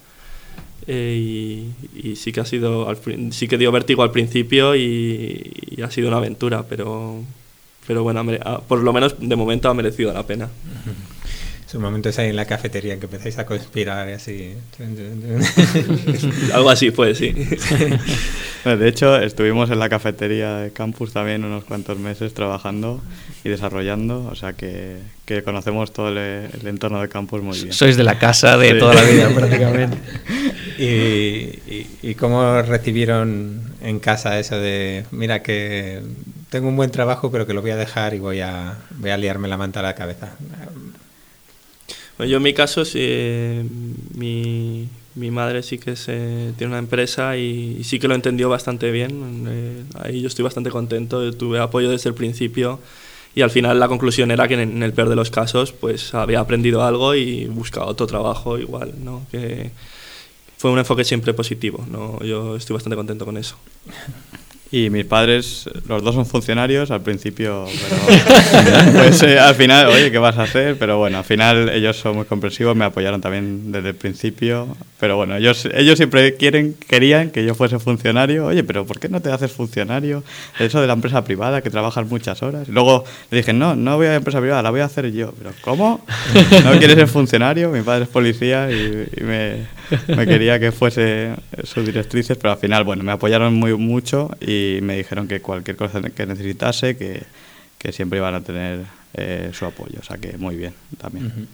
Eh, 0.87 1.65
y, 1.95 2.17
sí 2.17 2.33
que 2.33 2.41
ha 2.41 2.45
sido 2.45 2.89
sí 3.31 3.47
que 3.47 3.59
dio 3.59 3.71
vértigo 3.71 4.03
al 4.03 4.11
principio 4.11 4.75
y, 4.75 5.79
ha 5.83 5.91
sido 5.91 6.09
una 6.09 6.19
aventura 6.19 6.65
pero 6.69 7.23
pero 7.87 8.03
bueno 8.03 8.25
por 8.69 8.81
lo 8.81 8.93
menos 8.93 9.17
de 9.19 9.37
momento 9.37 9.69
ha 9.69 9.75
merecido 9.75 10.13
la 10.13 10.27
pena 10.27 10.49
Su 11.73 11.81
momento 11.81 12.11
es 12.11 12.19
ahí 12.19 12.29
en 12.29 12.37
la 12.37 12.45
cafetería 12.45 12.99
que 12.99 13.07
empezáis 13.07 13.39
a 13.39 13.47
conspirar 13.47 14.07
y 14.07 14.13
así. 14.13 14.53
Algo 16.53 16.69
así 16.69 16.91
fue, 16.91 17.15
sí. 17.15 17.33
de 18.67 18.89
hecho, 18.89 19.17
estuvimos 19.17 19.71
en 19.71 19.79
la 19.79 19.89
cafetería 19.89 20.57
de 20.57 20.73
campus 20.73 21.15
también 21.15 21.47
unos 21.47 21.65
cuantos 21.65 21.99
meses 21.99 22.35
trabajando 22.35 23.01
y 23.43 23.49
desarrollando, 23.49 24.29
o 24.31 24.35
sea 24.35 24.53
que, 24.53 24.99
que 25.25 25.43
conocemos 25.43 25.95
todo 25.95 26.09
el, 26.09 26.51
entorno 26.67 27.01
de 27.01 27.09
campus 27.09 27.41
muy 27.41 27.59
bien. 27.59 27.73
Sois 27.73 27.97
de 27.97 28.05
la 28.05 28.19
casa 28.19 28.59
de 28.59 28.75
toda 28.75 28.93
la 28.93 29.05
vida 29.05 29.31
prácticamente. 29.35 29.97
¿Y, 30.77 31.87
y, 32.03 32.15
cómo 32.17 32.61
recibieron 32.61 33.63
en 33.81 33.99
casa 33.99 34.39
eso 34.39 34.59
de, 34.59 35.07
mira 35.11 35.43
que 35.43 36.03
tengo 36.51 36.69
un 36.69 36.77
buen 36.77 36.91
trabajo 36.91 37.31
pero 37.31 37.47
que 37.47 37.55
lo 37.55 37.63
voy 37.63 37.71
a 37.71 37.77
dejar 37.77 38.13
y 38.13 38.19
voy 38.19 38.41
a, 38.41 38.77
voy 38.91 39.09
a 39.09 39.17
liarme 39.17 39.49
la 39.49 39.57
manta 39.57 39.81
a 39.81 39.85
la 39.85 39.95
cabeza? 39.95 40.35
Yo 42.19 42.37
en 42.37 42.43
mi 42.43 42.55
caso, 42.55 42.85
sí, 42.85 42.99
mi, 44.15 44.89
mi 45.15 45.31
madre 45.31 45.63
sí 45.63 45.79
que 45.79 45.97
se, 45.97 46.53
tiene 46.57 46.73
una 46.73 46.79
empresa 46.79 47.37
y, 47.37 47.83
sí 47.85 47.99
que 47.99 48.09
lo 48.09 48.15
entendió 48.15 48.49
bastante 48.49 48.91
bien. 48.91 49.47
Eh, 49.49 49.85
ahí 50.01 50.21
yo 50.21 50.29
estoy 50.29 50.43
bastante 50.43 50.71
contento, 50.71 51.33
tuve 51.33 51.59
apoyo 51.59 51.91
desde 51.91 52.09
el 52.09 52.15
principio 52.15 52.81
y 53.35 53.43
al 53.43 53.51
final 53.51 53.79
la 53.79 53.89
conclusión 53.89 54.31
era 54.31 54.49
que 54.49 54.55
en, 54.55 54.83
el 54.83 54.93
peor 54.93 55.09
de 55.09 55.17
los 55.17 55.31
casos 55.31 55.73
pues 55.73 56.15
había 56.15 56.41
aprendido 56.41 56.83
algo 56.83 57.15
y 57.15 57.47
buscado 57.47 57.87
otro 57.87 58.07
trabajo 58.07 58.59
igual, 58.59 58.95
¿no? 59.03 59.27
Que 59.31 59.71
fue 60.57 60.71
un 60.71 60.79
enfoque 60.79 61.05
siempre 61.05 61.35
positivo, 61.35 61.85
¿no? 61.91 62.23
Yo 62.23 62.57
estoy 62.57 62.75
bastante 62.75 62.97
contento 62.97 63.25
con 63.25 63.37
eso. 63.37 63.57
Y 64.75 64.89
mis 64.89 65.05
padres, 65.05 65.69
los 65.87 66.03
dos 66.03 66.15
son 66.15 66.25
funcionarios 66.25 66.91
al 66.91 67.03
principio, 67.03 67.67
pues 68.95 69.23
eh, 69.23 69.39
al 69.39 69.55
final, 69.55 69.89
oye, 69.89 70.11
¿qué 70.11 70.17
vas 70.17 70.39
a 70.39 70.45
hacer? 70.45 70.79
Pero 70.79 70.97
bueno, 70.97 71.19
al 71.19 71.25
final 71.25 71.69
ellos 71.69 71.99
son 71.99 72.17
muy 72.17 72.25
comprensivos, 72.25 72.75
me 72.75 72.87
apoyaron 72.87 73.21
también 73.21 73.71
desde 73.71 73.91
el 73.91 73.95
principio. 73.95 74.75
Pero 74.99 75.17
bueno, 75.17 75.37
ellos, 75.37 75.69
ellos 75.75 75.99
siempre 75.99 76.37
quieren, 76.37 76.75
querían 76.89 77.31
que 77.31 77.45
yo 77.45 77.55
fuese 77.55 77.79
funcionario. 77.81 78.47
Oye, 78.47 78.65
pero 78.65 78.87
¿por 78.87 78.99
qué 78.99 79.11
no 79.11 79.21
te 79.21 79.31
haces 79.31 79.53
funcionario? 79.53 80.25
Eso 80.59 80.81
de 80.81 80.87
la 80.87 80.95
empresa 80.95 81.23
privada, 81.23 81.61
que 81.61 81.69
trabajas 81.69 82.09
muchas 82.09 82.43
horas. 82.43 82.67
luego 82.69 83.05
le 83.31 83.39
dije, 83.39 83.53
no, 83.53 83.77
no 83.77 83.99
voy 83.99 84.07
a 84.07 84.11
la 84.11 84.17
empresa 84.17 84.41
privada, 84.41 84.63
la 84.63 84.71
voy 84.71 84.81
a 84.81 84.87
hacer 84.87 85.13
yo. 85.13 85.35
Pero 85.37 85.51
¿cómo? 85.61 86.03
¿No 86.65 86.71
quieres 86.79 86.97
ser 86.97 87.09
funcionario? 87.09 87.69
Mi 87.69 87.83
padre 87.83 88.05
es 88.05 88.09
policía 88.09 88.71
y, 88.71 89.07
me, 89.21 89.67
me, 90.07 90.27
quería 90.27 90.59
que 90.59 90.73
fuese 90.73 91.33
sus 91.65 91.85
directrices, 91.85 92.39
pero 92.39 92.53
al 92.53 92.59
final, 92.59 92.85
bueno, 92.85 93.03
me 93.03 93.13
apoyaron 93.13 93.53
muy 93.53 93.75
mucho 93.77 94.31
y 94.41 94.62
me 94.83 94.97
dijeron 94.97 95.29
que 95.29 95.41
cualquier 95.41 95.77
cosa 95.77 96.01
que 96.01 96.27
necesitase, 96.27 96.97
que, 96.97 97.23
que 97.79 97.93
siempre 97.93 98.19
iban 98.19 98.35
a 98.35 98.41
tener 98.43 98.85
eh, 99.15 99.51
su 99.53 99.67
apoyo. 99.67 99.99
O 100.01 100.05
sea 100.05 100.17
que 100.17 100.37
muy 100.39 100.57
bien 100.57 100.75
también. 100.99 101.49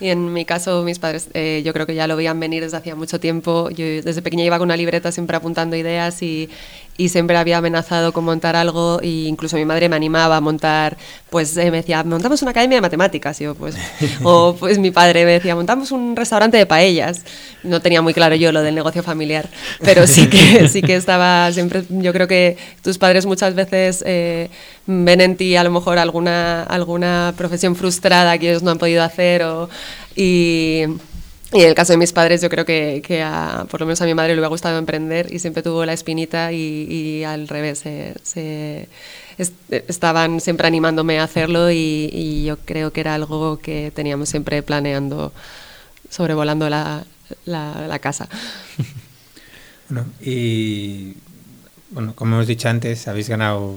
Y 0.00 0.10
en 0.10 0.32
mi 0.32 0.44
caso, 0.44 0.82
mis 0.84 0.98
padres, 0.98 1.28
eh, 1.34 1.62
yo 1.64 1.72
creo 1.72 1.86
que 1.86 1.94
ya 1.94 2.06
lo 2.06 2.16
veían 2.16 2.38
venir 2.38 2.62
desde 2.62 2.76
hacía 2.76 2.94
mucho 2.94 3.18
tiempo. 3.18 3.68
Yo 3.70 3.84
desde 3.84 4.22
pequeña 4.22 4.44
iba 4.44 4.58
con 4.58 4.66
una 4.66 4.76
libreta 4.76 5.10
siempre 5.10 5.36
apuntando 5.36 5.74
ideas 5.74 6.22
y, 6.22 6.48
y 6.98 7.08
siempre 7.08 7.36
había 7.36 7.58
amenazado 7.58 8.12
con 8.12 8.24
montar 8.24 8.56
algo 8.56 9.00
e 9.00 9.28
incluso 9.28 9.56
mi 9.56 9.64
madre 9.64 9.88
me 9.88 9.94
animaba 9.94 10.36
a 10.36 10.40
montar, 10.40 10.98
pues 11.30 11.56
eh, 11.56 11.70
me 11.70 11.78
decía, 11.78 12.02
montamos 12.02 12.42
una 12.42 12.50
academia 12.50 12.78
de 12.78 12.82
matemáticas. 12.82 13.38
yo, 13.38 13.54
pues, 13.54 13.76
o 14.24 14.56
pues 14.58 14.78
mi 14.78 14.90
padre 14.90 15.24
me 15.24 15.32
decía, 15.32 15.54
montamos 15.54 15.92
un 15.92 16.16
restaurante 16.16 16.56
de 16.56 16.66
paellas. 16.66 17.22
No 17.62 17.80
tenía 17.80 18.02
muy 18.02 18.14
claro 18.14 18.34
yo 18.34 18.50
lo 18.50 18.62
del 18.62 18.74
negocio 18.74 19.04
familiar, 19.04 19.48
pero 19.80 20.08
sí 20.08 20.28
que, 20.28 20.68
sí 20.72 20.82
que 20.82 20.96
estaba 20.96 21.50
siempre, 21.52 21.84
yo 21.88 22.12
creo 22.12 22.26
que 22.26 22.56
tus 22.82 22.98
padres 22.98 23.26
muchas 23.26 23.54
veces 23.54 24.02
eh, 24.04 24.50
ven 24.88 25.20
en 25.20 25.36
ti 25.36 25.54
a 25.54 25.62
lo 25.64 25.70
mejor 25.70 25.98
alguna, 25.98 26.62
alguna 26.62 27.34
profesión 27.36 27.76
frustrada 27.76 28.38
que 28.38 28.48
ellos 28.48 28.62
no 28.62 28.70
han 28.70 28.78
podido 28.78 29.02
hacer 29.02 29.42
o, 29.42 29.68
y, 30.16 30.84
en 31.52 31.60
el 31.60 31.74
caso 31.74 31.92
de 31.92 31.98
mis 31.98 32.12
padres, 32.12 32.40
yo 32.40 32.48
creo 32.48 32.64
que, 32.64 33.02
que 33.06 33.22
a, 33.22 33.66
por 33.70 33.80
lo 33.80 33.86
menos 33.86 34.00
a 34.00 34.06
mi 34.06 34.14
madre 34.14 34.30
le 34.30 34.34
hubiera 34.34 34.48
gustado 34.48 34.78
emprender 34.78 35.32
y 35.32 35.38
siempre 35.38 35.62
tuvo 35.62 35.84
la 35.84 35.92
espinita 35.92 36.52
y, 36.52 37.22
al 37.24 37.48
revés, 37.48 37.78
se, 37.80 38.88
estaban 39.70 40.40
siempre 40.40 40.66
animándome 40.66 41.20
a 41.20 41.24
hacerlo 41.24 41.70
y, 41.70 42.44
yo 42.44 42.56
creo 42.58 42.92
que 42.92 43.00
era 43.00 43.14
algo 43.14 43.58
que 43.58 43.92
teníamos 43.94 44.28
siempre 44.30 44.62
planeando, 44.62 45.32
sobrevolando 46.10 46.68
la, 46.70 47.04
la 47.46 47.98
casa. 47.98 48.28
Bueno, 49.90 50.04
y 50.20 51.14
bueno, 51.88 52.14
como 52.14 52.34
hemos 52.34 52.46
dicho 52.46 52.68
antes, 52.68 53.08
habéis 53.08 53.30
ganado 53.30 53.76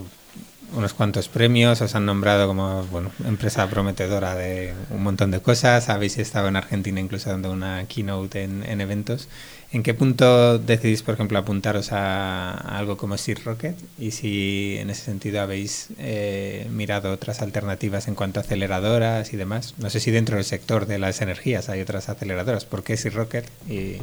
unos 0.74 0.94
cuantos 0.94 1.28
premios, 1.28 1.82
os 1.82 1.96
han 1.96 2.06
nombrado 2.06 2.48
como 2.48 2.84
bueno, 2.86 3.12
empresa 3.26 3.68
prometedora 3.70 4.36
de 4.36 4.74
un 4.90 5.04
montón 5.04 5.32
de 5.32 5.40
cosas, 5.40 5.90
habéis 5.90 6.18
estado 6.18 6.48
en 6.48 6.56
Argentina 6.56 7.00
incluso 7.00 7.30
dando 7.30 7.52
una 7.52 7.86
keynote 7.88 8.44
en, 8.44 8.82
eventos. 8.82 9.28
¿En 9.72 9.84
qué 9.84 9.94
punto 9.94 10.60
decidís, 10.60 11.02
por 11.02 11.14
ejemplo, 11.14 11.40
apuntaros 11.40 11.92
a, 11.92 12.52
algo 12.52 12.98
como 12.98 13.18
Seed 13.18 13.40
Rocket? 13.46 13.76
Y 13.98 14.12
si 14.12 14.78
en 14.80 14.90
ese 14.90 15.04
sentido 15.06 15.42
habéis 15.42 15.88
eh, 15.98 16.68
mirado 16.70 17.12
otras 17.12 17.42
alternativas 17.42 18.08
en 18.08 18.16
cuanto 18.16 18.40
a 18.40 18.44
aceleradoras 18.44 19.32
y 19.32 19.38
demás. 19.38 19.76
No 19.78 19.90
sé 19.90 20.02
si 20.02 20.12
dentro 20.12 20.36
del 20.36 20.46
sector 20.46 20.88
de 20.88 21.00
las 21.00 21.22
energías 21.22 21.70
hay 21.70 21.80
otras 21.82 22.10
aceleradoras. 22.10 22.66
¿Por 22.66 22.84
qué 22.84 22.98
Seed 22.98 23.14
Rocket? 23.14 23.46
Y 23.70 23.98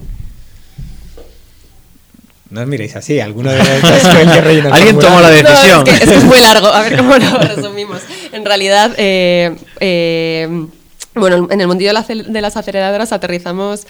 no 2.51 2.63
os 2.63 2.67
miréis 2.67 2.97
así, 2.97 3.21
alguno 3.21 3.51
de 3.51 3.61
Alguien 4.73 4.99
tomó 4.99 5.21
la 5.21 5.31
decisión. 5.31 5.87
es, 5.87 6.01
que, 6.01 6.15
es, 6.15 6.25
muy 6.25 6.41
largo, 6.41 6.69
a 6.69 6.81
ver 6.83 6.97
cómo 6.97 7.17
lo 7.17 7.39
resumimos. 7.41 8.01
En 8.33 8.45
realidad, 8.45 8.93
eh, 8.97 9.55
eh, 9.81 10.67
bueno, 11.15 11.49
en 11.51 11.61
el 11.61 11.67
mundillo 11.67 11.93
de 11.93 12.41
las 12.41 12.57
aceleradoras 12.57 13.13
aterrizamos 13.13 13.87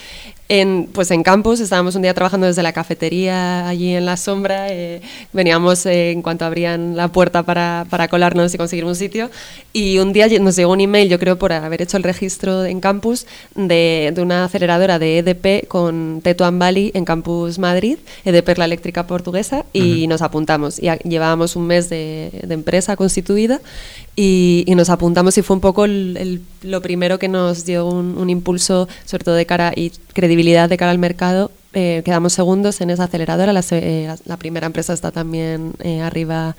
en, 0.48 0.88
pues 0.92 1.10
en 1.10 1.22
campus, 1.22 1.60
estábamos 1.60 1.94
un 1.94 2.02
día 2.02 2.14
trabajando 2.14 2.46
desde 2.46 2.62
la 2.62 2.72
cafetería 2.72 3.68
allí 3.68 3.94
en 3.94 4.06
la 4.06 4.16
sombra, 4.16 4.72
eh, 4.72 5.02
veníamos 5.32 5.84
eh, 5.84 6.10
en 6.10 6.22
cuanto 6.22 6.46
abrían 6.46 6.96
la 6.96 7.08
puerta 7.08 7.42
para, 7.42 7.86
para, 7.90 8.08
colarnos 8.08 8.54
y 8.54 8.58
conseguir 8.58 8.86
un 8.86 8.94
sitio. 8.94 9.30
Y 9.74 9.98
un 9.98 10.14
día 10.14 10.26
nos 10.40 10.56
llegó 10.56 10.72
un 10.72 10.80
email, 10.80 11.08
yo 11.10 11.18
creo 11.18 11.38
por 11.38 11.52
haber 11.52 11.82
hecho 11.82 11.98
el 11.98 12.02
registro 12.02 12.64
en 12.64 12.80
campus, 12.80 13.26
de, 13.54 14.10
de 14.14 14.22
una 14.22 14.44
aceleradora 14.44 14.98
de 14.98 15.18
EDP 15.18 15.68
con 15.68 16.20
Tetuan 16.22 16.58
Valley 16.58 16.92
en 16.94 17.04
Campus 17.04 17.58
Madrid, 17.58 17.98
EDP 18.24 18.48
es 18.48 18.58
la 18.58 18.64
eléctrica 18.64 19.06
portuguesa, 19.06 19.66
y 19.74 20.06
nos 20.06 20.22
apuntamos. 20.22 20.78
Y 20.82 20.88
llevábamos 21.06 21.56
un 21.56 21.66
mes 21.66 21.90
de, 21.90 22.30
de 22.42 22.54
empresa 22.54 22.96
constituida 22.96 23.60
y, 24.16 24.64
y, 24.66 24.74
nos 24.74 24.88
apuntamos 24.88 25.36
y 25.38 25.42
fue 25.42 25.54
un 25.54 25.60
poco 25.60 25.84
el, 25.84 26.40
lo 26.62 26.82
primero 26.82 27.18
que 27.18 27.28
nos 27.28 27.64
dio 27.64 27.86
un, 27.86 28.16
un 28.18 28.30
impulso, 28.30 28.88
sobre 29.04 29.24
todo 29.24 29.34
de 29.34 29.46
cara 29.46 29.72
y 29.76 29.92
credibilidad 30.18 30.68
de 30.68 30.76
cara 30.76 30.90
al 30.90 30.98
mercado, 30.98 31.52
eh, 31.74 32.02
quedamos 32.04 32.32
segundos 32.32 32.80
en 32.80 32.90
esa 32.90 33.04
aceleradora. 33.04 33.52
La, 33.52 33.62
eh, 33.70 34.12
primera 34.36 34.66
empresa 34.66 34.92
está 34.92 35.12
también 35.12 35.74
eh, 35.78 36.00
arriba 36.00 36.56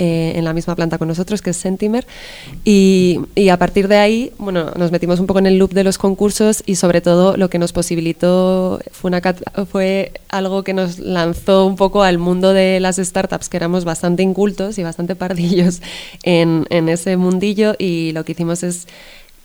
en 0.00 0.44
la 0.44 0.52
misma 0.52 0.76
planta 0.76 0.96
con 0.96 1.08
nosotros, 1.08 1.42
que 1.42 1.50
es 1.50 1.56
Sentimer. 1.56 2.06
Y, 2.64 3.18
a 3.50 3.56
partir 3.56 3.88
de 3.88 3.96
ahí, 3.96 4.32
bueno, 4.38 4.70
nos 4.76 4.92
metimos 4.92 5.18
un 5.18 5.26
poco 5.26 5.40
en 5.40 5.46
el 5.46 5.58
loop 5.58 5.72
de 5.72 5.82
los 5.82 5.98
concursos 5.98 6.62
y 6.66 6.76
sobre 6.76 7.00
todo 7.00 7.36
lo 7.36 7.50
que 7.50 7.58
nos 7.58 7.72
posibilitó 7.72 8.78
fue, 8.92 9.08
una, 9.10 9.20
fue 9.68 10.12
algo 10.28 10.62
que 10.62 10.72
nos 10.72 11.00
lanzó 11.00 11.66
un 11.66 11.74
poco 11.74 12.04
al 12.04 12.18
mundo 12.18 12.52
de 12.52 12.78
las 12.78 12.98
startups, 12.98 13.48
que 13.48 13.56
éramos 13.56 13.84
bastante 13.84 14.22
incultos 14.22 14.78
y 14.78 14.84
bastante 14.84 15.16
pardillos 15.24 15.82
en, 16.22 16.66
en 16.70 16.88
ese 16.88 17.16
mundillo 17.16 17.74
y 17.76 18.12
lo 18.12 18.24
que 18.24 18.32
hicimos 18.32 18.62
es 18.62 18.86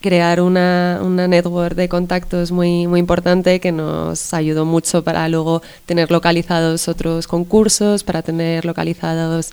crear 0.03 0.41
una, 0.41 0.99
una, 1.01 1.29
network 1.29 1.75
de 1.75 1.87
contactos 1.87 2.51
muy, 2.51 2.87
muy 2.87 2.99
importante 2.99 3.61
que 3.61 3.71
nos 3.71 4.33
ayudó 4.33 4.65
mucho 4.65 5.01
para 5.01 5.29
luego 5.29 5.61
tener 5.85 6.11
localizados 6.11 6.89
otros 6.89 7.25
concursos, 7.25 8.03
para 8.03 8.21
tener 8.21 8.65
localizados 8.65 9.51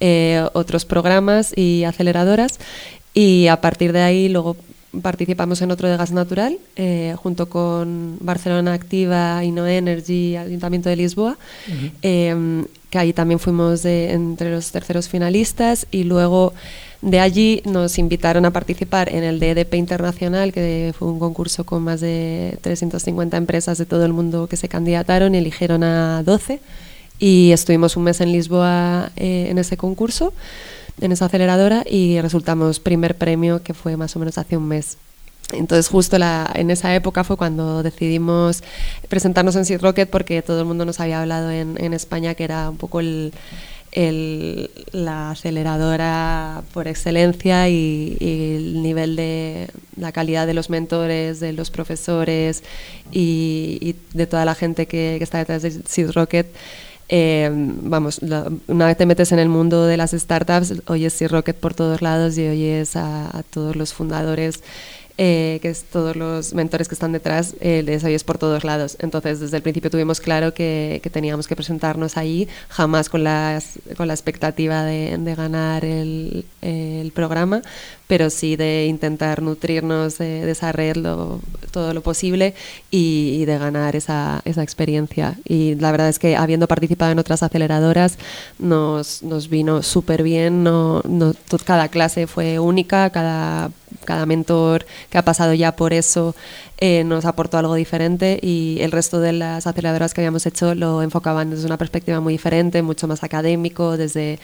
eh, 0.00 0.42
otros 0.54 0.86
programas 0.86 1.52
y 1.54 1.84
aceleradoras. 1.84 2.58
Y 3.12 3.48
a 3.48 3.60
partir 3.60 3.92
de 3.92 4.00
ahí 4.00 4.30
luego 4.30 4.56
participamos 5.02 5.60
en 5.60 5.70
otro 5.70 5.86
de 5.86 5.98
gas 5.98 6.12
natural, 6.12 6.56
eh, 6.76 7.14
junto 7.18 7.50
con 7.50 8.16
Barcelona 8.20 8.72
Activa, 8.72 9.44
Energy, 9.44 10.34
Ayuntamiento 10.36 10.88
de 10.88 10.96
Lisboa, 10.96 11.36
eh, 12.00 12.64
que 12.88 12.98
ahí 12.98 13.12
también 13.12 13.38
fuimos 13.38 13.82
de, 13.82 14.12
entre 14.12 14.50
los 14.50 14.72
terceros 14.72 15.10
finalistas 15.10 15.86
y 15.90 16.04
luego 16.04 16.54
de 17.02 17.18
allí 17.18 17.62
nos 17.64 17.98
invitaron 17.98 18.44
a 18.44 18.50
participar 18.50 19.08
en 19.08 19.24
el 19.24 19.40
DDP 19.40 19.74
Internacional, 19.74 20.52
que 20.52 20.92
fue 20.98 21.08
un 21.08 21.18
concurso 21.18 21.64
con 21.64 21.82
más 21.82 22.00
de 22.00 22.58
350 22.60 23.36
empresas 23.38 23.78
de 23.78 23.86
todo 23.86 24.04
el 24.04 24.12
mundo 24.12 24.46
que 24.48 24.56
se 24.56 24.68
candidataron 24.68 25.34
y 25.34 25.38
eligieron 25.38 25.82
a 25.82 26.22
12. 26.22 26.60
Y 27.18 27.52
estuvimos 27.52 27.96
un 27.96 28.04
mes 28.04 28.20
en 28.20 28.32
Lisboa 28.32 29.12
eh, 29.16 29.46
en 29.50 29.58
ese 29.58 29.78
concurso, 29.78 30.34
en 31.00 31.12
esa 31.12 31.26
aceleradora, 31.26 31.84
y 31.88 32.20
resultamos 32.20 32.80
primer 32.80 33.16
premio, 33.16 33.62
que 33.62 33.72
fue 33.72 33.96
más 33.96 34.14
o 34.16 34.18
menos 34.18 34.36
hace 34.36 34.58
un 34.58 34.68
mes. 34.68 34.98
Entonces 35.52 35.88
justo 35.88 36.18
la, 36.18 36.50
en 36.54 36.70
esa 36.70 36.94
época 36.94 37.24
fue 37.24 37.36
cuando 37.36 37.82
decidimos 37.82 38.62
presentarnos 39.08 39.56
en 39.56 39.64
Seed 39.64 39.80
Rocket 39.80 40.08
porque 40.08 40.42
todo 40.42 40.60
el 40.60 40.66
mundo 40.66 40.84
nos 40.84 41.00
había 41.00 41.20
hablado 41.20 41.50
en 41.50 41.92
España 41.92 42.34
que 42.34 42.44
era 42.44 42.70
un 42.70 42.76
poco 42.76 43.00
el, 43.00 43.32
la 43.92 45.30
aceleradora 45.30 46.62
por 46.72 46.86
excelencia 46.86 47.68
y, 47.68 48.16
el 48.20 48.82
nivel 48.82 49.16
de 49.16 49.68
la 49.96 50.12
calidad 50.12 50.46
de 50.46 50.54
los 50.54 50.70
mentores, 50.70 51.40
de 51.40 51.52
los 51.52 51.70
profesores 51.70 52.62
y, 53.10 53.96
de 54.14 54.26
toda 54.26 54.44
la 54.44 54.54
gente 54.54 54.86
que, 54.86 55.16
está 55.16 55.38
detrás 55.38 55.62
de 55.62 55.70
Seed 55.70 56.10
Rocket. 56.12 56.46
Eh, 57.12 57.50
vamos, 57.52 58.20
una 58.68 58.86
vez 58.86 58.96
te 58.96 59.04
metes 59.04 59.32
en 59.32 59.40
el 59.40 59.48
mundo 59.48 59.86
de 59.86 59.96
las 59.96 60.12
startups, 60.12 60.74
oyes 60.86 61.12
Seed 61.12 61.30
Rocket 61.30 61.56
por 61.56 61.74
todos 61.74 62.02
lados 62.02 62.38
y 62.38 62.46
oyes 62.46 62.94
a 62.94 63.42
todos 63.50 63.74
los 63.74 63.92
fundadores 63.92 64.62
eh, 65.22 65.58
que 65.60 65.68
es 65.68 65.84
todos 65.84 66.16
los 66.16 66.54
mentores 66.54 66.88
que 66.88 66.94
están 66.94 67.12
detrás, 67.12 67.54
eh, 67.60 67.82
les 67.84 68.02
oyes 68.04 68.24
por 68.24 68.38
todos 68.38 68.64
lados. 68.64 68.96
Entonces, 69.00 69.38
desde 69.38 69.58
el 69.58 69.62
principio 69.62 69.90
tuvimos 69.90 70.18
claro 70.18 70.54
que, 70.54 71.02
teníamos 71.12 71.46
que 71.46 71.54
presentarnos 71.54 72.16
ahí, 72.16 72.48
jamás 72.70 73.10
con, 73.10 73.22
las, 73.22 73.78
con 73.98 74.08
la 74.08 74.14
expectativa 74.14 74.82
de, 74.82 75.34
ganar 75.36 75.84
el, 75.84 76.46
el, 76.62 77.12
programa, 77.12 77.60
pero 78.10 78.28
sí 78.28 78.56
de 78.56 78.86
intentar 78.86 79.40
nutrirnos 79.40 80.18
de, 80.18 80.44
de 80.44 80.50
esa 80.50 80.72
red 80.72 80.96
todo 81.70 81.94
lo 81.94 82.00
posible 82.00 82.54
y, 82.90 83.44
de 83.44 83.56
ganar 83.56 83.94
esa, 83.94 84.42
esa, 84.44 84.64
experiencia. 84.64 85.38
Y 85.44 85.76
la 85.76 85.92
verdad 85.92 86.08
es 86.08 86.18
que 86.18 86.34
habiendo 86.34 86.66
participado 86.66 87.12
en 87.12 87.20
otras 87.20 87.44
aceleradoras, 87.44 88.18
nos, 88.58 89.22
nos 89.22 89.48
vino 89.48 89.84
súper 89.84 90.24
bien, 90.24 90.64
no, 90.64 91.02
no, 91.08 91.34
cada 91.64 91.86
clase 91.86 92.26
fue 92.26 92.58
única, 92.58 93.10
cada 93.10 93.70
cada 94.04 94.24
mentor 94.24 94.86
que 95.10 95.18
ha 95.18 95.24
pasado 95.24 95.52
ya 95.52 95.76
por 95.76 95.92
eso 95.92 96.34
eh, 96.78 97.04
nos 97.04 97.24
aportó 97.24 97.58
algo 97.58 97.74
diferente 97.74 98.38
y 98.40 98.78
el 98.80 98.92
resto 98.92 99.20
de 99.20 99.32
las 99.32 99.66
aceleradoras 99.66 100.14
que 100.14 100.20
habíamos 100.20 100.46
hecho 100.46 100.74
lo 100.74 101.02
enfocaban 101.02 101.50
desde 101.50 101.66
una 101.66 101.76
perspectiva 101.76 102.20
muy 102.20 102.34
diferente, 102.34 102.82
mucho 102.82 103.06
más 103.06 103.22
académico, 103.22 103.96
desde 103.96 104.38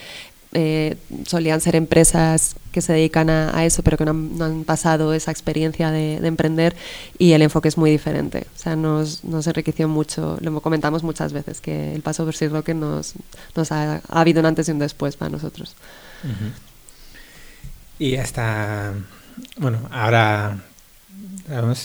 eh, 0.53 0.97
solían 1.27 1.61
ser 1.61 1.77
empresas 1.77 2.57
que 2.73 2.81
se 2.81 2.93
dedican 2.93 3.31
a, 3.31 3.65
eso, 3.65 3.83
pero 3.83 3.97
que 3.97 4.05
no 4.05 4.13
han, 4.13 4.65
pasado 4.65 5.15
esa 5.15 5.31
experiencia 5.31 5.91
de, 5.91 6.17
emprender 6.17 6.77
y 7.19 7.33
el 7.33 7.43
enfoque 7.43 7.69
es 7.69 7.79
muy 7.79 7.91
diferente. 7.91 8.47
O 8.55 8.59
sea, 8.59 8.77
nos, 8.77 9.25
nos, 9.25 9.47
enriqueció 9.47 9.89
mucho, 9.89 10.39
lo 10.41 10.61
comentamos 10.61 11.03
muchas 11.03 11.33
veces, 11.33 11.61
que 11.61 11.95
el 11.95 12.03
paso 12.03 12.25
por 12.25 12.35
Sir 12.35 12.53
Rocket 12.53 12.77
nos, 12.77 13.15
nos 13.55 13.73
ha, 13.73 13.97
ha, 14.09 14.21
habido 14.21 14.41
un 14.41 14.47
antes 14.47 14.69
y 14.69 14.73
un 14.73 14.79
después 14.79 15.17
para 15.17 15.31
nosotros. 15.31 15.75
Y 17.99 18.17
hasta 18.17 18.95
bueno, 19.57 19.89
ahora 19.91 20.59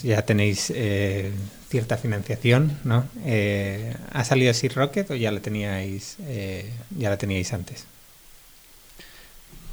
ya 0.03 0.25
tenéis 0.25 0.71
eh, 0.75 1.31
cierta 1.69 1.97
financiación, 1.97 2.77
¿no? 2.83 3.07
Eh, 3.25 3.95
¿Ha 4.11 4.23
salido 4.23 4.51
así 4.51 4.67
Rocket 4.67 5.11
o 5.11 5.15
ya 5.15 5.31
la 5.31 5.39
teníais, 5.39 6.17
eh, 6.21 6.69
ya 6.97 7.09
la 7.09 7.17
teníais 7.17 7.53
antes? 7.53 7.85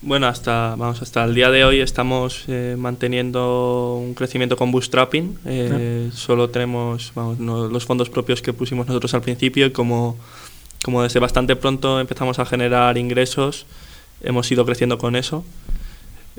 Bueno, 0.00 0.28
hasta 0.28 0.76
vamos 0.76 1.02
hasta 1.02 1.24
el 1.24 1.34
día 1.34 1.50
de 1.50 1.64
hoy 1.64 1.80
estamos 1.80 2.44
manteniendo 2.76 3.96
un 3.96 4.14
crecimiento 4.14 4.56
con 4.56 4.70
bootstrapping. 4.70 5.38
Ah. 5.44 6.14
Solo 6.14 6.50
tenemos 6.50 7.12
los 7.38 7.84
fondos 7.84 8.08
propios 8.08 8.40
que 8.40 8.52
pusimos 8.52 8.86
nosotros 8.86 9.12
al 9.14 9.22
principio 9.22 9.66
y 9.66 9.72
como, 9.72 10.16
como 10.84 11.02
desde 11.02 11.18
bastante 11.18 11.56
pronto 11.56 11.98
empezamos 11.98 12.38
a 12.38 12.46
generar 12.46 12.96
ingresos, 12.96 13.66
hemos 14.22 14.50
ido 14.52 14.64
creciendo 14.64 14.98
con 14.98 15.16
eso. 15.16 15.44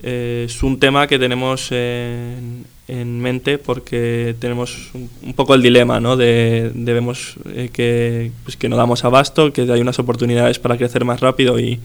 Eh, 0.02 0.46
es 0.48 0.64
un 0.64 0.80
tema 0.80 1.08
que 1.08 1.20
tenemos 1.20 1.74
en, 1.74 2.66
mente 2.88 3.58
porque 3.58 4.36
tenemos 4.40 4.90
un, 4.94 5.34
poco 5.34 5.54
el 5.54 5.62
dilema, 5.62 6.00
¿no? 6.00 6.16
De, 6.16 6.72
debemos 6.74 7.36
eh, 7.54 7.70
que, 7.74 8.32
pues 8.46 8.56
que 8.56 8.70
no 8.70 8.78
damos 8.78 9.04
abasto, 9.04 9.52
que 9.52 9.64
hay 9.64 9.82
unas 9.82 10.00
oportunidades 10.00 10.60
para 10.60 10.78
crecer 10.78 11.04
más 11.04 11.20
rápido 11.20 11.60
y, 11.60 11.82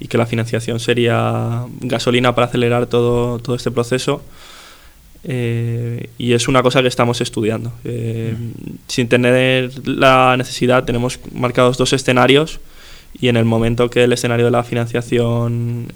y, 0.00 0.08
que 0.08 0.18
la 0.18 0.26
financiación 0.26 0.80
sería 0.80 1.64
gasolina 1.80 2.34
para 2.34 2.46
acelerar 2.46 2.86
todo, 2.86 3.38
todo 3.38 3.56
este 3.56 3.70
proceso. 3.70 4.22
Eh, 5.26 6.10
y 6.18 6.32
es 6.34 6.48
una 6.48 6.62
cosa 6.62 6.82
que 6.82 6.88
estamos 6.88 7.20
estudiando. 7.20 7.72
Sin 8.88 9.08
tener 9.08 9.70
la 9.88 10.36
necesidad, 10.36 10.84
tenemos 10.84 11.18
marcados 11.32 11.78
dos 11.78 11.92
escenarios 11.92 12.60
y 13.18 13.28
en 13.28 13.36
el 13.36 13.44
momento 13.44 13.88
que 13.88 14.04
el 14.04 14.12
escenario 14.12 14.46
de 14.46 14.50
la 14.50 14.64
financiación 14.64 15.88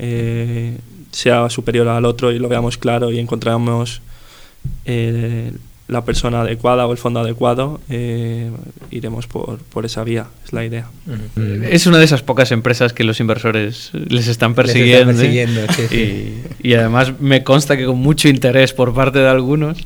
sea 1.10 1.50
superior 1.50 1.88
al 1.88 2.04
otro 2.04 2.32
y 2.32 2.38
lo 2.38 2.48
veamos 2.48 2.78
claro 2.78 3.10
y 3.10 3.18
encontramos 3.18 4.02
eh, 4.84 5.52
la 5.88 6.04
persona 6.04 6.42
adecuada 6.42 6.86
o 6.86 6.92
el 6.92 6.98
fondo 6.98 7.20
adecuado, 7.20 7.80
eh, 7.88 8.50
iremos 8.90 9.26
por, 9.26 9.58
por, 9.58 9.86
esa 9.86 10.04
vía, 10.04 10.26
es 10.44 10.52
la 10.52 10.62
idea. 10.62 10.86
Es 11.70 11.86
una 11.86 11.96
de 11.96 12.04
esas 12.04 12.22
pocas 12.22 12.52
empresas 12.52 12.92
que 12.92 13.04
los 13.04 13.20
inversores 13.20 13.90
les 13.94 14.28
están 14.28 14.54
persiguiendo. 14.54 15.12
y, 16.62 16.74
además 16.74 17.18
me 17.20 17.42
consta 17.42 17.78
que 17.78 17.86
con 17.86 17.96
mucho 17.96 18.28
interés 18.28 18.74
por 18.74 18.94
parte 18.94 19.18
de 19.18 19.28
algunos 19.28 19.78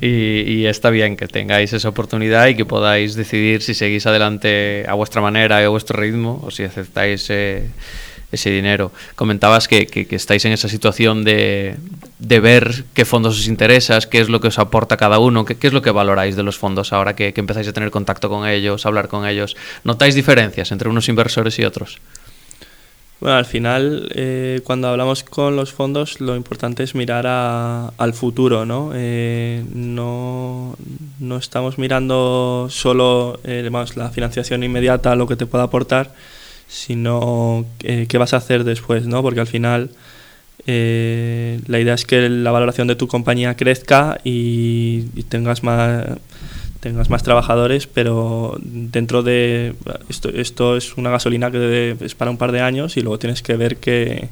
y, 0.00 0.64
está 0.64 0.88
bien 0.88 1.16
que 1.16 1.28
tengáis 1.28 1.74
esa 1.74 1.90
oportunidad 1.90 2.46
y 2.46 2.54
que 2.54 2.64
podáis 2.64 3.14
decidir 3.14 3.60
si 3.60 3.74
seguís 3.74 4.06
adelante 4.06 4.86
a 4.88 4.94
vuestra 4.94 5.20
manera 5.20 5.60
y 5.60 5.64
a 5.64 5.68
vuestro 5.68 6.00
ritmo 6.00 6.40
o 6.42 6.50
si 6.50 6.64
aceptáis... 6.64 7.28
Eh, 7.28 7.68
ese 8.32 8.50
dinero. 8.50 8.90
Comentabas 9.14 9.68
que, 9.68 9.86
que, 9.86 10.16
estáis 10.16 10.44
en 10.44 10.52
esa 10.52 10.68
situación 10.68 11.22
de, 11.24 11.76
de, 12.18 12.40
ver 12.40 12.84
qué 12.94 13.04
fondos 13.04 13.38
os 13.38 13.46
interesa, 13.46 14.00
qué 14.00 14.20
es 14.20 14.28
lo 14.28 14.40
que 14.40 14.48
os 14.48 14.58
aporta 14.58 14.96
cada 14.96 15.18
uno, 15.18 15.44
qué, 15.44 15.56
es 15.60 15.72
lo 15.72 15.82
que 15.82 15.90
valoráis 15.90 16.34
de 16.34 16.42
los 16.42 16.58
fondos 16.58 16.92
ahora 16.92 17.14
que, 17.14 17.32
que, 17.32 17.40
empezáis 17.40 17.68
a 17.68 17.72
tener 17.72 17.90
contacto 17.90 18.28
con 18.28 18.48
ellos, 18.48 18.86
hablar 18.86 19.08
con 19.08 19.26
ellos. 19.26 19.56
¿Notáis 19.84 20.14
diferencias 20.14 20.72
entre 20.72 20.88
unos 20.88 21.08
inversores 21.08 21.58
y 21.58 21.64
otros? 21.64 22.00
Bueno, 23.22 23.36
al 23.36 23.46
final, 23.46 24.08
eh, 24.16 24.62
cuando 24.64 24.88
hablamos 24.88 25.22
con 25.22 25.54
los 25.54 25.72
fondos, 25.72 26.20
lo 26.20 26.34
importante 26.34 26.82
es 26.82 26.96
mirar 26.96 27.24
al 27.24 28.14
futuro, 28.14 28.66
¿no? 28.66 28.90
Eh, 28.96 29.62
no, 29.72 30.74
estamos 31.38 31.78
mirando 31.78 32.66
solo 32.68 33.38
eh, 33.44 33.70
la 33.94 34.10
financiación 34.10 34.64
inmediata, 34.64 35.14
lo 35.14 35.28
que 35.28 35.36
te 35.36 35.46
pueda 35.46 35.62
aportar, 35.62 36.10
sino 36.72 37.66
eh, 37.82 38.06
qué 38.08 38.16
vas 38.16 38.32
a 38.32 38.38
hacer 38.38 38.64
después, 38.64 39.06
¿no? 39.06 39.22
Porque 39.22 39.40
al 39.40 39.46
final 39.46 39.90
eh, 40.66 41.60
la 41.66 41.78
idea 41.78 41.94
es 41.94 42.06
que 42.06 42.28
la 42.30 42.50
valoración 42.50 42.88
de 42.88 42.96
tu 42.96 43.08
compañía 43.08 43.56
crezca 43.56 44.18
y, 44.24 45.02
tengas 45.28 45.62
más 45.62 46.06
tengas 46.80 47.10
más 47.10 47.22
trabajadores, 47.22 47.86
pero 47.86 48.58
dentro 48.60 49.22
de 49.22 49.74
esto, 50.08 50.30
esto 50.30 50.76
es 50.76 50.96
una 50.96 51.10
gasolina 51.10 51.50
que 51.50 51.96
es 52.00 52.14
para 52.16 52.30
un 52.30 52.38
par 52.38 52.50
de 52.50 52.60
años 52.60 52.96
y 52.96 53.02
luego 53.02 53.20
tienes 53.20 53.40
que 53.40 53.54
ver 53.54 53.76
que 53.76 54.30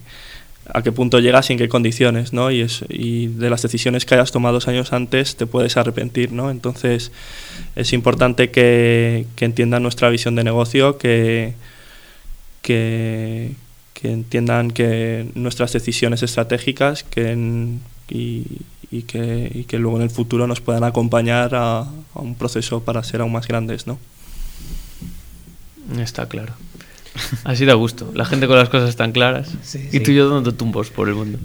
a 0.72 0.82
qué 0.82 0.90
punto 0.90 1.20
llegas 1.20 1.48
y 1.50 1.52
en 1.52 1.58
qué 1.60 1.68
condiciones, 1.68 2.32
¿no? 2.32 2.50
Y, 2.50 2.62
es, 2.62 2.84
y 2.88 3.28
de 3.28 3.50
las 3.50 3.62
decisiones 3.62 4.04
que 4.04 4.14
hayas 4.14 4.32
tomado 4.32 4.54
dos 4.54 4.66
años 4.66 4.92
antes 4.92 5.36
te 5.36 5.46
puedes 5.46 5.76
arrepentir, 5.76 6.32
¿no? 6.32 6.50
Entonces 6.50 7.12
es 7.76 7.92
importante 7.92 8.50
que, 8.50 9.26
que 9.36 9.44
entiendan 9.44 9.82
nuestra 9.82 10.08
visión 10.08 10.34
de 10.34 10.42
negocio, 10.42 10.98
que, 10.98 11.54
que, 12.62 13.54
entiendan 14.02 14.70
que 14.70 15.30
nuestras 15.34 15.72
decisiones 15.72 16.22
estratégicas 16.22 17.04
que 17.04 17.36
y, 18.08 19.02
que, 19.02 19.64
que, 19.68 19.78
luego 19.78 19.98
en 19.98 20.02
el 20.02 20.10
futuro 20.10 20.46
nos 20.46 20.60
puedan 20.60 20.84
acompañar 20.84 21.54
a, 21.54 21.86
un 22.14 22.34
proceso 22.34 22.80
para 22.80 23.02
ser 23.04 23.20
aún 23.20 23.32
más 23.32 23.46
grandes. 23.46 23.86
¿no? 23.86 23.98
Está 25.98 26.26
claro. 26.26 26.54
Así 27.44 27.64
da 27.64 27.74
gusto. 27.74 28.10
La 28.14 28.24
gente 28.24 28.46
con 28.46 28.56
las 28.56 28.68
cosas 28.68 28.96
tan 28.96 29.12
claras. 29.12 29.50
y 29.92 30.00
tú 30.00 30.10
y 30.12 30.16
yo 30.16 30.28
dando 30.28 30.54
tumbos 30.54 30.90
por 30.90 31.08
el 31.08 31.14
mundo. 31.14 31.38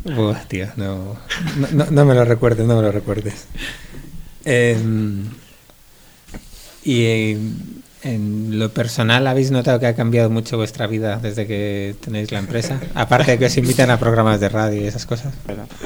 tío, 0.47 0.67
no, 0.75 1.17
no, 1.91 2.05
me 2.05 2.13
lo 2.13 2.25
recuerdes, 2.25 2.65
no 2.65 2.75
me 2.75 2.81
lo 2.81 2.91
recuerdes. 2.91 3.47
Em, 4.43 5.25
y 6.83 7.35
en 8.05 8.59
lo 8.59 8.69
personal, 8.69 9.25
¿habéis 9.25 9.49
notado 9.49 9.79
que 9.79 9.87
ha 9.87 9.95
cambiado 9.95 10.29
mucho 10.29 10.57
vuestra 10.57 10.85
vida 10.85 11.17
desde 11.17 11.47
que 11.47 11.95
tenéis 11.99 12.31
la 12.31 12.37
empresa? 12.37 12.79
Aparte 12.93 13.31
de 13.31 13.39
que 13.39 13.45
os 13.45 13.57
invitan 13.57 13.89
a 13.89 13.97
programas 13.97 14.39
de 14.39 14.47
radio 14.47 14.81
y 14.81 14.85
esas 14.85 15.07
cosas. 15.07 15.33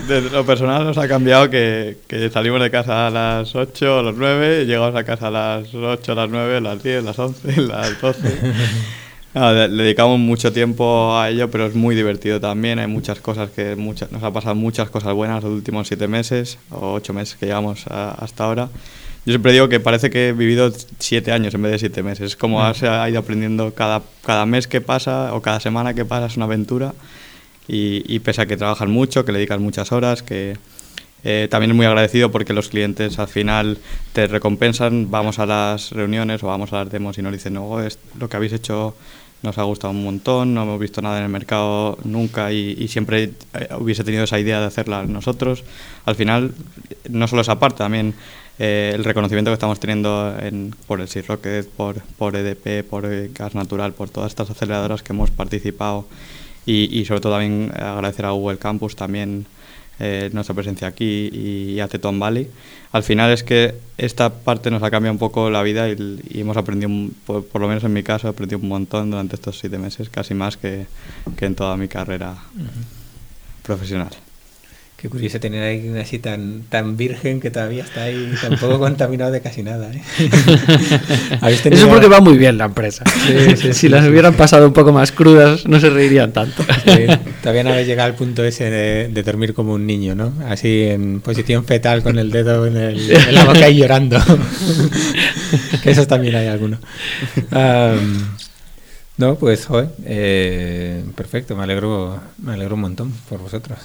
desde 0.07 0.29
lo 0.29 0.45
personal 0.45 0.83
nos 0.83 0.97
ha 0.97 1.07
cambiado 1.07 1.49
que, 1.49 1.97
salimos 2.33 2.61
de 2.61 2.69
casa 2.69 3.07
a 3.07 3.09
las 3.09 3.55
8 3.55 3.99
o 3.99 4.03
las 4.03 4.15
9, 4.15 4.65
llegamos 4.65 4.95
a 4.95 5.05
casa 5.05 5.27
a 5.27 5.31
las 5.31 5.73
8, 5.73 6.11
a 6.11 6.15
las 6.15 6.29
9, 6.29 6.57
a 6.57 6.61
las 6.61 6.83
10, 6.83 6.99
a 6.99 7.01
las 7.03 7.19
11, 7.19 7.53
a 7.57 7.61
las 7.61 8.01
12. 8.01 8.19
le 9.69 9.83
dedicamos 9.83 10.19
mucho 10.19 10.51
tiempo 10.51 11.17
a 11.17 11.29
ello, 11.29 11.49
pero 11.49 11.67
es 11.67 11.75
muy 11.75 11.95
divertido 11.95 12.41
también. 12.41 12.79
Hay 12.79 12.87
muchas 12.87 13.21
cosas 13.21 13.49
que 13.51 13.77
muchas, 13.77 14.11
nos 14.11 14.23
ha 14.23 14.33
pasado 14.33 14.55
muchas 14.55 14.89
cosas 14.89 15.13
buenas 15.13 15.41
los 15.41 15.53
últimos 15.53 15.87
siete 15.87 16.09
meses 16.09 16.57
o 16.69 16.91
ocho 16.95 17.13
meses 17.13 17.37
que 17.37 17.45
llevamos 17.45 17.85
hasta 17.87 18.43
ahora. 18.43 18.69
Yo 19.29 19.33
siempre 19.33 19.53
digo 19.53 19.69
que 19.69 19.79
parece 19.79 20.09
que 20.09 20.29
he 20.29 20.33
vivido 20.33 20.73
siete 20.97 21.31
años 21.31 21.53
en 21.53 21.61
vez 21.61 21.73
de 21.73 21.77
siete 21.77 22.01
meses. 22.01 22.31
Es 22.31 22.35
como 22.35 22.67
mm. 22.67 22.73
se 22.73 22.87
ha 22.87 23.07
ido 23.07 23.19
aprendiendo 23.19 23.75
cada, 23.75 24.01
cada 24.25 24.47
mes 24.47 24.67
que 24.67 24.81
pasa 24.81 25.35
o 25.35 25.41
cada 25.43 25.59
semana 25.59 25.93
que 25.93 26.03
pasa 26.03 26.25
es 26.25 26.35
una 26.35 26.45
aventura. 26.45 26.95
Y, 27.67 28.03
y 28.11 28.21
pese 28.21 28.41
a 28.41 28.47
que 28.47 28.57
trabajas 28.57 28.89
mucho, 28.89 29.25
que 29.25 29.31
le 29.31 29.37
dedicas 29.37 29.59
muchas 29.59 29.91
horas, 29.91 30.23
que 30.23 30.57
eh, 31.23 31.47
también 31.51 31.69
es 31.69 31.77
muy 31.77 31.85
agradecido 31.85 32.31
porque 32.31 32.53
los 32.53 32.69
clientes 32.69 33.19
al 33.19 33.27
final 33.27 33.77
te 34.13 34.25
recompensan. 34.25 35.11
Vamos 35.11 35.37
a 35.37 35.45
las 35.45 35.91
reuniones 35.91 36.41
o 36.41 36.47
vamos 36.47 36.73
a 36.73 36.77
las 36.77 36.91
demos 36.91 37.19
y 37.19 37.21
nos 37.21 37.31
dicen, 37.31 37.53
no, 37.53 37.79
es, 37.83 37.99
lo 38.19 38.29
que 38.29 38.35
habéis 38.35 38.53
hecho 38.53 38.95
nos 39.43 39.59
ha 39.59 39.63
gustado 39.63 39.91
un 39.91 40.03
montón, 40.03 40.55
no 40.55 40.63
hemos 40.63 40.79
visto 40.79 41.03
nada 41.03 41.19
en 41.19 41.25
el 41.25 41.29
mercado 41.29 41.99
nunca 42.03 42.51
y, 42.51 42.87
siempre 42.87 43.31
eh, 43.53 43.69
hubiese 43.77 44.03
tenido 44.03 44.23
esa 44.23 44.39
idea 44.39 44.59
de 44.59 44.65
hacerla 44.65 45.03
nosotros. 45.03 45.63
Al 46.05 46.15
final, 46.15 46.51
no 47.09 47.27
solo 47.27 47.43
esa 47.43 47.59
parte, 47.59 47.77
también 47.77 48.15
eh, 48.59 48.91
el 48.93 49.03
reconocimiento 49.03 49.49
que 49.51 49.55
estamos 49.55 49.79
teniendo 49.79 50.35
en, 50.39 50.75
por 50.85 51.01
el 51.01 51.07
Sea 51.07 51.23
Rocket, 51.27 51.67
por, 51.69 52.01
por 52.17 52.35
EDP, 52.35 52.87
por 52.87 53.07
Gas 53.33 53.55
Natural, 53.55 53.93
por 53.93 54.09
todas 54.09 54.31
estas 54.31 54.49
aceleradoras 54.49 55.01
que 55.01 55.13
hemos 55.13 55.31
participado 55.31 56.05
y, 56.65 56.99
y 56.99 57.05
sobre 57.05 57.21
todo 57.21 57.33
también 57.33 57.71
agradecer 57.75 58.25
a 58.25 58.31
Google 58.31 58.57
Campus 58.57 58.95
también 58.95 59.45
eh, 60.01 60.29
nuestra 60.31 60.55
presencia 60.55 60.87
aquí 60.87 61.29
y, 61.33 61.79
a 61.81 61.89
Teton 61.89 62.17
Valley. 62.19 62.49
Al 62.93 63.03
final 63.03 63.31
es 63.31 63.43
que 63.43 63.75
esta 63.97 64.29
parte 64.29 64.71
nos 64.71 64.81
ha 64.81 64.89
cambiado 64.89 65.11
un 65.11 65.19
poco 65.19 65.49
la 65.49 65.61
vida 65.61 65.89
y, 65.89 66.21
hemos 66.39 66.55
aprendido, 66.55 66.89
por, 67.25 67.59
lo 67.59 67.67
menos 67.67 67.83
en 67.83 67.91
mi 67.91 68.01
caso, 68.01 68.27
he 68.27 68.29
aprendido 68.29 68.59
un 68.59 68.69
montón 68.69 69.11
durante 69.11 69.35
estos 69.35 69.59
siete 69.59 69.77
meses, 69.77 70.09
casi 70.09 70.33
más 70.33 70.55
que, 70.55 70.85
que 71.35 71.45
en 71.45 71.55
toda 71.55 71.75
mi 71.75 71.89
carrera 71.89 72.37
profesional. 73.61 74.11
Qué 75.01 75.07
curioso 75.07 75.39
tener 75.39 75.63
ahí 75.63 75.97
así 75.97 76.19
tan, 76.19 76.63
tan 76.67 76.97
virgen 76.97 77.39
que 77.39 77.49
todavía 77.49 77.85
está 77.85 78.03
ahí 78.03 78.33
tan 78.41 78.59
poco 78.59 78.79
contaminado 78.79 79.31
de 79.31 79.39
casi 79.39 79.63
nada. 79.63 79.89
¿eh? 79.93 80.01
Eso 81.47 81.69
es 81.69 81.85
porque 81.85 82.09
va 82.09 82.19
muy 82.19 82.37
bien 82.37 82.57
la 82.57 82.65
empresa. 82.65 83.05
si 83.71 83.87
las 83.87 84.05
hubieran 84.05 84.33
pasado 84.33 84.67
un 84.67 84.73
poco 84.73 84.91
más 84.91 85.13
crudas, 85.13 85.65
no 85.65 85.79
se 85.79 85.89
reirían 85.89 86.33
tanto. 86.33 86.65
todavía 87.41 87.63
no 87.63 87.69
habéis 87.69 87.87
llegado 87.87 88.09
al 88.09 88.15
punto 88.15 88.43
ese 88.43 88.69
de, 88.69 89.23
dormir 89.23 89.53
como 89.53 89.73
un 89.73 89.87
niño, 89.87 90.15
¿no? 90.15 90.33
Así 90.49 90.83
en 90.83 91.21
posición 91.21 91.63
fetal 91.63 92.03
con 92.03 92.19
el 92.19 92.29
dedo 92.29 92.65
en, 92.67 92.75
el, 92.75 93.33
la 93.33 93.45
boca 93.45 93.69
y 93.69 93.77
llorando. 93.77 94.19
que 95.81 95.91
esos 95.91 96.07
también 96.07 96.35
hay 96.35 96.47
algunos. 96.47 96.79
No, 99.19 99.35
pues, 99.35 99.65
joder, 99.65 99.89
eh, 100.05 101.03
perfecto, 101.13 101.53
me 101.53 101.63
alegro, 101.63 102.17
me 102.37 102.53
alegro 102.53 102.75
un 102.75 102.81
montón 102.81 103.11
por 103.27 103.39
vosotros. 103.39 103.77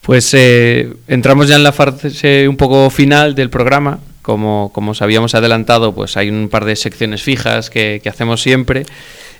Pues 0.00 0.32
eh, 0.32 0.90
entramos 1.06 1.48
ya 1.48 1.56
en 1.56 1.64
la 1.64 1.72
fase 1.72 2.48
un 2.48 2.56
poco 2.56 2.88
final 2.88 3.34
del 3.34 3.50
programa. 3.50 3.98
Como, 4.22 4.70
como 4.72 4.92
os 4.92 5.02
habíamos 5.02 5.34
adelantado, 5.34 5.94
pues 5.94 6.16
hay 6.16 6.30
un 6.30 6.48
par 6.48 6.64
de 6.64 6.76
secciones 6.76 7.22
fijas 7.22 7.68
que, 7.68 8.00
hacemos 8.08 8.40
siempre. 8.40 8.86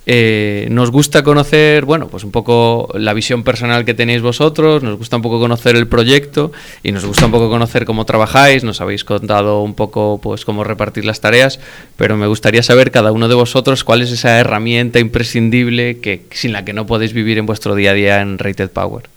Eh, 0.06 0.68
nos 0.70 0.90
gusta 0.90 1.22
conocer, 1.22 1.84
bueno, 1.84 2.08
pues 2.08 2.24
un 2.24 2.30
poco 2.30 2.88
la 2.94 3.12
visión 3.12 3.44
personal 3.44 3.84
que 3.84 3.94
tenéis 3.94 4.22
vosotros, 4.22 4.82
nos 4.82 4.96
gusta 4.96 5.16
un 5.16 5.22
poco 5.22 5.38
conocer 5.38 5.76
el 5.76 5.86
proyecto 5.86 6.52
y 6.82 6.92
nos 6.92 7.04
gusta 7.04 7.26
un 7.26 7.32
poco 7.32 7.50
conocer 7.50 7.84
cómo 7.84 8.06
trabajáis, 8.06 8.64
nos 8.64 8.80
habéis 8.80 9.04
contado 9.04 9.62
un 9.62 9.74
poco 9.74 10.18
pues 10.22 10.44
cómo 10.44 10.64
repartir 10.64 11.04
las 11.04 11.20
tareas, 11.20 11.60
pero 11.96 12.16
me 12.16 12.26
gustaría 12.26 12.62
saber 12.62 12.90
cada 12.90 13.12
uno 13.12 13.28
de 13.28 13.34
vosotros 13.34 13.84
cuál 13.84 14.02
es 14.02 14.10
esa 14.10 14.38
herramienta 14.38 14.98
imprescindible 14.98 15.98
que 15.98 16.22
sin 16.30 16.52
la 16.52 16.64
que 16.64 16.72
no 16.72 16.86
podéis 16.86 17.12
vivir 17.12 17.38
en 17.38 17.46
vuestro 17.46 17.74
día 17.74 17.90
a 17.90 17.94
día 17.94 18.20
en 18.22 18.38
Rated 18.38 18.70
Power. 18.70 19.08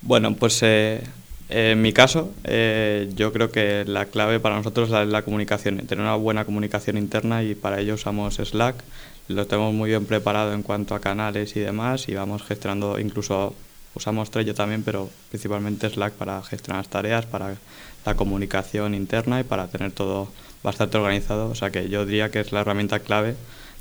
Bueno, 0.00 0.34
pues 0.34 0.60
eh, 0.62 1.02
en 1.50 1.80
mi 1.80 1.92
caso, 1.92 2.30
eh, 2.44 3.10
yo 3.16 3.32
creo 3.32 3.50
que 3.50 3.84
la 3.86 4.06
clave 4.06 4.38
para 4.38 4.56
nosotros 4.56 4.90
es 4.90 5.08
la, 5.08 5.22
comunicación, 5.22 5.78
tener 5.78 6.02
una 6.02 6.14
buena 6.14 6.44
comunicación 6.44 6.98
interna 6.98 7.42
y 7.42 7.54
para 7.54 7.80
ello 7.80 7.94
usamos 7.94 8.36
Slack. 8.36 8.76
Lo 9.28 9.46
tenemos 9.46 9.74
muy 9.74 9.90
bien 9.90 10.06
preparado 10.06 10.54
en 10.54 10.62
cuanto 10.62 10.94
a 10.94 11.00
canales 11.00 11.54
y 11.54 11.60
demás 11.60 12.08
y 12.08 12.14
vamos 12.14 12.42
gestionando, 12.42 12.98
incluso 12.98 13.54
usamos 13.94 14.30
Trello 14.30 14.54
también, 14.54 14.82
pero 14.82 15.10
principalmente 15.28 15.90
Slack 15.90 16.14
para 16.14 16.42
gestionar 16.42 16.80
las 16.80 16.88
tareas, 16.88 17.26
para 17.26 17.56
la 18.06 18.14
comunicación 18.14 18.94
interna 18.94 19.40
y 19.40 19.44
para 19.44 19.68
tener 19.68 19.92
todo 19.92 20.28
bastante 20.62 20.96
organizado. 20.96 21.50
O 21.50 21.54
sea 21.54 21.70
que 21.70 21.90
yo 21.90 22.06
diría 22.06 22.30
que 22.30 22.40
es 22.40 22.52
la 22.52 22.60
herramienta 22.60 23.00
clave 23.00 23.34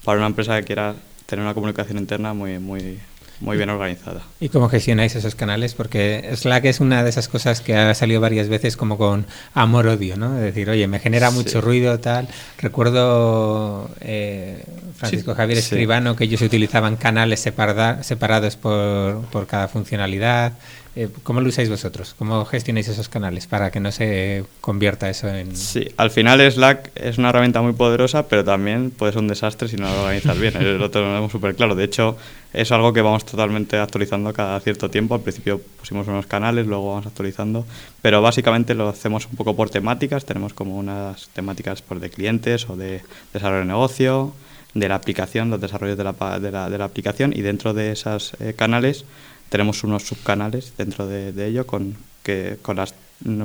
para 0.04 0.18
una 0.18 0.28
empresa 0.28 0.60
que 0.60 0.66
quiera 0.66 0.96
tener 1.28 1.46
una 1.46 1.54
comunicación 1.54 1.98
interna 1.98 2.34
muy, 2.34 2.60
muy, 2.60 3.00
muy 3.40 3.58
bien 3.58 3.70
organizada. 3.70 4.22
¿Y 4.40 4.50
cómo 4.50 4.70
gestionáis 4.70 5.16
esos 5.16 5.36
canales? 5.36 5.74
Porque 5.74 6.30
Slack 6.36 6.66
es 6.66 6.80
una 6.80 7.04
de 7.04 7.10
esas 7.10 7.28
cosas 7.28 7.62
que 7.62 7.76
ha 7.76 7.94
salido 7.94 8.20
varias 8.20 8.50
veces 8.50 8.76
como 8.78 8.98
con 8.98 9.26
amor-odio, 9.54 10.18
¿no? 10.18 10.36
Es 10.38 10.42
decir, 10.42 10.70
oye, 10.70 10.88
me 10.88 11.00
genera 11.00 11.30
mucho 11.32 11.62
ruido, 11.62 12.00
tal. 12.00 12.28
Recuerdo 12.58 13.90
eh, 14.02 14.64
Francisco 14.96 15.36
Javier 15.36 15.60
Escribano 15.60 16.16
que 16.16 16.24
ellos 16.24 16.42
utilizaban 16.42 16.96
canales 16.96 17.40
separados 17.40 18.56
por, 18.56 19.22
por 19.26 19.46
cada 19.46 19.68
funcionalidad. 19.68 20.54
Eh, 21.00 21.10
¿Cómo 21.22 21.42
lo 21.42 21.50
usáis 21.50 21.70
vosotros? 21.70 22.16
¿Cómo 22.18 22.44
gestionáis 22.46 22.88
esos 22.88 23.08
canales 23.08 23.46
para 23.46 23.70
que 23.70 23.80
no 23.80 23.92
se 23.92 24.44
convierta 24.62 25.08
eso 25.12 25.28
en...? 25.28 25.56
Sí, 25.56 25.88
al 25.96 26.10
final 26.10 26.42
Slack 26.52 26.90
es 26.96 27.20
una 27.20 27.30
herramienta 27.30 27.62
muy 27.62 27.74
poderosa, 27.74 28.28
pero 28.28 28.44
también 28.44 28.90
puede 28.90 29.12
ser 29.12 29.22
un 29.22 29.28
desastre 29.28 29.68
si 29.68 29.76
no 29.76 29.88
lo 29.88 30.02
organizas 30.02 30.40
bien. 30.40 30.80
Lo 30.80 30.90
tenemos 30.90 31.32
súper 31.32 31.54
claro. 31.54 31.76
De 31.76 31.84
hecho, 31.84 32.18
es 32.52 32.72
algo 32.72 32.94
que 32.94 33.04
vamos 33.04 33.26
totalmente 33.26 33.78
actualizando 33.78 34.34
cada 34.34 34.60
cierto 34.60 34.90
tiempo. 34.90 35.14
Al 35.14 35.22
principio 35.22 35.62
pusimos 35.80 36.08
unos 36.08 36.26
canales, 36.26 36.66
luego 36.66 36.90
vamos 36.90 37.06
actualizando. 37.06 37.64
Pero 38.02 38.24
básicamente 38.24 38.74
lo 38.74 38.90
hacemos 38.90 39.28
un 39.28 39.36
poco 39.36 39.56
por 39.56 39.70
temáticas. 39.70 40.26
Tenemos 40.26 40.56
como 40.56 40.78
unas 40.78 41.30
temáticas 41.30 41.84
por 41.84 42.00
de 42.00 42.10
clientes 42.10 42.68
o 42.72 42.76
de 42.76 43.04
desarrollo 43.34 43.60
de 43.60 43.68
negocio, 43.68 44.34
de 44.74 44.90
la 44.90 44.96
aplicación, 44.96 45.52
los 45.52 45.62
desarrollos 45.62 45.96
de 45.96 46.06
la, 46.06 46.40
de 46.40 46.52
la, 46.52 46.72
de 46.72 46.78
la 46.80 46.86
aplicación. 46.86 47.34
Y 47.36 47.42
dentro 47.42 47.76
de 47.76 47.92
esos 47.92 48.34
eh, 48.40 48.56
canales 48.58 49.06
tenemos 49.50 49.84
unos 49.84 50.04
subcanales 50.04 50.74
dentro 50.78 51.08
de, 51.08 51.32
de 51.34 51.48
ello 51.48 51.66
con, 51.66 51.96
que, 52.24 52.58
con 52.62 52.78
los 52.78 52.94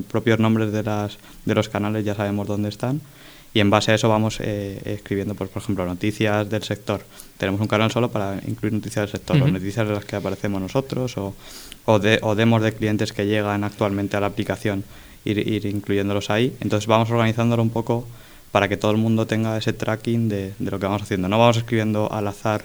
propios 0.08 0.38
nombres 0.38 0.72
de, 0.72 0.82
las, 0.82 1.18
de 1.44 1.54
los 1.54 1.68
canales 1.68 2.04
ya 2.04 2.14
sabemos 2.14 2.46
dónde 2.46 2.68
están 2.68 3.00
y 3.54 3.60
en 3.60 3.70
base 3.70 3.92
a 3.92 3.94
eso 3.94 4.08
vamos 4.08 4.38
eh, 4.40 4.80
escribiendo, 4.84 5.34
pues, 5.34 5.50
por 5.50 5.62
ejemplo, 5.62 5.84
noticias 5.84 6.48
del 6.48 6.62
sector. 6.62 7.02
Tenemos 7.36 7.60
un 7.60 7.66
canal 7.66 7.90
solo 7.90 8.10
para 8.10 8.40
incluir 8.46 8.72
noticias 8.72 9.02
del 9.02 9.20
sector, 9.20 9.42
o 9.42 9.46
noticias 9.46 9.86
de 9.86 9.92
las 9.92 10.06
que 10.06 10.16
aparecemos 10.16 10.60
nosotros, 10.62 11.18
o, 11.18 11.34
o, 11.84 11.98
de, 11.98 12.18
o 12.22 12.34
demos 12.34 12.62
de 12.62 12.72
clientes 12.72 13.12
que 13.12 13.26
llegan 13.26 13.62
actualmente 13.62 14.16
a 14.16 14.20
la 14.20 14.28
aplicación, 14.28 14.84
ir, 15.26 15.36
ir 15.46 15.66
incluyéndolos 15.66 16.30
ahí. 16.30 16.56
Entonces 16.60 16.86
vamos 16.86 17.10
organizándolo 17.10 17.62
un 17.62 17.70
poco 17.70 18.08
para 18.52 18.68
que 18.68 18.78
todo 18.78 18.90
el 18.90 18.96
mundo 18.96 19.26
tenga 19.26 19.58
ese 19.58 19.74
tracking 19.74 20.30
de, 20.30 20.54
de 20.58 20.70
lo 20.70 20.78
que 20.78 20.86
vamos 20.86 21.02
haciendo. 21.02 21.28
No 21.28 21.38
vamos 21.38 21.58
escribiendo 21.58 22.10
al 22.10 22.28
azar 22.28 22.64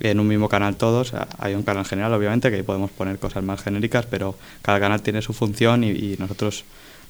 en 0.00 0.20
un 0.20 0.28
mismo 0.28 0.48
canal 0.48 0.76
todos. 0.76 1.12
Hay 1.38 1.54
un 1.54 1.62
canal 1.62 1.84
general, 1.84 2.12
obviamente, 2.12 2.50
que 2.50 2.62
podemos 2.64 2.90
poner 2.90 3.18
cosas 3.18 3.42
más 3.42 3.62
genéricas, 3.62 4.06
pero 4.06 4.34
cada 4.62 4.80
canal 4.80 5.02
tiene 5.02 5.22
su 5.22 5.32
función 5.32 5.84
y, 5.84 6.16
nosotros 6.18 6.64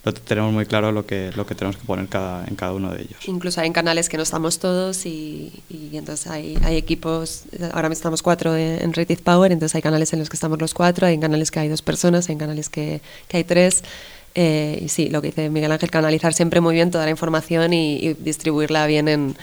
lo 0.04 0.14
tenemos 0.14 0.52
muy 0.52 0.66
claro 0.66 0.92
lo 0.92 1.04
que, 1.04 1.32
lo 1.34 1.46
que 1.46 1.56
tenemos 1.56 1.76
que 1.76 1.84
poner 1.84 2.06
cada, 2.06 2.46
en 2.46 2.54
cada 2.54 2.72
uno 2.72 2.92
de 2.92 3.02
ellos. 3.02 3.16
Incluso 3.26 3.60
hay 3.60 3.72
canales 3.72 4.08
que 4.08 4.16
no 4.16 4.22
estamos 4.22 4.60
todos 4.60 5.04
y, 5.04 5.52
y 5.68 5.96
entonces 5.96 6.28
hay, 6.28 6.56
hay, 6.62 6.76
equipos, 6.76 7.42
ahora 7.72 7.88
estamos 7.88 8.22
cuatro 8.22 8.54
en, 8.54 8.82
en 8.82 8.92
Rated 8.92 9.18
Power, 9.18 9.50
entonces 9.50 9.74
hay 9.74 9.82
canales 9.82 10.12
en 10.12 10.20
los 10.20 10.28
que 10.30 10.36
estamos 10.36 10.60
los 10.60 10.74
cuatro, 10.74 11.08
hay 11.08 11.18
canales 11.18 11.50
que 11.50 11.58
hay 11.58 11.68
dos 11.68 11.82
personas, 11.82 12.28
hay 12.28 12.36
canales 12.36 12.68
que, 12.68 13.00
que 13.26 13.38
hay 13.38 13.44
tres. 13.44 13.82
Eh, 14.36 14.80
y 14.82 14.88
sí, 14.88 15.08
lo 15.08 15.22
que 15.22 15.28
dice 15.28 15.48
Miguel 15.48 15.72
Ángel, 15.72 15.90
canalizar 15.90 16.34
siempre 16.34 16.60
muy 16.60 16.74
bien 16.74 16.90
toda 16.90 17.06
la 17.06 17.10
información 17.10 17.72
y, 17.72 17.96
y 17.96 18.14
distribuirla 18.14 18.86
bien 18.86 19.08
en, 19.08 19.34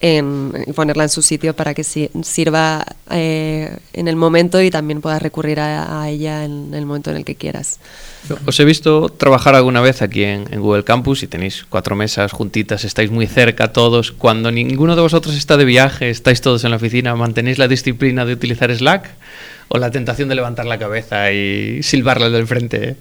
en, 0.00 0.52
y 0.66 0.72
ponerla 0.72 1.04
en 1.04 1.08
su 1.08 1.22
sitio 1.22 1.54
para 1.54 1.72
que 1.74 1.84
sirva 1.84 2.84
eh, 3.10 3.76
en 3.92 4.08
el 4.08 4.16
momento 4.16 4.60
y 4.60 4.70
también 4.70 5.00
puedas 5.00 5.22
recurrir 5.22 5.60
a, 5.60 6.08
ella 6.08 6.44
en, 6.44 6.74
el 6.74 6.84
momento 6.84 7.10
en 7.10 7.16
el 7.16 7.24
que 7.24 7.36
quieras. 7.36 7.78
Os 8.46 8.58
he 8.60 8.64
visto 8.64 9.08
trabajar 9.08 9.54
alguna 9.54 9.80
vez 9.80 10.02
aquí 10.02 10.24
en, 10.24 10.44
Google 10.60 10.84
Campus 10.84 11.22
y 11.22 11.26
tenéis 11.26 11.64
cuatro 11.68 11.96
mesas 11.96 12.32
juntitas, 12.32 12.84
estáis 12.84 13.10
muy 13.10 13.26
cerca 13.26 13.72
todos. 13.72 14.12
Cuando 14.12 14.50
ninguno 14.50 14.96
de 14.96 15.02
vosotros 15.02 15.36
está 15.36 15.56
de 15.56 15.64
viaje, 15.64 16.10
estáis 16.10 16.40
todos 16.40 16.64
en 16.64 16.70
la 16.70 16.76
oficina, 16.76 17.14
¿mantenéis 17.14 17.58
la 17.58 17.68
disciplina 17.68 18.24
de 18.24 18.34
utilizar 18.34 18.74
Slack? 18.74 19.10
¿O 19.68 19.78
la 19.78 19.90
tentación 19.90 20.28
de 20.28 20.34
levantar 20.34 20.66
la 20.66 20.78
cabeza 20.78 21.32
y 21.32 21.82
silbarle 21.82 22.30
del 22.30 22.46
frente? 22.46 22.96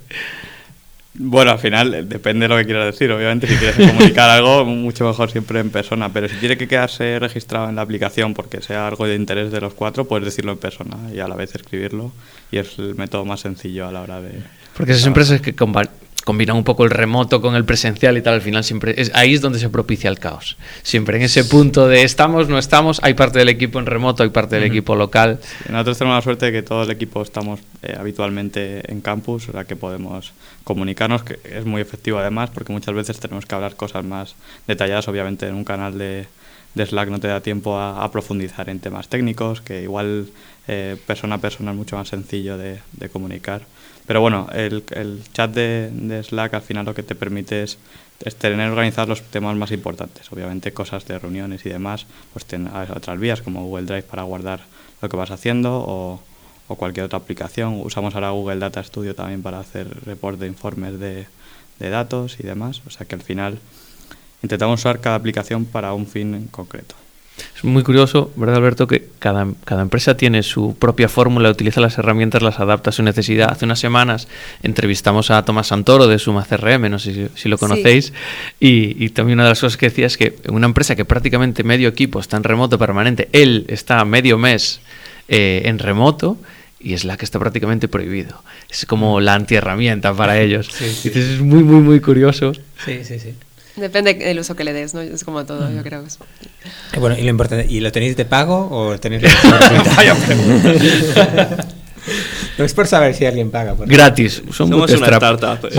Bueno, 1.15 1.51
al 1.51 1.59
final 1.59 1.93
eh, 1.93 2.03
depende 2.03 2.45
de 2.45 2.49
lo 2.49 2.57
que 2.57 2.65
quieras 2.65 2.85
decir. 2.85 3.11
Obviamente, 3.11 3.47
si 3.47 3.55
quieres 3.55 3.75
comunicar 3.75 4.29
algo, 4.29 4.65
mucho 4.65 5.05
mejor 5.05 5.29
siempre 5.29 5.59
en 5.59 5.69
persona. 5.69 6.09
Pero 6.09 6.27
si 6.27 6.37
tiene 6.37 6.57
que 6.57 6.67
quedarse 6.67 7.19
registrado 7.19 7.69
en 7.69 7.75
la 7.75 7.83
aplicación 7.83 8.33
porque 8.33 8.61
sea 8.61 8.87
algo 8.87 9.05
de 9.05 9.15
interés 9.15 9.51
de 9.51 9.61
los 9.61 9.73
cuatro, 9.73 10.05
puedes 10.05 10.25
decirlo 10.25 10.51
en 10.53 10.57
persona 10.57 10.97
y 11.13 11.19
a 11.19 11.27
la 11.27 11.35
vez 11.35 11.53
escribirlo. 11.53 12.11
Y 12.51 12.57
es 12.57 12.79
el 12.79 12.95
método 12.95 13.25
más 13.25 13.41
sencillo 13.41 13.87
a 13.87 13.91
la 13.91 14.01
hora 14.01 14.21
de. 14.21 14.31
Porque 14.75 14.93
esas 14.93 15.05
empresas 15.05 15.39
que 15.39 15.53
combinan 16.23 16.55
un 16.55 16.63
poco 16.63 16.83
el 16.83 16.89
remoto 16.89 17.41
con 17.41 17.55
el 17.55 17.65
presencial 17.65 18.17
y 18.17 18.21
tal, 18.21 18.35
al 18.35 18.41
final 18.41 18.63
siempre 18.63 18.95
es, 18.97 19.11
ahí 19.13 19.33
es 19.33 19.41
donde 19.41 19.59
se 19.59 19.69
propicia 19.69 20.09
el 20.09 20.19
caos. 20.19 20.57
Siempre 20.81 21.17
en 21.17 21.23
ese 21.23 21.43
punto 21.43 21.87
de 21.87 22.03
estamos, 22.03 22.49
no 22.49 22.57
estamos, 22.57 22.99
hay 23.03 23.13
parte 23.13 23.39
del 23.39 23.49
equipo 23.49 23.79
en 23.79 23.85
remoto, 23.85 24.23
hay 24.23 24.29
parte 24.29 24.55
del 24.55 24.65
equipo 24.65 24.95
local. 24.95 25.39
nosotros 25.69 25.97
tenemos 25.97 26.17
la 26.17 26.21
suerte 26.21 26.47
de 26.47 26.51
que 26.51 26.63
todo 26.63 26.83
el 26.83 26.91
equipo 26.91 27.21
estamos 27.21 27.59
eh, 27.81 27.95
habitualmente 27.97 28.91
en 28.91 29.01
campus, 29.01 29.49
o 29.49 29.51
sea 29.51 29.65
que 29.65 29.75
podemos 29.75 30.33
comunicarnos, 30.63 31.23
que 31.23 31.39
es 31.43 31.65
muy 31.65 31.81
efectivo 31.81 32.19
además, 32.19 32.49
porque 32.53 32.71
muchas 32.71 32.95
veces 32.95 33.19
tenemos 33.19 33.45
que 33.45 33.55
hablar 33.55 33.75
cosas 33.75 34.05
más 34.05 34.35
detalladas, 34.67 35.07
obviamente 35.07 35.47
en 35.47 35.55
un 35.55 35.63
canal 35.63 35.97
de, 35.97 36.27
de 36.75 36.85
Slack 36.85 37.09
no 37.09 37.19
te 37.19 37.27
da 37.27 37.41
tiempo 37.41 37.79
a, 37.79 38.11
profundizar 38.11 38.69
en 38.69 38.79
temas 38.79 39.07
técnicos, 39.07 39.61
que 39.61 39.83
igual 39.83 40.27
eh, 40.67 40.97
persona 41.05 41.35
a 41.35 41.37
persona 41.37 41.71
es 41.71 41.77
mucho 41.77 41.97
más 41.97 42.07
sencillo 42.07 42.57
de, 42.57 42.79
comunicar 43.11 43.63
Pero 44.07 44.21
bueno, 44.21 44.47
el, 44.53 44.83
chat 45.33 45.51
de, 45.51 45.89
de, 45.91 46.23
Slack 46.23 46.53
al 46.53 46.61
final 46.61 46.85
lo 46.85 46.95
que 46.95 47.03
te 47.03 47.15
permite 47.15 47.63
es, 47.63 47.77
es, 48.23 48.35
tener 48.35 48.69
organizados 48.69 49.09
los 49.09 49.21
temas 49.23 49.55
más 49.55 49.71
importantes. 49.71 50.31
Obviamente 50.31 50.73
cosas 50.73 51.05
de 51.05 51.19
reuniones 51.19 51.65
y 51.65 51.69
demás, 51.69 52.05
pues 52.33 52.45
ten 52.45 52.67
otras 52.67 53.19
vías 53.19 53.41
como 53.41 53.65
Google 53.65 53.85
Drive 53.85 54.03
para 54.03 54.23
guardar 54.23 54.61
lo 55.01 55.09
que 55.09 55.17
vas 55.17 55.31
haciendo 55.31 55.83
o, 55.85 56.21
cualquier 56.75 57.05
otra 57.05 57.19
aplicación. 57.19 57.79
Usamos 57.83 58.15
ahora 58.15 58.31
Google 58.31 58.57
Data 58.57 58.83
Studio 58.83 59.13
también 59.13 59.43
para 59.43 59.59
hacer 59.59 59.87
report 60.05 60.39
de 60.39 60.47
informes 60.47 60.99
de, 60.99 61.27
de 61.77 61.89
datos 61.91 62.39
y 62.39 62.43
demás. 62.43 62.81
O 62.87 62.89
sea 62.89 63.05
que 63.05 63.13
al 63.13 63.21
final 63.21 63.59
intentamos 64.43 64.79
usar 64.79 64.99
cada 64.99 65.15
aplicación 65.15 65.65
para 65.65 65.93
un 65.93 66.05
fin 66.05 66.35
en 66.35 66.47
concreto. 66.47 66.95
Es 67.57 67.63
muy 67.63 67.81
curioso, 67.81 68.31
¿verdad, 68.35 68.57
Alberto? 68.57 68.85
Que 68.85 69.07
cada, 69.17 69.47
cada 69.65 69.81
empresa 69.81 70.15
tiene 70.15 70.43
su 70.43 70.75
propia 70.77 71.09
fórmula, 71.09 71.49
utiliza 71.49 71.81
las 71.81 71.97
herramientas, 71.97 72.43
las 72.43 72.59
adapta 72.59 72.91
a 72.91 72.93
su 72.93 73.01
necesidad. 73.01 73.49
Hace 73.51 73.65
unas 73.65 73.79
semanas 73.79 74.27
entrevistamos 74.61 75.31
a 75.31 75.43
Tomás 75.43 75.67
Santoro 75.67 76.07
de 76.07 76.19
Suma 76.19 76.45
CRM, 76.45 76.91
no 76.91 76.99
sé 76.99 77.13
si, 77.13 77.27
si 77.35 77.49
lo 77.49 77.57
conocéis, 77.57 78.07
sí. 78.07 78.13
y, 78.59 79.03
y, 79.03 79.09
también 79.09 79.37
una 79.37 79.45
de 79.45 79.51
las 79.51 79.61
cosas 79.61 79.77
que 79.77 79.89
decía 79.89 80.05
es 80.05 80.17
que 80.17 80.35
una 80.49 80.67
empresa 80.67 80.95
que 80.95 81.05
prácticamente 81.05 81.63
medio 81.63 81.89
equipo 81.89 82.19
está 82.19 82.37
en 82.37 82.43
remoto 82.43 82.77
permanente, 82.77 83.29
él 83.31 83.65
está 83.67 84.05
medio 84.05 84.37
mes 84.37 84.79
eh, 85.27 85.63
en 85.65 85.79
remoto 85.79 86.37
y 86.79 86.93
es 86.93 87.05
la 87.05 87.17
que 87.17 87.25
está 87.25 87.39
prácticamente 87.39 87.87
prohibido. 87.87 88.43
Es 88.69 88.85
como 88.85 89.21
la 89.21 89.35
antiherramienta 89.35 90.13
para 90.13 90.39
ellos. 90.39 90.67
Sí, 90.71 90.85
sí. 90.89 91.07
Entonces 91.07 91.31
es 91.35 91.41
muy, 91.41 91.63
muy, 91.63 91.81
muy 91.81 91.99
curioso. 92.01 92.53
Sí, 92.53 93.03
sí, 93.03 93.19
sí. 93.19 93.33
Depende 93.75 94.13
del 94.13 94.39
uso 94.39 94.55
que 94.55 94.63
le 94.63 94.71
des, 94.73 94.93
¿no? 94.93 95.01
Es 95.01 95.23
como 95.23 95.45
todo, 95.45 95.67
mm. 95.69 95.75
yo 95.75 95.83
creo. 95.83 96.03
Y 96.95 96.99
bueno, 96.99 97.17
y 97.17 97.23
lo 97.23 97.29
importante, 97.29 97.65
¿y 97.67 97.79
lo 97.79 97.91
tenéis 97.91 98.15
de 98.15 98.25
pago 98.25 98.69
o 98.71 98.99
tenéis 98.99 99.23
No 102.57 102.65
es 102.65 102.73
por 102.73 102.87
saber 102.87 103.15
si 103.15 103.25
alguien 103.25 103.49
paga. 103.49 103.75
Por 103.75 103.87
Gratis. 103.87 104.43
Son 104.51 104.69
Somos 104.69 104.91
una 104.91 105.07
startup. 105.07 105.69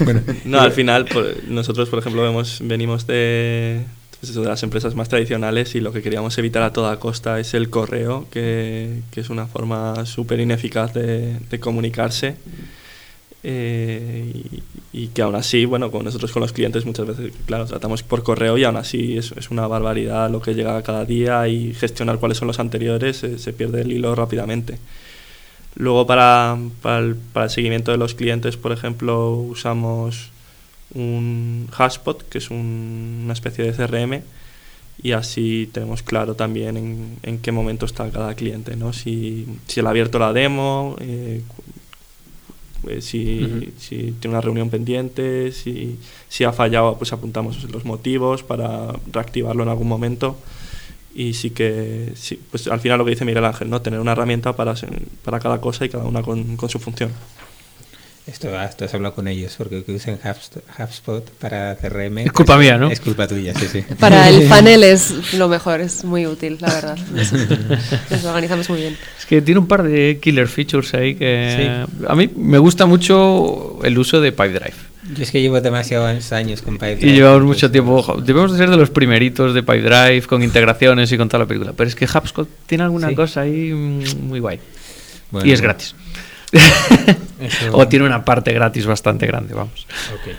bueno, 0.00 0.20
no, 0.44 0.60
al 0.60 0.72
final, 0.72 1.06
por, 1.06 1.42
nosotros, 1.48 1.88
por 1.88 1.98
ejemplo, 1.98 2.22
vemos, 2.22 2.58
venimos 2.62 3.06
de, 3.06 3.80
pues 4.20 4.30
eso, 4.30 4.42
de 4.42 4.48
las 4.48 4.62
empresas 4.62 4.94
más 4.94 5.08
tradicionales 5.08 5.74
y 5.74 5.80
lo 5.80 5.92
que 5.92 6.00
queríamos 6.02 6.38
evitar 6.38 6.62
a 6.62 6.72
toda 6.72 7.00
costa 7.00 7.40
es 7.40 7.54
el 7.54 7.70
correo, 7.70 8.26
que, 8.30 9.00
que 9.10 9.20
es 9.20 9.30
una 9.30 9.46
forma 9.46 10.06
súper 10.06 10.38
ineficaz 10.38 10.94
de, 10.94 11.38
de 11.50 11.58
comunicarse. 11.60 12.36
Eh, 13.44 14.60
y, 14.92 15.08
que 15.08 15.22
aún 15.22 15.34
así, 15.34 15.64
bueno, 15.64 15.90
con 15.90 16.04
nosotros 16.04 16.30
con 16.30 16.42
los 16.42 16.52
clientes 16.52 16.86
muchas 16.86 17.06
veces, 17.06 17.32
claro, 17.46 17.66
tratamos 17.66 18.02
por 18.04 18.22
correo 18.22 18.56
y 18.56 18.64
aún 18.64 18.76
así 18.76 19.16
es, 19.18 19.32
una 19.50 19.66
barbaridad 19.66 20.30
lo 20.30 20.40
que 20.40 20.54
llega 20.54 20.80
cada 20.82 21.04
día 21.04 21.48
y 21.48 21.74
gestionar 21.74 22.18
cuáles 22.18 22.38
son 22.38 22.48
los 22.48 22.60
anteriores 22.60 23.24
eh, 23.24 23.38
se 23.38 23.52
pierde 23.52 23.82
el 23.82 23.92
hilo 23.92 24.14
rápidamente. 24.14 24.78
Luego 25.74 26.06
para, 26.06 26.58
para, 26.82 26.98
el, 26.98 27.16
el 27.34 27.50
seguimiento 27.50 27.90
de 27.92 27.98
los 27.98 28.14
clientes, 28.14 28.56
por 28.56 28.72
ejemplo, 28.72 29.30
usamos 29.32 30.30
un 30.94 31.68
Hashpot, 31.72 32.28
que 32.28 32.38
es 32.38 32.50
un, 32.50 33.22
una 33.24 33.32
especie 33.32 33.64
de 33.64 33.72
CRM, 33.72 34.22
y 35.02 35.12
así 35.12 35.68
tenemos 35.72 36.02
claro 36.02 36.34
también 36.34 37.16
en, 37.22 37.38
qué 37.38 37.50
momento 37.50 37.86
está 37.86 38.08
cada 38.10 38.34
cliente, 38.34 38.76
¿no? 38.76 38.92
Si, 38.92 39.46
si 39.66 39.80
ha 39.80 39.88
abierto 39.88 40.18
la 40.18 40.32
demo, 40.32 40.96
eh, 41.00 41.42
pues 42.82 43.04
si, 43.04 43.42
uh 43.42 43.46
-huh. 43.46 43.70
si, 43.78 43.96
tiene 44.20 44.34
una 44.34 44.40
reunión 44.40 44.70
pendiente, 44.70 45.52
si, 45.52 45.98
si, 46.28 46.44
ha 46.44 46.52
fallado, 46.52 46.98
pues 46.98 47.12
apuntamos 47.12 47.62
los 47.70 47.84
motivos 47.84 48.42
para 48.42 48.92
reactivarlo 49.12 49.62
en 49.62 49.68
algún 49.68 49.88
momento. 49.88 50.36
Y 51.14 51.34
sí 51.34 51.50
que, 51.50 52.12
sí, 52.14 52.40
pues 52.50 52.68
al 52.68 52.80
final 52.80 52.98
lo 52.98 53.04
que 53.04 53.10
dice 53.10 53.24
Miguel 53.24 53.44
Ángel, 53.44 53.68
¿no? 53.68 53.82
tener 53.82 54.00
una 54.00 54.12
herramienta 54.12 54.54
para, 54.56 54.74
para 55.24 55.40
cada 55.40 55.60
cosa 55.60 55.84
y 55.84 55.88
cada 55.88 56.04
una 56.04 56.22
con, 56.22 56.56
con 56.56 56.68
su 56.68 56.78
función. 56.78 57.10
Esto, 58.24 58.48
esto 58.62 58.84
has 58.84 58.94
hablado 58.94 59.16
con 59.16 59.26
ellos, 59.26 59.52
porque 59.58 59.82
que 59.82 59.92
usen 59.92 60.16
HubSpot 60.78 61.28
para 61.40 61.74
CRM. 61.74 62.18
Es 62.18 62.32
culpa 62.32 62.56
mía, 62.56 62.78
¿no? 62.78 62.88
Es 62.88 63.00
culpa 63.00 63.26
tuya, 63.26 63.52
sí, 63.54 63.66
sí. 63.66 63.84
Para 63.98 64.28
el 64.28 64.44
panel 64.48 64.84
es 64.84 65.34
lo 65.34 65.48
mejor, 65.48 65.80
es 65.80 66.04
muy 66.04 66.26
útil, 66.26 66.56
la 66.60 66.72
verdad. 66.72 66.98
Nos, 67.12 67.32
nos 67.32 68.24
organizamos 68.24 68.70
muy 68.70 68.80
bien. 68.80 68.96
Es 69.18 69.26
que 69.26 69.42
tiene 69.42 69.58
un 69.58 69.66
par 69.66 69.82
de 69.82 70.20
killer 70.22 70.46
features 70.46 70.94
ahí 70.94 71.16
que. 71.16 71.86
Sí. 71.88 72.06
A 72.06 72.14
mí 72.14 72.30
me 72.36 72.58
gusta 72.58 72.86
mucho 72.86 73.80
el 73.82 73.98
uso 73.98 74.20
de 74.20 74.30
Pipedrive. 74.30 74.74
Yo 75.16 75.24
es 75.24 75.32
que 75.32 75.42
llevo 75.42 75.60
demasiados 75.60 76.32
años 76.32 76.62
con 76.62 76.74
Pipedrive. 76.74 77.10
Y 77.10 77.14
llevamos 77.16 77.42
mucho 77.42 77.72
tiempo. 77.72 78.20
Debemos 78.24 78.52
de 78.52 78.58
ser 78.58 78.70
de 78.70 78.76
los 78.76 78.90
primeritos 78.90 79.52
de 79.52 79.64
Pipedrive 79.64 80.22
con 80.22 80.44
integraciones 80.44 81.10
y 81.10 81.16
con 81.16 81.28
toda 81.28 81.40
la 81.40 81.46
película. 81.46 81.72
Pero 81.76 81.88
es 81.88 81.96
que 81.96 82.04
HubSpot 82.04 82.48
tiene 82.66 82.84
alguna 82.84 83.08
sí. 83.08 83.14
cosa 83.16 83.40
ahí 83.40 83.72
muy 83.72 84.38
guay. 84.38 84.60
Bueno, 85.32 85.48
y 85.48 85.52
es 85.52 85.60
gratis. 85.60 85.96
Eso... 86.52 87.76
o 87.76 87.88
tiene 87.88 88.04
una 88.04 88.24
parte 88.24 88.52
gratis 88.52 88.86
bastante 88.86 89.26
grande, 89.26 89.54
vamos. 89.54 89.86
Okay. 90.20 90.36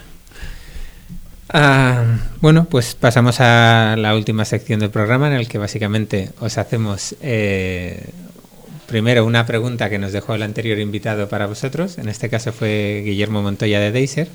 Uh, 1.53 2.17
bueno, 2.41 2.65
pues 2.65 2.95
pasamos 2.95 3.39
a 3.39 3.95
la 3.97 4.15
última 4.15 4.43
sección 4.43 4.79
del 4.79 4.89
programa 4.89 5.27
en 5.27 5.33
el 5.33 5.47
que 5.47 5.59
básicamente 5.59 6.31
os 6.39 6.57
hacemos 6.57 7.15
eh, 7.21 8.09
primero 8.87 9.23
una 9.23 9.45
pregunta 9.45 9.89
que 9.89 9.99
nos 9.99 10.13
dejó 10.13 10.33
el 10.33 10.41
anterior 10.41 10.79
invitado 10.79 11.29
para 11.29 11.45
vosotros. 11.45 11.97
En 11.99 12.09
este 12.09 12.29
caso 12.29 12.53
fue 12.53 13.03
Guillermo 13.05 13.43
Montoya 13.43 13.79
de 13.79 13.91
Deiser. 13.91 14.29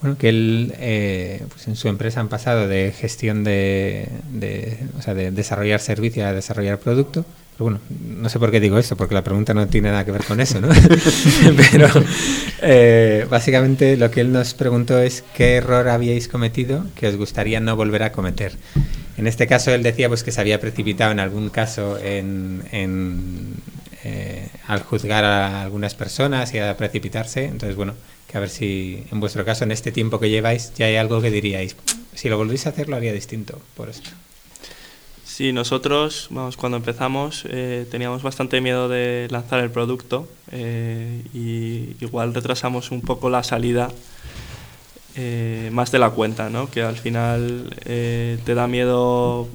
Bueno, 0.00 0.18
que 0.18 0.28
él, 0.28 0.74
eh, 0.78 1.42
pues 1.48 1.66
en 1.68 1.74
su 1.74 1.88
empresa 1.88 2.20
han 2.20 2.28
pasado 2.28 2.68
de 2.68 2.92
gestión 2.92 3.42
de, 3.42 4.08
de, 4.30 4.78
o 4.98 5.02
sea, 5.02 5.14
de 5.14 5.30
desarrollar 5.30 5.80
servicio 5.80 6.26
a 6.26 6.32
desarrollar 6.32 6.78
producto. 6.78 7.24
Pero 7.56 7.70
bueno, 7.70 7.80
no 8.18 8.28
sé 8.28 8.38
por 8.38 8.50
qué 8.50 8.60
digo 8.60 8.78
esto, 8.78 8.96
porque 8.96 9.14
la 9.14 9.24
pregunta 9.24 9.54
no 9.54 9.66
tiene 9.66 9.90
nada 9.90 10.04
que 10.04 10.12
ver 10.12 10.24
con 10.24 10.40
eso, 10.40 10.60
¿no? 10.60 10.68
Pero 11.72 11.88
eh, 12.60 13.26
básicamente 13.30 13.96
lo 13.96 14.10
que 14.10 14.20
él 14.20 14.30
nos 14.30 14.52
preguntó 14.52 14.98
es 14.98 15.24
qué 15.34 15.56
error 15.56 15.88
habíais 15.88 16.28
cometido 16.28 16.84
que 16.94 17.08
os 17.08 17.16
gustaría 17.16 17.60
no 17.60 17.74
volver 17.74 18.02
a 18.02 18.12
cometer. 18.12 18.56
En 19.16 19.26
este 19.26 19.46
caso 19.46 19.70
él 19.70 19.82
decía 19.82 20.08
pues 20.08 20.22
que 20.22 20.32
se 20.32 20.40
había 20.40 20.60
precipitado 20.60 21.12
en 21.12 21.20
algún 21.20 21.48
caso 21.48 21.98
en, 21.98 22.62
en 22.72 23.54
eh, 24.04 24.48
al 24.68 24.82
juzgar 24.82 25.24
a 25.24 25.62
algunas 25.62 25.94
personas 25.94 26.52
y 26.52 26.58
a 26.58 26.76
precipitarse. 26.76 27.44
Entonces, 27.44 27.74
bueno, 27.74 27.94
que 28.28 28.36
a 28.36 28.40
ver 28.40 28.50
si 28.50 29.02
en 29.10 29.18
vuestro 29.18 29.44
caso, 29.44 29.64
en 29.64 29.72
este 29.72 29.92
tiempo 29.92 30.20
que 30.20 30.28
lleváis, 30.28 30.72
ya 30.74 30.86
hay 30.86 30.96
algo 30.96 31.20
que 31.22 31.30
diríais, 31.30 31.74
si 32.14 32.28
lo 32.28 32.36
volvéis 32.36 32.66
a 32.66 32.70
hacer, 32.70 32.88
lo 32.88 32.96
haría 32.96 33.12
distinto 33.12 33.60
por 33.74 33.88
esto. 33.88 34.10
Sí, 35.36 35.52
nosotros, 35.52 36.28
vamos, 36.30 36.56
cuando 36.56 36.78
empezamos 36.78 37.44
eh, 37.50 37.86
teníamos 37.90 38.22
bastante 38.22 38.62
miedo 38.62 38.88
de 38.88 39.28
lanzar 39.30 39.60
el 39.60 39.70
producto 39.70 40.26
eh, 40.50 41.20
y 41.34 42.02
igual 42.02 42.32
retrasamos 42.32 42.90
un 42.90 43.02
poco 43.02 43.28
la 43.28 43.42
salida 43.42 43.90
eh, 45.14 45.68
más 45.74 45.92
de 45.92 45.98
la 45.98 46.08
cuenta, 46.08 46.48
¿no? 46.48 46.70
Que 46.70 46.80
al 46.80 46.96
final 46.96 47.68
te 47.84 48.54
da 48.54 48.66
miedo 48.66 49.46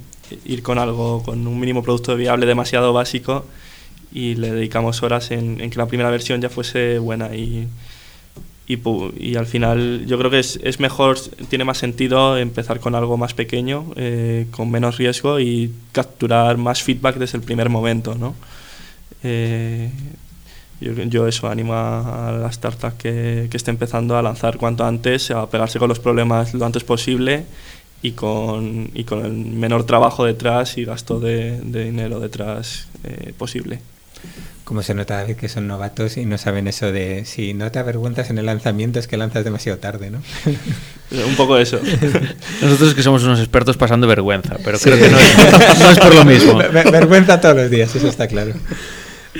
ir 0.44 0.62
con 0.62 0.78
algo, 0.78 1.24
con 1.24 1.44
un 1.48 1.58
mínimo 1.58 1.82
producto 1.82 2.14
viable 2.14 2.46
demasiado 2.46 2.92
básico 2.92 3.44
y 4.12 4.36
le 4.36 4.52
dedicamos 4.52 5.02
horas 5.02 5.32
en, 5.32 5.60
en 5.60 5.68
que 5.68 5.78
la 5.78 5.86
primera 5.86 6.10
versión 6.10 6.40
ya 6.40 6.48
fuese 6.48 7.00
buena 7.00 7.34
y, 7.34 7.66
y, 8.66 8.78
y, 9.18 9.36
al 9.36 9.46
final 9.46 10.04
yo 10.06 10.18
creo 10.18 10.30
que 10.30 10.38
es, 10.38 10.80
mejor, 10.80 11.18
tiene 11.48 11.64
más 11.64 11.78
sentido 11.78 12.38
empezar 12.38 12.78
con 12.80 12.94
algo 12.94 13.16
más 13.16 13.34
pequeño, 13.34 13.92
eh, 13.96 14.46
con 14.52 14.70
menos 14.70 14.98
riesgo 14.98 15.40
y 15.40 15.72
capturar 15.90 16.56
más 16.58 16.82
feedback 16.82 17.16
desde 17.16 17.38
el 17.38 17.44
primer 17.44 17.68
momento. 17.68 18.14
¿no? 18.14 18.34
Eh, 19.24 19.90
yo, 20.80 20.92
yo, 20.92 21.26
eso 21.26 21.48
animo 21.48 21.74
a 21.74 22.36
la 22.40 22.48
startup 22.48 22.96
que, 22.96 23.48
que 23.50 23.56
esté 23.56 23.70
empezando 23.70 24.16
a 24.16 24.22
lanzar 24.22 24.58
cuanto 24.58 24.84
antes, 24.84 25.30
a 25.30 25.48
pegarse 25.48 25.78
con 25.78 25.88
los 25.88 25.98
problemas 25.98 26.54
lo 26.54 26.64
antes 26.64 26.84
posible 26.84 27.44
y 28.00 28.12
con, 28.12 28.90
y 28.94 29.04
con 29.04 29.24
el 29.24 29.32
menor 29.32 29.84
trabajo 29.86 30.24
detrás 30.24 30.78
y 30.78 30.84
gasto 30.84 31.20
de, 31.20 31.60
de 31.60 31.84
dinero 31.84 32.20
detrás 32.20 32.88
eh, 33.04 33.32
posible 33.36 33.80
como 34.72 34.82
se 34.82 34.94
nota 34.94 35.26
que 35.26 35.50
son 35.50 35.66
novatos 35.68 36.16
y 36.16 36.24
no 36.24 36.38
saben 36.38 36.66
eso 36.66 36.90
de 36.92 37.26
si 37.26 37.52
no 37.52 37.70
te 37.70 37.78
avergüenzas 37.78 38.30
en 38.30 38.38
el 38.38 38.46
lanzamiento 38.46 38.98
es 38.98 39.06
que 39.06 39.18
lanzas 39.18 39.44
demasiado 39.44 39.78
tarde, 39.78 40.08
¿no? 40.08 40.22
Un 41.26 41.36
poco 41.36 41.58
eso. 41.58 41.78
Nosotros 42.62 42.94
que 42.94 43.02
somos 43.02 43.22
unos 43.22 43.38
expertos 43.38 43.76
pasando 43.76 44.06
vergüenza, 44.06 44.56
pero 44.64 44.78
sí. 44.78 44.84
creo 44.84 44.98
que 44.98 45.10
no 45.10 45.18
es, 45.18 45.78
no 45.78 45.90
es, 45.90 45.98
por 45.98 46.14
lo 46.14 46.24
mismo. 46.24 46.56
Ver, 46.72 46.90
vergüenza 46.90 47.38
todos 47.38 47.54
los 47.54 47.70
días, 47.70 47.94
eso 47.94 48.08
está 48.08 48.28
claro. 48.28 48.54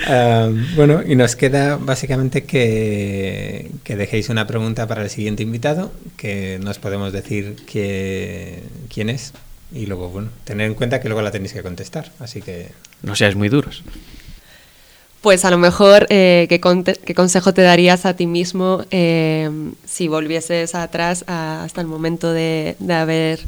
Um, 0.07 0.75
bueno, 0.75 1.01
y 1.03 1.15
nos 1.15 1.35
queda 1.35 1.77
básicamente 1.77 2.43
que, 2.43 3.71
que, 3.83 3.95
dejéis 3.95 4.29
una 4.29 4.45
pregunta 4.45 4.85
para 4.85 5.01
el 5.01 5.09
siguiente 5.09 5.41
invitado, 5.41 5.91
que 6.15 6.59
nos 6.61 6.77
podemos 6.77 7.11
decir 7.11 7.55
que, 7.65 8.61
quién 8.93 9.09
es, 9.09 9.33
y 9.73 9.87
luego, 9.87 10.09
bueno, 10.09 10.29
tener 10.43 10.67
en 10.67 10.75
cuenta 10.75 11.01
que 11.01 11.09
luego 11.09 11.23
la 11.23 11.31
tenéis 11.31 11.53
que 11.53 11.63
contestar, 11.63 12.11
así 12.19 12.39
que... 12.43 12.67
No 13.01 13.15
seáis 13.15 13.35
muy 13.35 13.49
duros. 13.49 13.81
Pues 15.23 15.43
a 15.45 15.51
lo 15.51 15.57
mejor, 15.57 16.05
eh, 16.09 16.47
¿qué, 16.49 16.59
¿qué, 16.59 17.15
consejo 17.15 17.53
te 17.53 17.61
darías 17.61 18.05
a 18.05 18.13
ti 18.13 18.27
mismo 18.27 18.83
eh, 18.91 19.49
si 19.85 20.09
volvieses 20.09 20.75
atrás 20.75 21.23
a, 21.27 21.63
hasta 21.63 21.79
el 21.79 21.87
momento 21.87 22.33
de, 22.33 22.75
de, 22.79 22.93
haber 22.93 23.39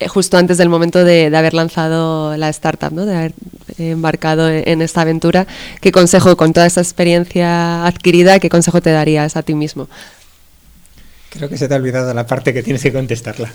eh, 0.00 0.08
justo 0.08 0.36
antes 0.36 0.58
del 0.58 0.68
momento 0.68 1.04
de, 1.04 1.26
haber 1.26 1.54
lanzado 1.54 2.36
la 2.36 2.48
startup, 2.48 2.92
¿no? 2.92 3.06
de 3.06 3.16
haber 3.16 3.34
embarcado 3.78 4.50
en, 4.50 4.82
esta 4.82 5.02
aventura. 5.02 5.46
¿Qué 5.80 5.92
consejo, 5.92 6.36
con 6.36 6.52
toda 6.52 6.66
esa 6.66 6.80
experiencia 6.80 7.86
adquirida, 7.86 8.40
qué 8.40 8.48
consejo 8.48 8.80
te 8.80 8.90
darías 8.90 9.36
a 9.36 9.44
ti 9.44 9.54
mismo? 9.54 9.88
Creo 11.30 11.48
que 11.48 11.56
se 11.56 11.68
te 11.68 11.74
ha 11.74 11.76
olvidado 11.76 12.12
la 12.14 12.26
parte 12.26 12.52
que 12.52 12.64
tienes 12.64 12.82
que 12.82 12.92
contestarla. 12.92 13.52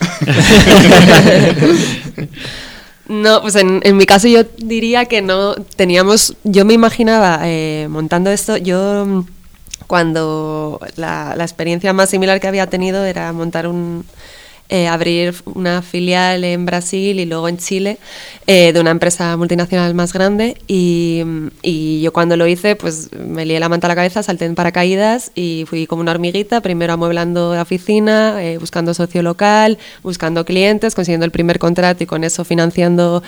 No, 3.10 3.42
pues 3.42 3.56
en, 3.56 3.96
mi 3.96 4.06
caso 4.06 4.28
yo 4.28 4.44
diría 4.58 5.06
que 5.06 5.20
no 5.20 5.56
teníamos, 5.56 6.36
yo 6.44 6.64
me 6.64 6.74
imaginaba 6.74 7.40
eh, 7.42 7.88
montando 7.90 8.30
esto, 8.30 8.56
yo 8.56 9.04
mm, 9.04 9.26
cuando 9.88 10.78
la, 10.94 11.34
la, 11.36 11.42
experiencia 11.42 11.92
más 11.92 12.08
similar 12.08 12.38
que 12.38 12.46
había 12.46 12.68
tenido 12.68 13.04
era 13.04 13.32
montar 13.32 13.66
un, 13.66 14.04
eh, 14.72 14.86
abrir 14.86 15.34
una 15.54 15.82
filial 15.82 16.44
en 16.44 16.64
Brasil 16.64 17.18
y 17.18 17.24
luego 17.24 17.48
en 17.48 17.58
Chile 17.58 17.98
eh, 18.46 18.72
de 18.72 18.80
una 18.80 18.92
empresa 18.92 19.36
multinacional 19.36 19.94
más 19.94 20.12
grande. 20.12 20.56
Y, 20.68 21.24
y, 21.60 22.00
yo 22.00 22.12
cuando 22.12 22.36
lo 22.36 22.46
hice 22.46 22.76
pues 22.76 23.10
me 23.12 23.44
lié 23.44 23.58
la 23.58 23.68
manta 23.68 23.88
a 23.88 23.88
la 23.88 23.96
cabeza, 23.96 24.22
salté 24.22 24.44
en 24.44 24.54
paracaídas 24.54 25.32
y 25.34 25.64
fui 25.66 25.88
como 25.88 26.02
una 26.02 26.12
hormiguita, 26.12 26.60
primero 26.60 26.92
amueblando 26.92 27.52
la 27.52 27.62
oficina, 27.62 28.42
eh, 28.44 28.58
buscando 28.58 28.94
socio 28.94 29.24
local, 29.24 29.76
buscando 30.04 30.44
clientes, 30.44 30.94
consiguiendo 30.94 31.26
el 31.26 31.32
primer 31.32 31.58
contrato 31.58 32.04
y 32.04 32.06
con 32.06 32.22
eso 32.22 32.44
financiando 32.44 33.24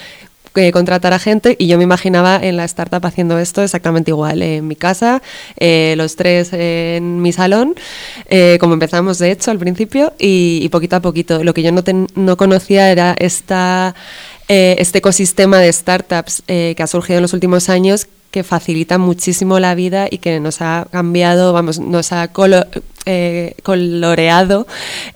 contratar 0.72 1.12
a 1.12 1.18
gente 1.18 1.56
y 1.58 1.66
yo 1.66 1.78
me 1.78 1.84
imaginaba 1.84 2.36
en 2.36 2.56
la 2.56 2.64
startup 2.64 3.04
haciendo 3.06 3.38
esto 3.38 3.62
exactamente 3.62 4.10
igual, 4.10 4.42
en 4.42 4.66
mi 4.66 4.76
casa, 4.76 5.22
eh, 5.56 5.94
los 5.96 6.16
tres 6.16 6.52
en 6.52 7.22
mi 7.22 7.32
salón, 7.32 7.74
eh, 8.28 8.58
como 8.60 8.74
empezamos 8.74 9.18
de 9.18 9.30
hecho 9.30 9.50
al 9.50 9.58
principio 9.58 10.12
y, 10.18 10.68
poquito 10.68 10.96
a 10.96 11.00
poquito. 11.00 11.42
Lo 11.44 11.54
que 11.54 11.62
yo 11.62 11.72
no, 11.72 11.82
no 12.14 12.36
conocía 12.36 12.90
era 12.90 13.14
esta, 13.18 13.94
eh, 14.48 14.76
este 14.78 14.98
ecosistema 14.98 15.58
de 15.58 15.72
startups 15.72 16.42
que 16.46 16.76
ha 16.78 16.86
surgido 16.86 17.18
en 17.18 17.22
los 17.22 17.32
últimos 17.32 17.68
años 17.68 18.06
que 18.30 18.42
facilita 18.42 18.96
muchísimo 18.96 19.60
la 19.60 19.74
vida 19.74 20.08
y 20.10 20.18
que 20.18 20.40
nos 20.40 20.62
ha 20.62 20.86
cambiado, 20.90 21.52
vamos, 21.52 21.78
nos 21.78 22.12
ha 22.12 22.28
eh, 23.04 23.54
coloreado 23.62 24.66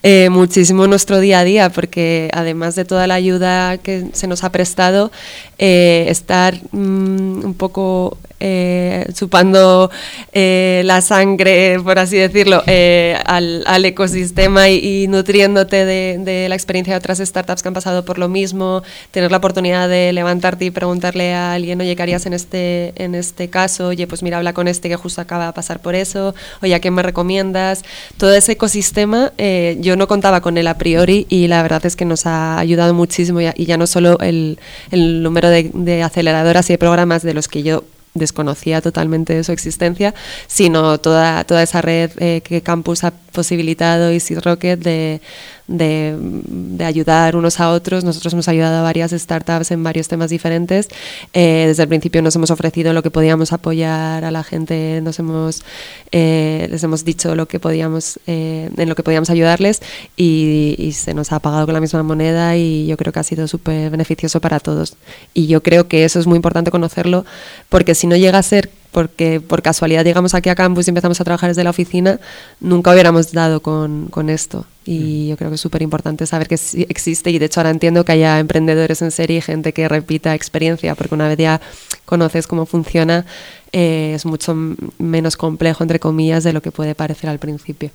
eh, 0.02 0.28
muchísimo 0.30 0.86
nuestro 0.86 1.20
día 1.20 1.40
a 1.40 1.44
día, 1.44 1.70
porque 1.70 2.30
además 2.32 2.74
de 2.74 2.84
toda 2.84 3.06
la 3.06 3.14
ayuda 3.14 3.78
que 3.78 4.06
se 4.12 4.26
nos 4.26 4.44
ha 4.44 4.50
prestado, 4.50 5.12
eh, 5.58 6.06
estar 6.08 6.54
mm, 6.72 7.44
un 7.44 7.54
poco 7.54 8.18
eh, 8.38 9.06
chupando 9.14 9.90
eh, 10.32 10.82
la 10.84 11.00
sangre, 11.00 11.80
por 11.82 11.98
así 11.98 12.18
decirlo, 12.18 12.62
eh, 12.66 13.18
al, 13.24 13.84
ecosistema 13.86 14.68
y, 14.68 15.06
nutriéndote 15.08 15.86
de, 15.86 16.46
la 16.48 16.54
experiencia 16.54 16.92
de 16.92 16.98
otras 16.98 17.18
startups 17.18 17.62
que 17.62 17.68
han 17.68 17.74
pasado 17.74 18.04
por 18.04 18.18
lo 18.18 18.28
mismo, 18.28 18.82
tener 19.10 19.30
la 19.30 19.38
oportunidad 19.38 19.88
de 19.88 20.12
levantarte 20.12 20.66
y 20.66 20.70
preguntarle 20.70 21.32
a 21.32 21.54
alguien, 21.54 21.80
oye, 21.80 21.96
¿qué 21.96 22.02
harías 22.02 22.26
en 22.26 22.34
este, 22.34 22.92
en 23.02 23.14
este 23.14 23.48
caso? 23.48 23.88
Oye, 23.88 24.06
pues 24.06 24.22
mira, 24.22 24.36
habla 24.36 24.52
con 24.52 24.68
este 24.68 24.90
que 24.90 24.96
justo 24.96 25.22
acaba 25.22 25.46
de 25.46 25.52
pasar 25.54 25.80
por 25.80 25.94
eso, 25.94 26.34
oye, 26.62 26.74
¿a 26.74 26.80
quién 26.80 26.92
me 26.92 27.02
recomiendas? 27.02 27.84
Todo 28.18 28.34
ese 28.34 28.52
ecosistema, 28.52 29.32
yo 29.78 29.96
no 29.96 30.08
contaba 30.08 30.42
con 30.42 30.58
él 30.58 30.66
a 30.66 30.76
priori 30.76 31.26
y 31.30 31.48
la 31.48 31.62
verdad 31.62 31.84
es 31.86 31.96
que 31.96 32.04
nos 32.04 32.26
ha 32.26 32.58
ayudado 32.58 32.92
muchísimo 32.92 33.40
y 33.40 33.64
ya 33.64 33.78
no 33.78 33.86
solo 33.86 34.18
el, 34.20 34.58
número 34.92 35.48
de, 35.48 35.70
de 35.72 36.02
aceleradoras 36.02 36.68
y 36.68 36.74
de 36.74 36.78
programas 36.78 37.22
de 37.22 37.32
los 37.32 37.48
que 37.48 37.62
yo 37.62 37.84
desconocía 38.18 38.80
totalmente 38.80 39.42
su 39.44 39.52
existencia, 39.52 40.14
sino 40.46 40.98
toda, 40.98 41.44
toda 41.44 41.62
esa 41.62 41.82
red 41.82 42.10
eh, 42.18 42.40
que 42.42 42.62
Campus 42.62 43.04
ha 43.04 43.12
posibilitado 43.36 44.10
y 44.12 44.18
Seed 44.18 44.40
Rocket 44.40 44.80
de, 44.80 45.20
de, 45.68 46.84
ayudar 46.84 47.36
unos 47.36 47.60
a 47.60 47.70
otros. 47.70 48.02
Nosotros 48.02 48.32
hemos 48.32 48.48
ayudado 48.48 48.78
a 48.78 48.82
varias 48.82 49.12
startups 49.12 49.70
en 49.70 49.84
varios 49.84 50.08
temas 50.08 50.30
diferentes. 50.30 50.88
Eh, 51.32 51.66
desde 51.68 51.84
el 51.84 51.88
principio 51.88 52.22
nos 52.22 52.34
hemos 52.34 52.50
ofrecido 52.50 52.92
lo 52.92 53.02
que 53.02 53.10
podíamos 53.10 53.52
apoyar 53.52 54.24
a 54.24 54.30
la 54.32 54.42
gente, 54.42 55.00
nos 55.02 55.18
hemos, 55.20 55.62
eh, 56.10 56.66
les 56.70 56.82
hemos 56.82 57.04
dicho 57.04 57.36
lo 57.36 57.46
que 57.46 57.60
podíamos, 57.60 58.18
en 58.26 58.88
lo 58.88 58.94
que 58.96 59.04
podíamos 59.04 59.30
ayudarles 59.30 59.82
y, 60.16 60.74
y, 60.78 60.92
se 60.92 61.14
nos 61.14 61.30
ha 61.32 61.38
pagado 61.38 61.66
con 61.66 61.74
la 61.74 61.80
misma 61.80 62.02
moneda 62.02 62.56
y 62.56 62.86
yo 62.86 62.96
creo 62.96 63.12
que 63.12 63.20
ha 63.20 63.22
sido 63.22 63.46
súper 63.46 63.90
beneficioso 63.90 64.40
para 64.40 64.58
todos. 64.58 64.96
Y 65.34 65.46
yo 65.46 65.62
creo 65.62 65.86
que 65.86 66.04
eso 66.04 66.18
es 66.18 66.26
muy 66.26 66.36
importante 66.36 66.70
conocerlo 66.70 67.24
porque 67.68 67.94
si 67.94 68.06
no 68.06 68.16
llega 68.16 68.38
a 68.38 68.42
ser 68.42 68.70
porque 68.96 69.42
por 69.42 69.60
casualidad 69.60 70.06
llegamos 70.06 70.32
aquí 70.32 70.48
a 70.48 70.54
campus 70.54 70.86
y 70.86 70.90
empezamos 70.90 71.20
a 71.20 71.24
trabajar 71.24 71.50
desde 71.50 71.62
la 71.62 71.68
oficina, 71.68 72.18
nunca 72.60 72.92
hubiéramos 72.92 73.30
dado 73.30 73.60
con, 73.60 74.06
con 74.06 74.30
esto. 74.30 74.64
Y 74.86 75.26
mm. 75.26 75.28
yo 75.28 75.36
creo 75.36 75.50
que 75.50 75.56
es 75.56 75.60
súper 75.60 75.82
importante 75.82 76.24
saber 76.24 76.48
que 76.48 76.54
existe 76.88 77.30
y 77.30 77.38
de 77.38 77.44
hecho 77.44 77.60
ahora 77.60 77.68
entiendo 77.68 78.06
que 78.06 78.12
haya 78.12 78.38
emprendedores 78.38 79.02
en 79.02 79.10
serie 79.10 79.36
y 79.36 79.40
gente 79.42 79.74
que 79.74 79.86
repita 79.86 80.34
experiencia, 80.34 80.94
porque 80.94 81.14
una 81.14 81.28
vez 81.28 81.36
ya 81.36 81.60
conoces 82.06 82.46
cómo 82.46 82.64
funciona, 82.64 83.26
eh, 83.70 84.12
es 84.14 84.24
mucho 84.24 84.54
menos 84.96 85.36
complejo, 85.36 85.84
entre 85.84 86.00
comillas, 86.00 86.42
de 86.42 86.54
lo 86.54 86.62
que 86.62 86.70
puede 86.70 86.94
parecer 86.94 87.28
al 87.28 87.38
principio. 87.38 87.90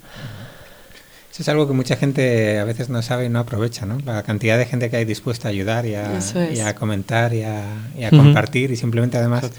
Eso 1.31 1.41
es 1.41 1.49
algo 1.49 1.65
que 1.65 1.73
mucha 1.73 1.95
gente 1.95 2.59
a 2.59 2.63
veces 2.63 2.89
no 2.89 3.01
sabe 3.01 3.25
y 3.25 3.29
no 3.29 3.39
aprovecha, 3.39 3.87
¿no? 3.87 3.97
La 4.05 4.21
cantidad 4.21 4.55
de 4.55 4.67
gente 4.67 4.91
que 4.91 4.97
hay 4.97 5.05
dispuesta 5.05 5.47
a 5.47 5.49
ayudar 5.49 5.87
y 5.87 5.95
a, 5.95 6.75
comentar 6.75 7.33
y 7.33 7.41
a, 7.41 8.09
compartir 8.11 8.69
y 8.69 8.75
simplemente 8.75 9.17
además 9.17 9.49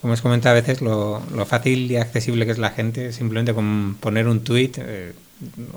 como 0.00 0.12
os 0.12 0.22
comentado 0.22 0.56
a 0.56 0.60
veces, 0.60 0.80
lo, 0.80 1.20
lo, 1.34 1.44
fácil 1.44 1.90
y 1.90 1.96
accesible 1.96 2.46
que 2.46 2.52
es 2.52 2.58
la 2.58 2.70
gente, 2.70 3.12
simplemente 3.12 3.52
con 3.52 3.96
poner 4.00 4.28
un 4.28 4.40
tweet, 4.40 4.72
eh, 4.78 5.12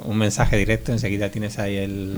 un 0.06 0.18
mensaje 0.18 0.58
directo, 0.58 0.92
enseguida 0.92 1.30
tienes 1.30 1.60
ahí 1.60 1.78
el, 1.78 2.18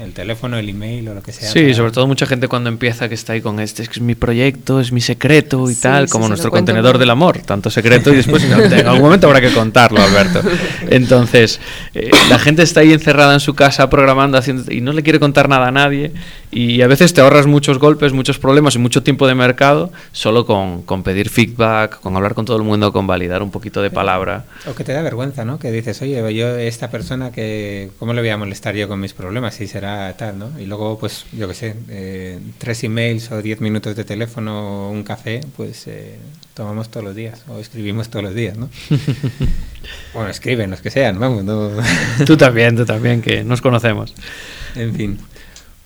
el 0.00 0.12
teléfono, 0.12 0.58
el 0.58 0.68
email 0.68 1.08
o 1.08 1.14
lo 1.14 1.22
que 1.22 1.32
sea. 1.32 1.50
Sí, 1.50 1.72
sobre 1.72 1.92
todo 1.92 2.06
mucha 2.06 2.26
gente 2.26 2.46
cuando 2.46 2.68
empieza 2.68 3.08
que 3.08 3.14
está 3.14 3.32
ahí 3.32 3.40
con 3.40 3.58
este, 3.58 3.82
es 3.82 3.88
que 3.88 3.94
es 3.94 4.02
mi 4.02 4.14
proyecto, 4.14 4.80
es 4.80 4.92
mi 4.92 5.00
secreto 5.00 5.70
y 5.70 5.74
tal, 5.74 6.08
como 6.08 6.28
nuestro 6.28 6.50
contenedor 6.50 6.98
del 6.98 7.08
amor, 7.08 7.38
tanto 7.38 7.70
secreto 7.70 8.12
y 8.12 8.16
después 8.16 8.44
en 8.44 8.86
algún 8.86 9.02
momento 9.02 9.26
habrá 9.26 9.40
que 9.40 9.52
contarlo, 9.52 10.02
Alberto. 10.02 10.42
Entonces, 10.90 11.58
eh, 11.94 12.10
la 12.28 12.38
gente 12.38 12.62
está 12.62 12.80
ahí 12.80 12.92
encerrada 12.92 13.32
en 13.32 13.40
su 13.40 13.54
casa 13.54 13.88
programando 13.88 14.36
haciendo, 14.36 14.70
y 14.70 14.82
no 14.82 14.92
le 14.92 15.02
quiere 15.02 15.18
contar 15.18 15.48
nada 15.48 15.68
a 15.68 15.72
nadie 15.72 16.12
y 16.54 16.82
a 16.82 16.86
veces 16.86 17.12
te 17.12 17.20
ahorras 17.20 17.46
muchos 17.46 17.78
golpes, 17.78 18.12
muchos 18.12 18.38
problemas 18.38 18.76
y 18.76 18.78
mucho 18.78 19.02
tiempo 19.02 19.26
de 19.26 19.34
mercado 19.34 19.92
solo 20.12 20.46
con, 20.46 20.82
con 20.82 21.02
pedir 21.02 21.28
feedback, 21.28 22.00
con 22.00 22.14
hablar 22.14 22.34
con 22.34 22.44
todo 22.44 22.56
el 22.56 22.62
mundo, 22.62 22.92
con 22.92 23.08
validar 23.08 23.42
un 23.42 23.50
poquito 23.50 23.82
de 23.82 23.90
palabra. 23.90 24.44
O 24.66 24.74
que 24.74 24.84
te 24.84 24.92
da 24.92 25.02
vergüenza, 25.02 25.44
¿no? 25.44 25.58
Que 25.58 25.72
dices, 25.72 26.00
oye, 26.00 26.32
yo 26.32 26.56
esta 26.56 26.92
persona 26.92 27.32
que, 27.32 27.90
¿cómo 27.98 28.12
le 28.12 28.20
voy 28.20 28.30
a 28.30 28.36
molestar 28.36 28.76
yo 28.76 28.86
con 28.86 29.00
mis 29.00 29.14
problemas? 29.14 29.56
Si 29.56 29.66
será 29.66 30.16
tal, 30.16 30.38
¿no? 30.38 30.50
Y 30.60 30.66
luego, 30.66 30.96
pues, 30.96 31.26
yo 31.32 31.48
qué 31.48 31.54
sé, 31.54 31.74
eh, 31.88 32.38
tres 32.58 32.84
emails 32.84 33.32
o 33.32 33.42
diez 33.42 33.60
minutos 33.60 33.96
de 33.96 34.04
teléfono 34.04 34.86
o 34.86 34.90
un 34.90 35.02
café, 35.02 35.40
pues 35.56 35.88
eh, 35.88 36.18
tomamos 36.54 36.88
todos 36.88 37.04
los 37.04 37.16
días 37.16 37.42
o 37.48 37.58
escribimos 37.58 38.10
todos 38.10 38.26
los 38.26 38.34
días, 38.34 38.56
¿no? 38.56 38.70
bueno, 40.14 40.30
escriben 40.30 40.70
los 40.70 40.80
que 40.80 40.90
sean, 40.90 41.18
vamos. 41.18 41.42
No... 41.42 41.70
tú 42.24 42.36
también, 42.36 42.76
tú 42.76 42.84
también, 42.84 43.20
que 43.20 43.42
nos 43.42 43.60
conocemos. 43.60 44.14
En 44.76 44.94
fin. 44.94 45.18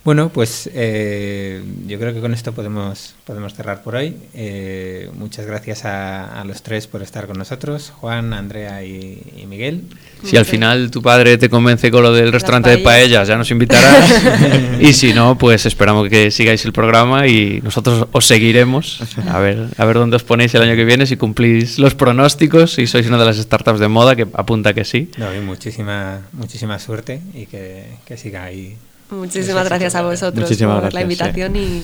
Bueno, 0.05 0.31
pues 0.31 0.71
eh, 0.73 1.63
yo 1.87 1.99
creo 1.99 2.15
que 2.15 2.21
con 2.21 2.33
esto 2.33 2.53
podemos, 2.53 3.15
podemos 3.27 3.53
cerrar 3.53 3.83
por 3.83 3.97
hoy. 3.97 4.17
Eh, 4.33 5.11
muchas 5.15 5.45
gracias 5.45 5.85
a, 5.85 6.43
los 6.47 6.63
tres 6.63 6.87
por 6.87 7.03
estar 7.03 7.27
con 7.27 7.37
nosotros, 7.37 7.93
Juan, 8.01 8.33
Andrea 8.33 8.83
y, 8.85 9.45
Miguel. 9.47 9.83
Si 10.25 10.37
al 10.37 10.47
final 10.47 10.91
tu 10.91 11.03
padre 11.03 11.37
te 11.37 11.51
convence 11.51 11.91
con 11.91 12.03
lo 12.03 12.13
del 12.13 12.33
restaurante 12.33 12.71
de 12.71 12.79
paellas, 12.79 13.29
ya 13.29 13.37
nos 13.37 13.51
invitarás. 13.51 14.23
y 14.81 14.95
si 14.95 15.13
no, 15.13 15.37
pues 15.37 15.67
esperamos 15.67 16.09
que 16.09 16.31
sigáis 16.31 16.65
el 16.65 16.73
programa 16.73 17.27
y 17.27 17.61
nosotros 17.63 18.07
os 18.11 18.25
seguiremos 18.25 19.03
a 19.29 19.39
ver, 19.41 19.69
a 19.77 19.85
ver 19.85 19.97
dónde 19.97 20.17
os 20.17 20.23
ponéis 20.23 20.55
el 20.55 20.63
año 20.63 20.77
que 20.77 20.85
viene, 20.85 21.07
si 21.07 21.17
cumplís 21.17 21.79
los 21.79 21.95
pronósticos 21.95 22.79
y 22.79 22.87
sois 22.87 23.07
una 23.07 23.19
de 23.19 23.27
las 23.27 23.37
startups 23.37 23.81
de 23.81 23.89
moda 23.89 24.17
que 24.17 24.27
apunta 24.33 24.73
que 24.73 24.85
sí. 24.85 25.11
No, 25.19 25.27
muchísima, 25.43 26.21
muchísima 26.33 26.79
suerte 26.79 27.21
y 27.35 27.47
que, 27.47 27.85
que 28.07 28.17
siga 28.17 28.45
ahí 28.45 28.77
Muchísimas 29.11 29.65
gracias 29.65 29.95
a 29.95 30.03
vosotros 30.03 30.57
por 30.59 30.93
la 30.93 31.01
invitación 31.03 31.57
y, 31.57 31.83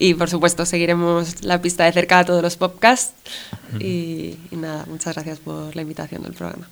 y, 0.00 0.14
por 0.14 0.30
supuesto 0.30 0.64
seguiremos 0.64 1.44
la 1.44 1.60
pista 1.60 1.84
de 1.84 1.92
cerca 1.92 2.20
a 2.20 2.24
todos 2.24 2.42
los 2.42 2.56
podcasts 2.56 3.12
y, 3.78 4.36
nada, 4.50 4.84
muchas 4.88 5.14
gracias 5.14 5.38
por 5.38 5.76
la 5.76 5.82
invitación 5.82 6.24
al 6.24 6.32
programa. 6.32 6.66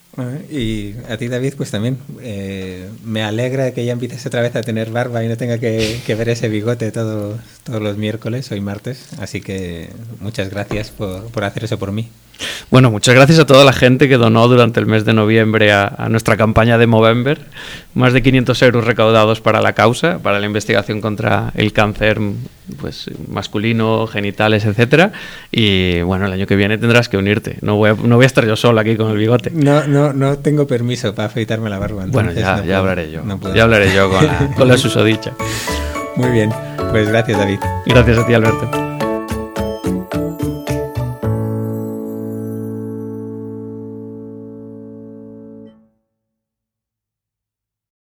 y 0.50 0.94
a 1.08 1.16
ti 1.16 1.28
David, 1.28 1.54
pues 1.56 1.70
también 1.70 1.98
eh, 2.22 2.88
me 3.04 3.22
alegra 3.22 3.72
que 3.72 3.84
ya 3.84 3.92
empieces 3.92 4.24
otra 4.26 4.40
vez 4.40 4.56
a 4.56 4.62
tener 4.62 4.90
barba 4.90 5.22
y 5.22 5.28
no 5.28 5.36
tenga 5.36 5.58
que, 5.58 6.00
ver 6.08 6.28
ese 6.30 6.48
bigote 6.48 6.90
todos, 6.90 7.38
todos 7.64 7.82
los 7.82 7.96
miércoles, 7.98 8.50
hoy 8.50 8.60
martes, 8.60 9.08
así 9.20 9.40
que 9.40 9.90
muchas 10.20 10.48
gracias 10.50 10.90
por, 10.90 11.26
por 11.26 11.44
hacer 11.44 11.64
eso 11.64 11.78
por 11.78 11.92
mí. 11.92 12.08
Bueno, 12.70 12.90
muchas 12.90 13.14
gracias 13.14 13.38
a 13.38 13.46
toda 13.46 13.64
la 13.64 13.72
gente 13.72 14.08
que 14.08 14.16
donó 14.16 14.46
durante 14.48 14.78
el 14.80 14.86
mes 14.86 15.04
de 15.04 15.12
noviembre 15.12 15.72
a, 15.72 16.08
nuestra 16.10 16.36
campaña 16.36 16.78
de 16.78 16.86
Movember. 16.86 17.40
Más 17.94 18.12
de 18.12 18.22
500 18.22 18.62
euros 18.62 18.84
recaudados 18.84 19.40
para 19.40 19.60
la 19.60 19.72
causa, 19.72 20.18
para 20.18 20.38
la 20.38 20.46
investigación 20.46 21.00
contra 21.00 21.52
el 21.54 21.72
cáncer 21.72 22.20
pues 22.80 23.10
masculino, 23.28 24.06
genitales, 24.06 24.64
etcétera. 24.64 25.12
Y 25.50 26.00
bueno, 26.02 26.26
el 26.26 26.32
año 26.32 26.46
que 26.46 26.56
viene 26.56 26.78
tendrás 26.78 27.08
que 27.08 27.16
unirte. 27.16 27.58
No 27.62 27.76
voy 27.76 27.90
a, 27.90 27.94
no 27.94 28.16
voy 28.16 28.24
a 28.24 28.26
estar 28.26 28.46
yo 28.46 28.56
solo 28.56 28.80
aquí 28.80 28.96
con 28.96 29.10
el 29.10 29.16
bigote. 29.16 29.50
No, 29.52 29.86
no, 29.86 30.12
no 30.12 30.38
tengo 30.38 30.66
permiso 30.66 31.14
para 31.14 31.28
afeitarme 31.28 31.70
la 31.70 31.78
barba. 31.78 32.04
Bueno, 32.08 32.32
ya, 32.32 32.64
ya 32.64 32.78
hablaré 32.78 33.10
yo. 33.10 33.22
ya 33.54 33.62
hablaré 33.64 33.94
yo 33.94 34.10
con 34.10 34.26
la, 34.26 34.50
con 34.56 34.68
la 34.68 34.76
susodicha. 34.78 35.32
Muy 36.16 36.30
bien, 36.30 36.50
pues 36.90 37.08
gracias 37.08 37.38
David. 37.38 37.60
Gracias 37.86 38.18
a 38.18 38.26
ti 38.26 38.34
Alberto. 38.34 38.97